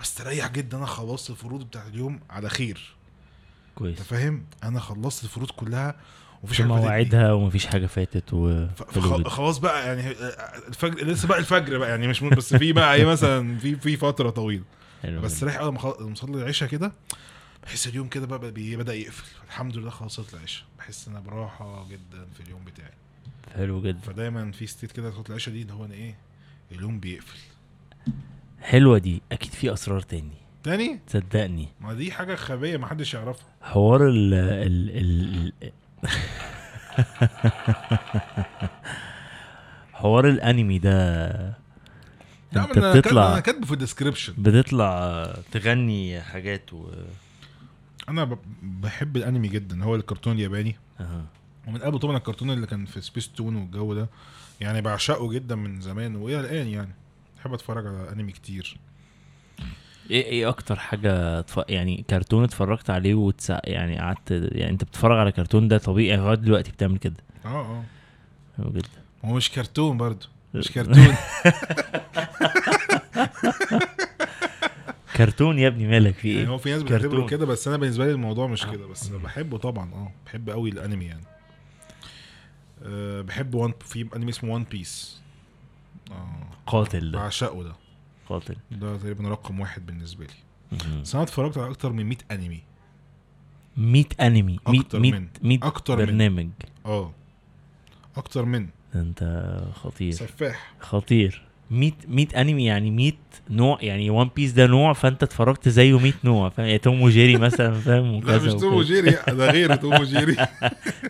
بستريح 0.00 0.48
جدا 0.48 0.76
أنا 0.78 0.86
خلصت 0.86 1.30
الفروض 1.30 1.64
بتاعت 1.64 1.86
اليوم 1.86 2.20
على 2.30 2.48
خير. 2.48 2.96
أنت 3.68 3.78
كويس 3.78 4.02
فاهم؟ 4.02 4.44
أنا 4.64 4.80
خلصت 4.80 5.24
الفروض 5.24 5.50
كلها 5.50 5.96
ومفيش 6.42 6.56
في 6.56 6.62
حاجة. 6.62 6.72
مواعيدها 6.72 7.32
ومفيش 7.32 7.66
حاجة 7.66 7.86
فاتت 7.86 8.32
و 8.32 8.66
خلاص 9.26 9.58
بقى 9.58 9.86
يعني 9.86 10.10
الفجر 10.68 11.06
لسه 11.06 11.28
بقى 11.28 11.38
الفجر 11.38 11.78
بقى 11.78 11.90
يعني 11.90 12.08
مش 12.08 12.22
م- 12.22 12.28
بس 12.28 12.56
في 12.56 12.72
بقى 12.72 12.94
إيه 12.94 13.04
مثلا 13.04 13.58
في 13.58 13.76
في 13.76 13.96
فترة 13.96 14.30
طويلة. 14.30 14.64
بس. 15.04 15.44
رايح 15.44 15.56
أول 15.58 15.72
ما 15.72 16.12
اصلي 16.12 16.42
العشاء 16.42 16.68
كده 16.68 16.92
بحس 17.62 17.86
اليوم 17.88 18.08
كده 18.08 18.26
بقى 18.26 18.38
بدأ 18.50 18.94
يقفل. 18.94 19.24
الحمد 19.46 19.76
لله 19.76 19.90
خلصت 19.90 20.34
العشاء. 20.34 20.64
بحس 20.78 21.08
إن 21.08 21.22
براحة 21.22 21.86
جدا 21.90 22.26
في 22.34 22.40
اليوم 22.40 22.64
بتاعي. 22.64 22.92
حلو 23.54 23.82
جدا. 23.82 23.98
فدايما 24.00 24.52
في 24.52 24.66
ستيت 24.66 24.92
كده 24.92 25.10
تاخد 25.10 25.26
العشاء 25.28 25.54
دي 25.54 25.62
اللي 25.62 25.72
هو 25.72 25.84
أنا 25.84 25.94
إيه 25.94 26.14
اليوم 26.72 27.00
بيقفل. 27.00 27.38
حلوة 28.60 28.98
دي. 28.98 29.22
أكيد 29.32 29.52
في 29.52 29.72
أسرار 29.72 30.00
تاني. 30.00 30.32
تاني؟ 30.64 31.00
صدقني. 31.08 31.68
ما 31.80 31.94
دي 31.94 32.12
حاجة 32.12 32.34
خبية 32.34 32.76
ما 32.76 32.86
حدش 32.86 33.14
يعرفها. 33.14 33.46
حوار 33.62 34.08
ال 34.08 34.34
ال 34.34 34.90
ال- 34.90 35.72
حوار 39.92 40.28
الانمي 40.28 40.78
ده. 40.78 41.62
انت 42.56 42.78
بتطلع 42.78 43.32
أنا 43.32 43.40
كاتبه 43.40 43.66
في 43.66 43.72
ال 43.72 43.77
description 43.77 44.34
بتطلع 44.38 45.26
تغني 45.52 46.20
حاجات 46.20 46.72
و 46.72 46.90
أنا 48.08 48.38
بحب 48.62 49.16
الانمي 49.16 49.48
جدا. 49.48 49.84
هو 49.84 49.94
الكرتون 49.94 50.32
الياباني. 50.32 50.76
أها. 51.00 51.24
ومن 51.68 51.78
قبل 51.78 51.98
طبعا 51.98 52.16
الكرتون 52.16 52.50
اللي 52.50 52.66
كان 52.66 52.84
في 52.84 53.00
سبيس 53.00 53.28
تون 53.28 53.56
والجو 53.56 53.94
ده. 53.94 54.08
يعني 54.60 54.80
بعشقه 54.80 55.30
جدا 55.30 55.54
من 55.54 55.80
زمان 55.80 56.16
وإلى 56.16 56.40
الآن 56.40 56.66
يعني. 56.68 56.94
بحب 57.38 57.52
أتفرج 57.54 57.86
على 57.86 58.12
أنمي 58.12 58.32
كتير. 58.32 58.76
إيه 60.12 60.24
إيه 60.24 60.48
أكتر 60.48 60.76
حاجة 60.76 61.40
تف... 61.40 61.60
يعني 61.68 62.04
كرتون 62.10 62.44
اتفرجت 62.44 62.90
عليه 62.90 63.14
وتسع... 63.14 63.60
يعني 63.64 63.98
قعدت 63.98 64.30
يعني 64.30 64.70
انت 64.70 64.84
بتتفرج 64.84 65.18
على 65.18 65.32
كرتون 65.32 65.68
ده 65.68 65.78
طبيعي 65.78 66.16
لغاية 66.16 66.36
دلوقتي 66.36 66.70
بتعمل 66.72 66.98
كده؟ 66.98 67.16
آه 67.44 67.48
آه. 67.48 67.82
حلو 68.58 68.70
جدا. 68.70 68.88
هو 69.24 69.34
مش 69.34 69.50
كرتون 69.50 69.96
برضه 69.96 70.26
مش 70.54 70.70
كرتون. 70.74 71.14
كرتون 75.16 75.58
يا 75.58 75.68
ابني 75.68 75.86
مالك 75.86 76.14
في 76.14 76.28
يعني 76.28 76.40
إيه 76.40 76.48
هو 76.48 76.58
في 76.58 76.70
ناس 76.70 76.82
بتعتبره. 76.82 77.26
كده 77.26 77.46
بس 77.46 77.68
أنا 77.68 77.76
بالنسبة 77.76 78.06
لي 78.06 78.12
الموضوع 78.12 78.46
مش 78.46 78.66
كده 78.66 78.86
بس 78.86 79.08
بحبه 79.08 79.58
طبعا 79.58 79.92
آه. 79.94 80.12
بحب 80.26 80.50
قوي 80.50 80.70
الأنمي 80.70 81.04
يعني. 81.04 81.24
أه 82.82 83.20
بحب 83.20 83.54
وان 83.54 83.72
في 83.80 84.06
أنمي 84.16 84.30
اسمه 84.30 84.54
One 84.54 84.64
Piece 84.70 85.20
آه. 86.10 86.48
قاتل 86.66 87.10
ده. 87.10 87.18
بعشقه 87.18 87.62
ده. 87.62 87.72
قاتل. 88.28 88.56
ده 88.70 88.96
تقريبا 88.96 89.28
رقم 89.28 89.60
واحد 89.60 89.86
بالنسبة 89.86 90.24
لي. 90.24 90.78
بس 91.02 91.14
أنا 91.14 91.24
اتفرجت 91.24 91.58
على 91.58 91.70
أكتر 91.70 91.92
من 91.92 92.06
100 92.06 92.16
أنمي. 92.30 92.60
100 93.76 94.04
أنمي. 94.20 94.58
100 94.68 94.80
أكتر 94.80 95.00
100 95.00 95.12
من. 95.12 95.26
100 95.42 95.58
أكتر 95.62 95.96
من. 95.98 96.04
برنامج. 96.06 96.48
آه. 96.86 97.12
أكتر 98.16 98.44
من. 98.44 98.66
أنت 98.94 99.50
خطير. 99.74 100.12
سفاح. 100.12 100.74
خطير. 100.80 101.42
100 101.70 101.92
100 102.08 102.40
أنمي 102.40 102.64
يعني 102.64 102.90
100 102.90 103.12
نوع 103.50 103.78
يعني 103.82 104.10
One 104.10 104.30
Piece 104.36 104.52
ده 104.52 104.66
نوع 104.66 104.92
فأنت 104.92 105.22
اتفرجت 105.22 105.68
زيه 105.68 105.98
100 105.98 106.12
نوع. 106.24 106.48
فاهم؟ 106.48 106.66
يعني 106.66 106.78
توم 106.78 107.02
وجيري 107.02 107.36
مثلا 107.36 107.74
فاهم؟ 107.80 108.20
لا 108.20 108.38
مش 108.38 108.52
توم 108.52 108.74
وجيري 108.74 109.10
ده 109.28 109.50
غير 109.50 109.74
توم 109.74 110.00
وجيري 110.00 110.36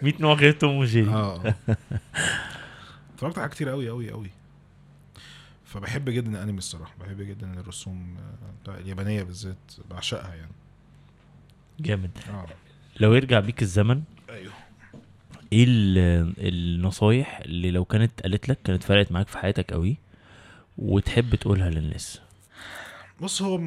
100 0.03 0.15
نوع 0.21 0.35
غير 0.35 0.53
توم 0.53 0.77
وجيري 0.77 1.11
آه. 1.11 1.55
اتفرجت 3.15 3.39
على 3.39 3.49
كتير 3.49 3.69
قوي 3.69 3.89
قوي 3.89 4.11
قوي 4.11 4.31
فبحب 5.73 6.11
جدا 6.11 6.31
الأنمي 6.31 6.59
الصراحة 6.59 6.95
بحب 7.01 7.23
جدا 7.23 7.61
الرسوم 7.61 8.16
آه، 8.68 8.79
اليابانية 8.79 9.23
بالذات 9.23 9.57
بعشقها 9.91 10.35
يعني. 10.35 10.53
جامد. 11.81 12.11
آه. 12.31 12.47
لو 13.01 13.14
يرجع 13.14 13.41
بيك 13.41 13.62
الزمن 13.62 14.03
أيوه. 14.31 14.53
إيه 15.53 15.64
ال- 15.68 16.35
النصايح 16.39 17.39
اللي 17.41 17.70
لو 17.70 17.85
كانت 17.85 18.23
قالت 18.23 18.49
لك 18.49 18.59
كانت 18.64 18.83
فرقت 18.83 19.12
معاك 19.12 19.29
في 19.29 19.39
حياتك 19.39 19.73
قوي 19.73 19.97
وتحب 20.79 21.35
تقولها 21.35 21.70
للناس؟ 21.70 22.20
بص 23.20 23.43
هو 23.43 23.59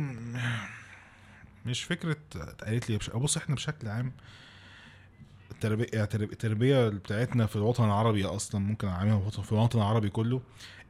مش 1.65 1.83
فكرة 1.83 2.17
اتقالت 2.35 2.89
لي 2.89 2.97
بش... 2.97 3.09
بص 3.09 3.37
إحنا 3.37 3.55
بشكل 3.55 3.87
عام 3.87 4.11
التربيه 5.51 5.85
الترب- 6.03 6.31
التربية 6.31 6.87
بتاعتنا 6.89 7.45
في 7.45 7.55
الوطن 7.55 7.83
العربي 7.83 8.25
أصلا 8.25 8.61
ممكن 8.61 8.87
أعملها 8.87 9.29
في 9.29 9.51
الوطن 9.51 9.79
العربي 9.79 10.09
كله. 10.09 10.41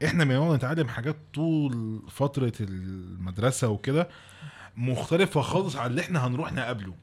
إحنا 0.05 0.23
بنقعد 0.23 0.55
نتعلم 0.55 0.87
حاجات 0.87 1.15
طول 1.33 2.01
فترة 2.09 2.53
المدرسة 2.59 3.67
وكده 3.67 4.09
مختلفة 4.77 5.41
خالص 5.41 5.75
عن 5.75 5.89
اللي 5.89 6.01
إحنا 6.01 6.27
هنروح 6.27 6.53
نقابله. 6.53 6.93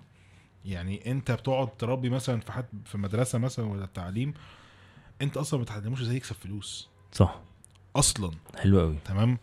يعني 0.64 1.10
أنت 1.10 1.30
بتقعد 1.32 1.76
تربي 1.76 2.10
مثلا 2.10 2.40
في 2.40 2.52
حد 2.52 2.66
في 2.84 2.98
مدرسة 2.98 3.38
مثلا 3.38 3.64
ولا 3.66 3.84
التعليم 3.84 4.34
أنت 5.22 5.36
أصلا 5.36 5.58
ما 5.58 5.64
بتعلموش 5.64 6.00
إزاي 6.00 6.16
يكسب 6.16 6.36
فلوس. 6.36 6.88
صح. 7.12 7.40
أصلا. 7.96 8.30
حلو 8.58 8.80
قوي 8.80 8.96
تمام؟ 9.04 9.38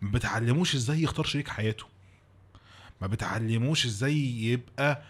ما 0.00 0.10
بتعلموش 0.10 0.74
إزاي 0.74 1.02
يختار 1.02 1.24
شريك 1.24 1.48
حياته. 1.48 1.84
ما 3.00 3.06
بتعلموش 3.06 3.86
إزاي 3.86 4.16
يبقى 4.42 5.02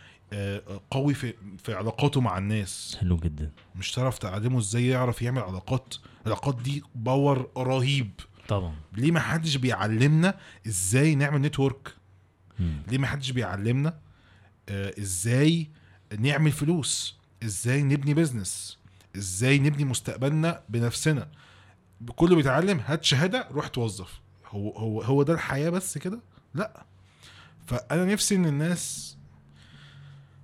قوي 0.90 1.14
في 1.14 1.34
في 1.58 1.74
علاقاته 1.74 2.20
مع 2.20 2.38
الناس. 2.38 2.96
حلو 3.00 3.16
جدا. 3.16 3.50
مش 3.76 3.92
تعرف 3.92 4.18
تعلمه 4.18 4.58
إزاي 4.58 4.86
يعرف 4.86 5.22
يعمل 5.22 5.42
علاقات. 5.42 5.94
العلاقات 6.26 6.62
دي 6.62 6.82
power 6.94 7.50
رهيب. 7.56 8.10
طبعا. 8.48 8.74
ليه 8.92 9.10
ما 9.10 9.20
حدش 9.20 9.56
بيعلمنا 9.56 10.38
إزاي 10.66 11.14
نعمل 11.14 11.40
network. 11.40 11.94
ليه 12.88 12.98
ما 12.98 13.06
حدش 13.06 13.30
بيعلمنا 13.30 13.98
آه 14.68 14.94
إزاي 14.98 15.70
نعمل 16.18 16.52
فلوس؟ 16.52 17.18
إزاي 17.42 17.82
نبني 17.82 18.14
business؟ 18.14 18.78
إزاي 19.16 19.58
نبني 19.58 19.84
مستقبلنا 19.84 20.62
بنفسنا؟ 20.68 21.28
كله 22.16 22.36
بيتعلم 22.36 22.80
هات 22.86 23.04
شهادة 23.04 23.48
روح 23.50 23.68
توظف. 23.68 24.20
هو 24.46 24.70
هو 24.70 25.02
هو 25.02 25.22
ده 25.22 25.32
الحياة 25.34 25.70
بس 25.70 25.98
كده؟ 25.98 26.20
لا. 26.54 26.86
فأنا 27.66 28.04
نفسي 28.04 28.34
إن 28.34 28.46
الناس 28.46 29.16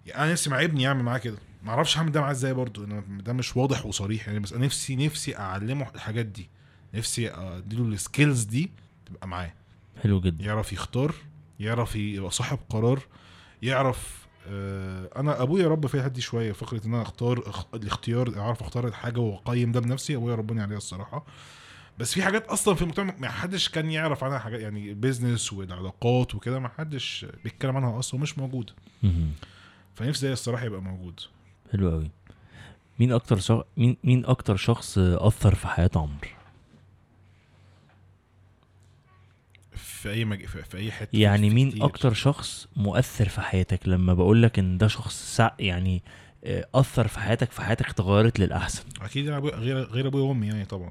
يعني 0.07 0.23
أنا 0.23 0.33
نفسي 0.33 0.51
مع 0.51 0.63
ابني 0.63 0.83
يعمل 0.83 1.03
معاه 1.03 1.19
كده. 1.19 1.39
ما 1.63 1.71
أعرفش 1.71 1.99
هعمل 1.99 2.13
ده 2.13 2.21
معاه 2.21 2.31
إزاي 2.31 2.55
برضو 2.55 2.85
أنا 2.85 3.01
ده 3.11 3.33
مش 3.33 3.57
واضح 3.57 3.87
وصريح. 3.87 4.27
يعني 4.29 4.41
بس 4.41 4.53
أنا 4.53 4.65
نفسي 4.65 4.97
نفسي 4.97 5.37
أعلمه 5.37 5.87
الحاجات 5.95 6.27
دي. 6.27 6.49
نفسي 6.95 7.31
أديله 7.31 7.83
السكيلز 7.85 8.43
دي 8.43 8.71
تبقى 9.07 9.29
معاه. 9.29 9.53
حلو 10.03 10.21
جدا. 10.21 10.45
يعرف 10.45 10.73
يختار 10.73 11.15
يعرف 11.61 11.97
يبقى 11.97 12.31
صاحب 12.31 12.59
قرار 12.71 13.01
يعرف 13.63 14.25
آه 14.49 15.11
أنا 15.17 15.43
أبويا 15.43 15.69
رب 15.69 15.87
فيها 15.87 16.09
دي 16.09 16.21
شوية. 16.21 16.53
فكرة 16.53 16.87
إن 16.87 16.95
أنا 16.95 17.03
أختار 17.03 17.41
أخ- 17.53 17.75
الاختيار 17.75 18.39
أعرف 18.41 18.63
أختار 18.63 18.87
الحاجة 18.89 19.21
وأقيم 19.21 19.73
ده 19.73 19.81
بنفسي 19.81 20.17
أبويا 20.17 20.35
رباني 20.35 20.63
عليها 20.63 20.77
الصراحة. 20.77 21.27
بس 21.99 22.13
في 22.15 22.23
حاجات 22.23 22.47
أصلا 22.47 22.75
في 22.75 22.83
المجتمع 22.83 23.15
ما 23.19 23.29
حدش 23.29 23.69
كان 23.69 23.91
يعرف 23.91 24.25
عنها 24.25 24.39
حاجات 24.39 24.61
يعني 24.61 24.95
بيزنس 24.95 25.53
والعلاقات 25.53 26.35
وكده 26.35 26.59
ما 26.59 26.69
حدش 26.69 27.27
بيتكلم 27.45 27.77
عنها 27.77 27.99
أصلا 27.99 28.21
ومش 28.21 28.39
موجوده. 28.39 28.73
فنفسي 29.95 30.27
ده 30.27 30.33
الصراحة 30.33 30.65
يبقى 30.65 30.83
موجود. 30.83 31.21
حلو 31.73 31.91
قوي 31.91 32.11
مين 32.99 33.13
أكتر 33.13 33.39
شخص 33.39 33.65
مين 33.77 33.97
مين 34.05 34.25
أكتر 34.27 34.57
شخص 34.57 34.99
أثر 34.99 35.55
في 35.55 35.67
حياة 35.69 35.91
عمرو؟ 35.97 36.29
في 39.77 40.11
أي 40.11 40.25
مج... 40.25 40.45
في 40.47 40.63
في 40.63 40.77
أي 40.77 40.93
حتة 40.93 41.09
يعني 41.19 41.51
مين 41.51 41.71
كتير. 41.71 41.85
أكتر 41.85 42.13
شخص 42.13 42.69
مؤثر 42.77 43.29
في 43.29 43.41
حياتك؟ 43.41 43.89
لما 43.89 44.15
بقول 44.15 44.43
لك 44.43 44.59
إن 44.59 44.79
ده 44.79 44.89
شخص 44.89 45.37
سع... 45.37 45.51
يعني 45.59 46.03
آه، 46.45 46.67
أثر 46.75 47.09
في 47.09 47.19
حياتك 47.19 47.51
في 47.53 47.63
حياتك 47.63 47.89
اتغيرت 47.89 48.39
للأحسن. 48.41 48.85
أكيد 49.01 49.27
أبويا- 49.27 49.55
غير 49.55 49.79
غير 49.79 50.07
أبويا 50.07 50.25
وأمي 50.25 50.47
يعني 50.47 50.65
طبعا. 50.65 50.91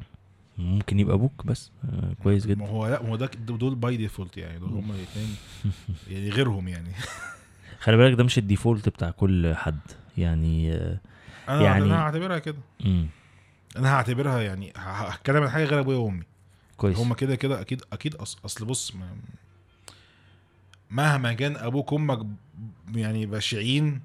ممكن 0.57 0.99
يبقى 0.99 1.15
أبوك 1.15 1.45
بس 1.45 1.71
آه، 1.89 2.13
كويس 2.23 2.45
ما 2.47 2.53
جدا. 2.53 2.65
هو 2.67 2.87
لأ 2.87 3.03
ما 3.03 3.09
هو 3.09 3.15
ده 3.15 3.25
دول 3.25 3.75
by 3.75 3.97
default 3.97 4.37
يعني 4.37 4.59
دول 4.59 4.69
هم 4.69 4.91
الاثنين 4.91 5.35
يعني 6.11 6.29
غيرهم 6.29 6.67
يعني. 6.67 6.89
خلي 7.83 7.97
بالك 7.97 8.17
ده 8.17 8.23
مش 8.23 8.37
ال 8.37 8.44
default 8.44 8.89
بتاع 8.89 9.11
كل 9.11 9.55
حد. 9.55 9.79
يعني 10.17 10.73
أنا 11.49 11.61
يعني- 11.61 11.85
أنا 11.85 11.99
هعتبرها 11.99 12.39
كده. 12.39 12.57
مم. 12.85 13.07
أنا 13.77 13.93
هعتبرها 13.93 14.41
يعني 14.41 14.73
هتكلم 14.75 15.43
عن 15.43 15.49
حاجة 15.49 15.63
غير 15.65 15.79
أبويا 15.79 15.97
وأمي. 15.97 16.23
كويس. 16.77 16.97
هم 16.97 17.13
كده 17.13 17.35
كده 17.35 17.61
أكيد 17.61 17.81
أكيد 17.93 18.15
أص... 18.15 18.37
أصل 18.45 18.65
بص 18.65 18.95
ما... 18.95 19.15
مهما 20.91 21.33
كان 21.33 21.55
أبوك 21.57 21.91
وامك 21.91 22.27
يعني 22.95 23.25
بشعين. 23.25 24.01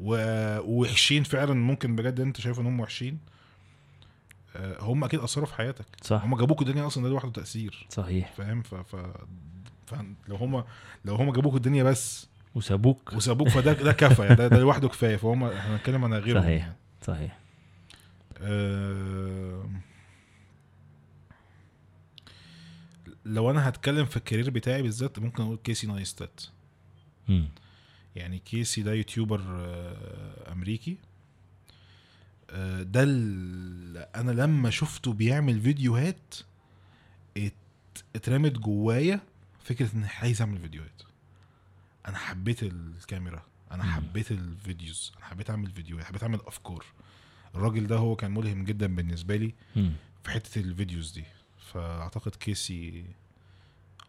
ووحشين 0.00 1.22
فعلا 1.22 1.54
ممكن 1.54 1.96
بجد 1.96 2.20
أنت 2.20 2.40
شايف 2.40 2.60
إن 2.60 2.66
هم 2.66 2.80
وحشين 2.80 3.18
آه، 4.56 4.80
هم 4.80 5.04
أكيد 5.04 5.20
أثروا 5.20 5.46
في 5.46 5.54
حياتك. 5.54 5.86
صح. 6.02 6.24
هم 6.24 6.36
جابوك 6.36 6.62
الدنيا 6.62 6.86
أصلا 6.86 7.04
ده 7.04 7.08
لوحده 7.10 7.30
تأثير. 7.32 7.86
صحيح. 7.90 8.32
فاهم؟ 8.32 8.62
ف... 8.62 8.74
ف... 8.74 8.96
ف... 9.86 9.94
لو 10.28 10.36
هم 10.36 10.64
لو 11.04 11.14
هم 11.14 11.32
جابوك 11.32 11.54
الدنيا 11.54 11.82
بس 11.84 12.28
وسابوك. 12.56 13.12
وسابوك 13.12 13.48
فده 13.48 13.72
ده 13.72 13.92
كفى 13.92 14.22
يعني 14.22 14.34
ده, 14.34 14.48
ده 14.48 14.58
لوحده 14.58 14.88
كفاية 14.88 15.16
فهم 15.16 15.44
إحنا 15.44 15.74
هنتكلم 15.76 16.04
عن 16.04 16.14
غيرهم 16.14 16.42
صحيح. 16.42 16.72
صحيح. 17.02 17.38
آه، 18.38 19.70
لو 23.24 23.50
أنا 23.50 23.68
هتكلم 23.68 24.04
في 24.06 24.16
الكارير 24.16 24.50
بتاعي 24.50 24.82
بالذات 24.82 25.18
ممكن 25.18 25.42
أقول 25.42 25.56
كيسي 25.64 25.86
نايستات. 25.86 26.40
مم. 27.28 27.48
يعني 28.16 28.38
كيسي 28.38 28.82
ده 28.82 28.92
YouTuber 28.92 29.40
آه، 29.50 30.52
أمريكي. 30.52 30.96
آه، 32.50 32.82
ده 32.82 33.02
أنا 34.20 34.30
لما 34.32 34.70
شفته 34.70 35.12
بيعمل 35.12 35.60
فيديوهات 35.60 36.34
ات- 37.36 37.52
اترمت 38.16 38.52
جوايا 38.58 39.20
فكرة 39.64 39.90
اني 39.94 40.06
عايز 40.06 40.40
أعمل 40.42 40.58
فيديوهات. 40.58 41.02
أنا 42.06 42.16
حبيت 42.18 42.62
الكاميرا 42.62 43.42
أنا. 43.72 43.82
حبيت 43.84 44.30
ال 44.30 44.42
videos 44.42 45.12
أنا 45.16 45.24
حبيت 45.26 45.50
أعمل 45.50 45.70
فيديوهات 45.70 46.04
حبيت 46.06 46.22
أعمل 46.22 46.38
افكار 46.46 46.84
الراجل 47.54 47.86
ده 47.86 47.96
هو 47.96 48.16
كان 48.16 48.30
ملهم 48.34 48.64
جدا 48.64 48.86
بالنسبة 48.96 49.36
لي. 49.36 49.54
في 50.24 50.30
حتة 50.30 50.58
ال 50.60 50.67
videos 50.67 51.10
دي. 51.12 51.24
فأعتقد 51.72 52.34
كيسي 52.34 53.04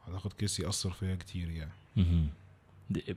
أعتقد 0.07 0.33
كيسي 0.33 0.69
أثر 0.69 0.91
فيا 0.91 1.15
كتير 1.15 1.49
يعني. 1.49 1.71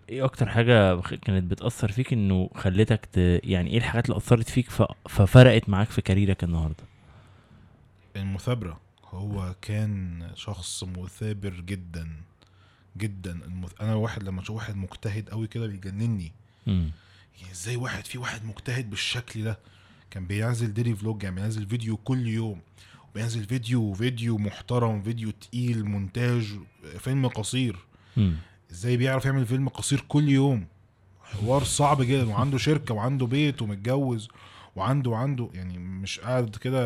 إيه 0.09 0.25
أكتر 0.25 0.49
حاجة 0.49 1.01
خ- 1.01 1.15
كانت 1.15 1.51
بتأثر 1.51 1.93
فيك 1.93 2.13
إنه 2.13 2.51
خلتك 2.55 3.05
ت... 3.13 3.17
يعني 3.45 3.71
إيه 3.71 3.79
الحاجات 3.79 4.05
اللي 4.07 4.17
أثرت 4.17 4.49
فيك 4.51 4.71
ف... 4.71 4.83
ففرقت 5.09 5.69
معاك 5.69 5.89
في 5.89 6.03
كاريرك 6.03 6.45
النهاردة؟ 6.45 6.85
المثابرة 8.17 8.81
هو 9.05 9.55
كان 9.63 10.23
شخص 10.35 10.85
مثابر 10.85 11.51
جدا. 11.61 12.09
جدا 13.01 13.33
المث... 13.45 13.71
أنا 13.81 13.95
واحد 13.95 14.23
لما 14.23 14.43
أشوف 14.43 14.57
واحد 14.57 14.77
مجتهد 14.77 15.29
قوي 15.29 15.47
كده 15.47 15.67
بيجنني. 15.67 16.33
مم. 16.67 16.91
يعني 17.41 17.53
إزاي 17.53 17.77
واحد 17.77 18.05
في 18.07 18.19
واحد 18.19 18.45
مجتهد 18.45 18.91
بالشكل 18.91 19.45
ده؟ 19.45 19.59
كان 20.11 20.27
بينزل 20.27 20.75
daily 20.75 20.95
vlog 20.95 21.23
يعني 21.23 21.37
بينزل 21.37 21.67
فيديو 21.67 21.97
كل 21.97 22.27
يوم. 22.29 22.61
بينزل 23.15 23.45
فيديو 23.45 23.93
فيديو 23.95 24.39
محترم 24.39 25.03
فيديو 25.03 25.31
تقيل 25.31 25.85
مونتاج 25.85 26.47
فيلم 26.99 27.27
قصير. 27.27 27.77
مم. 28.17 28.35
إزاي 28.71 28.97
بيعرف 28.97 29.25
يعمل 29.25 29.47
فيلم 29.47 29.69
قصير 29.69 30.05
كل 30.09 30.29
يوم؟ 30.29 30.67
حوار 31.23 31.65
صعب 31.65 32.03
جدا. 32.03 32.29
وعنده 32.29 32.59
شركة 32.59 32.95
وعنده 32.95 33.27
بيت 33.27 33.63
ومتجوز 33.63 34.29
وعنده 34.77 35.11
وعنده 35.11 35.51
يعني 35.55 35.79
مش 35.79 36.21
قاعد 36.21 36.57
كده 36.57 36.81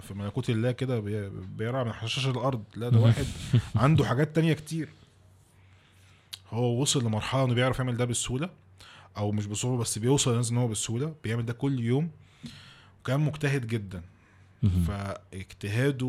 في 0.00 0.14
ملكوت 0.14 0.50
الله 0.50 0.72
كده 0.72 1.00
بي- 1.00 1.30
بيرعى 1.30 1.84
من 1.84 1.92
حشاش 1.92 2.26
الأرض. 2.26 2.64
لا 2.76 2.88
ده 2.88 2.98
واحد 2.98 3.26
عنده 3.74 4.04
حاجات 4.04 4.34
تانية 4.34 4.52
كتير. 4.52 4.88
هو 6.54 6.80
وصل 6.82 7.04
لمرحلة 7.04 7.44
إنه 7.44 7.54
بيعرف 7.54 7.78
يعمل 7.78 7.96
ده 7.96 8.04
بسهولة 8.04 8.50
أو 9.16 9.32
مش 9.32 9.46
بسهوله 9.46 9.78
بس 9.78 9.98
بيوصل 9.98 10.30
للناس 10.30 10.50
إن 10.50 10.56
هو 10.56 10.68
بسهولة 10.68 11.14
بيعمل 11.24 11.46
ده 11.46 11.52
كل 11.52 11.80
يوم 11.80 12.10
وكان 13.00 13.20
مجتهد 13.20 13.66
جدا. 13.66 14.02
فاجتهاده 14.86 16.06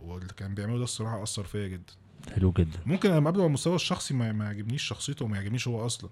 واللي 0.00 0.32
كان 0.36 0.54
بيعمله 0.54 0.78
ده 0.78 0.84
الصراحة 0.84 1.22
أثر 1.22 1.44
فيا 1.44 1.68
جدا. 1.68 1.92
حلو 2.34 2.52
جدا. 2.52 2.78
ممكن 2.86 3.10
لما 3.10 3.22
اقابله 3.22 3.42
على 3.42 3.48
المستوى 3.48 3.74
الشخصي 3.74 4.14
ما 4.14 4.32
ما 4.32 4.44
يعجبنيش 4.44 4.82
شخصيته 4.82 5.24
وما 5.24 5.36
يعجبنيش 5.36 5.68
هو 5.68 5.86
أصلا 5.86 6.10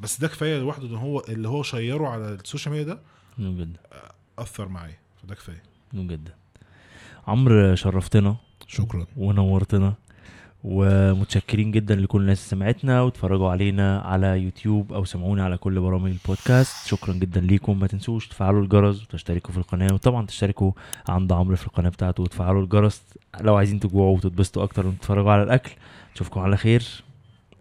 بس 0.00 0.20
ده 0.20 0.28
كفاية 0.28 0.58
لوحده 0.58 0.86
إن 0.86 0.94
هو 0.94 1.20
اللي 1.28 1.48
هو 1.48 1.62
share 1.62 2.00
ه 2.00 2.08
على 2.08 2.34
السوشيال 2.34 2.74
ميديا 2.74 2.94
ده 2.94 3.00
حلو 3.36 3.56
جدا. 3.56 3.80
أثر 4.38 4.68
معايا 4.68 4.98
فده 5.22 5.34
كفاية. 5.34 5.62
حلو 5.92 6.06
جدا. 6.06 6.34
عمرو 7.26 7.74
شرفتنا. 7.74 8.36
شكرا. 8.66 9.06
ونورتنا. 9.16 9.94
ومتشكرين 10.68 11.70
جدا 11.70 11.94
لكل 11.94 12.20
الناس 12.20 12.38
اللي 12.38 12.48
سمعتنا 12.48 13.02
واتفرجوا 13.02 13.50
علينا 13.50 14.00
على 14.00 14.26
يوتيوب 14.26 14.92
أو 14.92 15.04
سمعونا 15.04 15.44
على 15.44 15.56
كل 15.56 15.80
برامج 15.80 16.10
البودكاست. 16.10 16.88
شكرا 16.88 17.14
جدا 17.14 17.40
ليكم. 17.40 17.78
ما 17.78 17.86
تنسوش 17.86 18.28
تفعلوا 18.28 18.62
الجرس 18.62 19.02
وتشتركوا 19.02 19.52
في 19.52 19.58
القناة 19.58 19.94
وطبعا 19.94 20.26
تشتركوا 20.26 20.72
عند 21.08 21.32
عمرو 21.32 21.56
في 21.56 21.66
القناة 21.66 21.88
بتاعته 21.88 22.22
وتفعلوا 22.22 22.62
الجرس 22.62 23.02
لو 23.40 23.56
عايزين 23.56 23.80
تجوعوا 23.80 24.16
وتتبسطوا 24.16 24.64
أكتر 24.64 24.86
وتتفرجوا 24.86 25.32
على 25.32 25.42
الأكل. 25.42 25.70
اشوفكم 26.14 26.40
على 26.40 26.56
خير. 26.56 26.82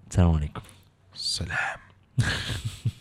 سلام 0.10 0.32
عليكم. 0.32 0.62
سلام. 1.14 1.80